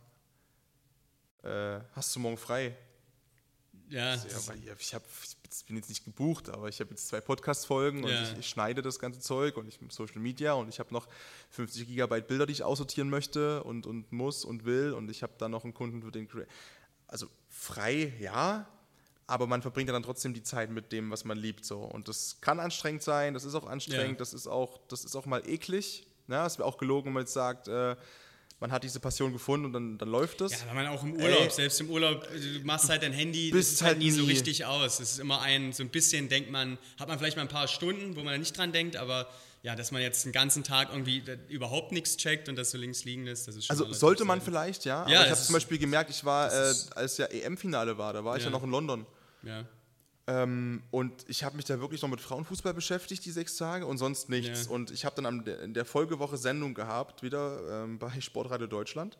[1.44, 2.76] äh, hast du morgen frei?
[3.88, 5.02] ja, Ja, weil ich, ich, hab,
[5.52, 8.22] ich bin jetzt nicht gebucht, aber ich habe jetzt zwei Podcast-Folgen und Ja.
[8.22, 11.08] ich, ich schneide das ganze Zeug und ich Social Media und ich habe noch
[11.50, 15.32] 50 Gigabyte Bilder, die ich aussortieren möchte und, und muss und will und ich habe
[15.38, 16.28] dann noch einen Kunden für den.
[16.28, 16.46] Crea-
[17.08, 18.68] Also frei, ja,
[19.26, 21.64] aber man verbringt ja dann trotzdem die Zeit mit dem, was man liebt.
[21.64, 21.80] So.
[21.80, 24.18] Und das kann anstrengend sein, das ist auch anstrengend, Ja.
[24.18, 26.06] das, ist auch, das ist auch mal eklig.
[26.26, 26.44] Ne?
[26.44, 27.96] Es wäre auch gelogen, wenn man jetzt sagt, äh,
[28.60, 30.52] man hat diese Passion gefunden und dann, dann läuft es.
[30.52, 33.12] Ja, wenn man auch im Urlaub, Ey, selbst im Urlaub, also du machst halt dein
[33.12, 35.00] Handy, das bist ist halt halt nie so richtig aus.
[35.00, 37.66] Es ist immer ein, so ein bisschen denkt man, hat man vielleicht mal ein paar
[37.68, 39.28] Stunden, wo man nicht dran denkt, aber
[39.62, 42.78] ja, dass man jetzt den ganzen Tag irgendwie da überhaupt nichts checkt und das so
[42.78, 45.00] links liegen lässt, das ist schon Also sollte man vielleicht, ja.
[45.00, 47.16] Ja, aber ich das habe ist- zum Beispiel gemerkt, ich war, äh, das ist- als
[47.18, 48.52] ja EM-Finale war, da war ich ja Ja.
[48.56, 49.06] noch in London.
[49.42, 49.64] Ja.
[50.26, 53.98] Ähm, und ich habe mich da wirklich noch mit Frauenfußball beschäftigt, die sechs Tage, und
[53.98, 54.66] sonst nichts.
[54.66, 54.70] Ja.
[54.70, 59.18] Und ich habe dann am, in der Folgewoche Sendung gehabt, wieder ähm, bei Sportradio Deutschland.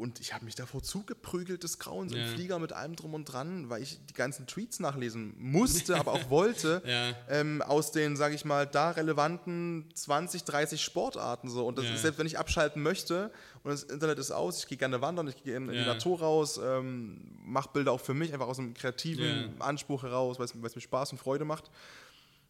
[0.00, 2.18] Und ich habe mich davor zugeprügelt des Grauens Ja.
[2.18, 6.12] im Flieger mit allem drum und dran, weil ich die ganzen Tweets nachlesen musste, aber
[6.14, 7.14] auch wollte, Ja.
[7.28, 11.66] ähm, aus den, sage ich mal, da relevanten 20, 30 Sportarten so.
[11.66, 11.94] Und das Ja.
[11.94, 13.30] ist, selbst wenn ich abschalten möchte
[13.62, 15.84] und das Internet ist aus, ich gehe gerne wandern, ich gehe in, in die.
[15.84, 19.60] Natur raus, ähm, mache Bilder auch für mich, einfach aus einem kreativen.
[19.60, 21.70] Anspruch heraus, weil es mir Spaß und Freude macht.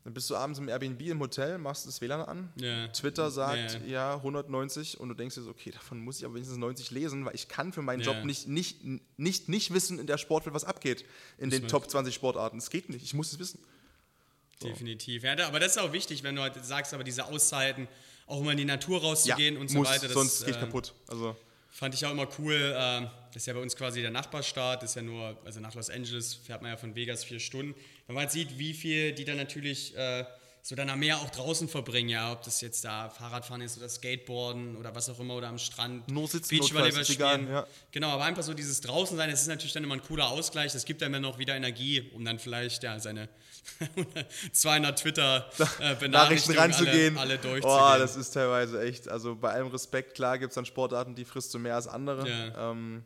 [0.02, 2.52] Dann bist du abends im Airbnb im Hotel, machst das WLAN an.
[2.56, 2.88] Ja.
[2.88, 6.34] Twitter sagt Ja, ja, 190 und du denkst dir so, okay, davon muss ich aber
[6.34, 8.12] wenigstens 90 lesen, weil ich kann für meinen Ja.
[8.14, 8.78] Job nicht, nicht,
[9.18, 11.04] nicht, nicht wissen in der Sportwelt, was abgeht
[11.36, 12.56] in den man- Top 20 Sportarten.
[12.56, 13.58] Es geht nicht, ich muss es wissen.
[14.62, 15.22] Definitiv.
[15.22, 17.88] Ja, aber das ist auch wichtig, wenn du halt sagst, aber diese Auszeiten,
[18.26, 20.04] auch mal in die Natur rauszugehen und so muss, weiter.
[20.06, 20.94] Das, sonst geht äh, kaputt.
[21.08, 21.36] Also
[21.72, 22.74] Fand ich auch immer cool.
[22.76, 24.82] ähm, Das ist ja bei uns quasi der Nachbarstaat.
[24.82, 27.74] Das ist ja nur, also nach Los Angeles fährt man ja von Vegas vier Stunden.
[28.10, 30.24] Wenn man halt sieht, wie viel die dann natürlich äh,
[30.62, 33.88] so dann am Meer auch draußen verbringen, ja, ob das jetzt da Fahrradfahren ist oder
[33.88, 36.10] Skateboarden oder was auch immer oder am Strand.
[36.10, 37.48] Nur sitzen Beachvolleyball spielen.
[37.48, 37.64] ja.
[37.92, 40.72] Genau, aber einfach so dieses draußen sein, das ist natürlich dann immer ein cooler Ausgleich.
[40.72, 43.28] Das gibt einem dann noch wieder Energie, um dann vielleicht ja seine
[44.52, 47.16] 200 Twitter äh, Nachrichten Benachrichtigungen ranzugehen.
[47.16, 47.80] alle, alle durchzugehen.
[47.80, 51.24] oh, das ist teilweise echt, also bei allem Respekt, klar gibt es dann Sportarten, die
[51.24, 52.28] frisst du mehr als andere.
[52.28, 52.72] Ja.
[52.72, 53.04] Ähm,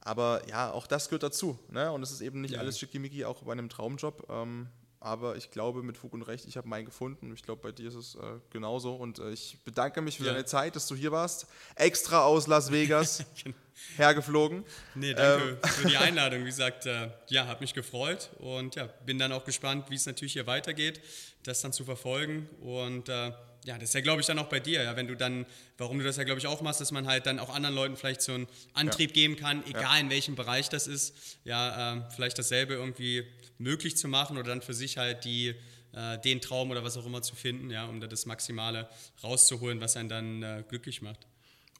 [0.00, 1.58] aber ja, auch das gehört dazu.
[1.70, 1.90] Ne?
[1.92, 2.60] Und es ist eben nicht Ja.
[2.60, 4.26] alles schickimicki, auch bei einem Traumjob.
[4.30, 4.68] Ähm,
[5.02, 7.32] aber ich glaube mit Fug und Recht, ich habe meinen gefunden.
[7.34, 8.20] Ich glaube, bei dir ist es äh,
[8.50, 8.94] genauso.
[8.94, 10.32] Und äh, ich bedanke mich für Ja.
[10.32, 11.46] deine Zeit, dass du hier warst.
[11.74, 13.24] Extra aus Las Vegas
[13.96, 14.64] hergeflogen.
[14.94, 15.70] Nee, danke Ähm.
[15.70, 16.40] für die Einladung.
[16.40, 20.04] Wie gesagt, äh, ja, hat mich gefreut und ja, bin dann auch gespannt, wie es
[20.06, 21.00] natürlich hier weitergeht,
[21.44, 22.48] das dann zu verfolgen.
[22.60, 23.32] Und äh,
[23.64, 25.46] ja, das ist ja, glaube ich, dann auch bei dir, ja, wenn du dann,
[25.78, 27.96] warum du das ja, glaube ich, auch machst, dass man halt dann auch anderen Leuten
[27.96, 32.38] vielleicht so einen Antrieb geben kann, egal in welchem Bereich das ist, ja, ähm, vielleicht
[32.38, 33.26] dasselbe irgendwie
[33.58, 35.54] möglich zu machen oder dann für sich halt die
[35.92, 38.88] äh, den Traum oder was auch immer zu finden, ja, um da das Maximale
[39.22, 41.26] rauszuholen, was einen dann äh, glücklich macht.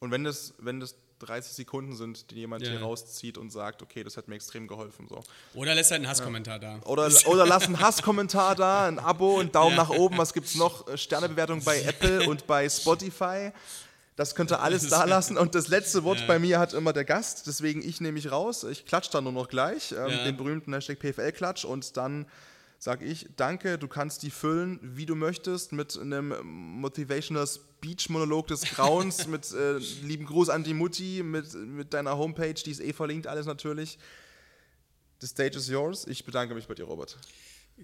[0.00, 2.70] Und wenn das, wenn das 30 Sekunden sind, die jemand Ja.
[2.72, 5.06] hier rauszieht und sagt, okay, das hat mir extrem geholfen.
[5.08, 5.22] So.
[5.54, 6.80] Oder lässt halt einen Hasskommentar da.
[6.84, 9.82] Oder, oder lass einen Hasskommentar da, ein Abo, einen Daumen Ja.
[9.84, 10.18] nach oben.
[10.18, 10.88] Was gibt's noch?
[10.88, 13.52] Äh, Sternebewertung bei Apple und bei Spotify.
[14.16, 15.38] Das könnt ihr alles da lassen.
[15.38, 16.26] Und das letzte Wort Ja.
[16.26, 17.46] bei mir hat immer der Gast.
[17.46, 18.64] Deswegen ich nehme mich raus.
[18.64, 19.92] Ich klatsch dann nur noch gleich.
[19.92, 20.24] Ähm, Ja.
[20.24, 21.64] Den berühmten Hashtag PFL-Klatsch.
[21.64, 22.26] Und dann
[22.78, 26.34] sage ich, danke, du kannst die füllen, wie du möchtest, mit einem
[26.80, 27.46] Motivational
[27.80, 32.70] Speech-Monolog des Grauens, mit äh, lieben Gruß an die Mutti, mit, mit deiner Homepage, die
[32.70, 33.98] ist eh verlinkt, alles natürlich.
[35.20, 36.06] The stage is yours.
[36.06, 37.16] Ich bedanke mich bei dir, Robert.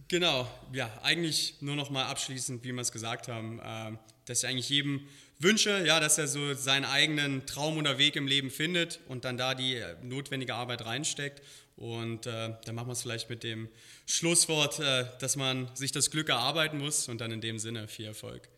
[0.09, 4.49] Genau, ja, eigentlich nur noch mal abschließend, wie wir es gesagt haben, ähm, dass ich
[4.49, 5.07] eigentlich jedem
[5.39, 9.39] wünsche, ja, dass er so seinen eigenen Traum oder Weg im Leben findet und dann
[9.39, 11.43] da die äh, notwendige Arbeit reinsteckt.
[11.77, 13.69] Und äh, dann machen wir es vielleicht mit dem
[14.07, 18.07] Schlusswort, äh, dass man sich das Glück erarbeiten muss und dann in dem Sinne viel
[18.07, 18.49] Erfolg.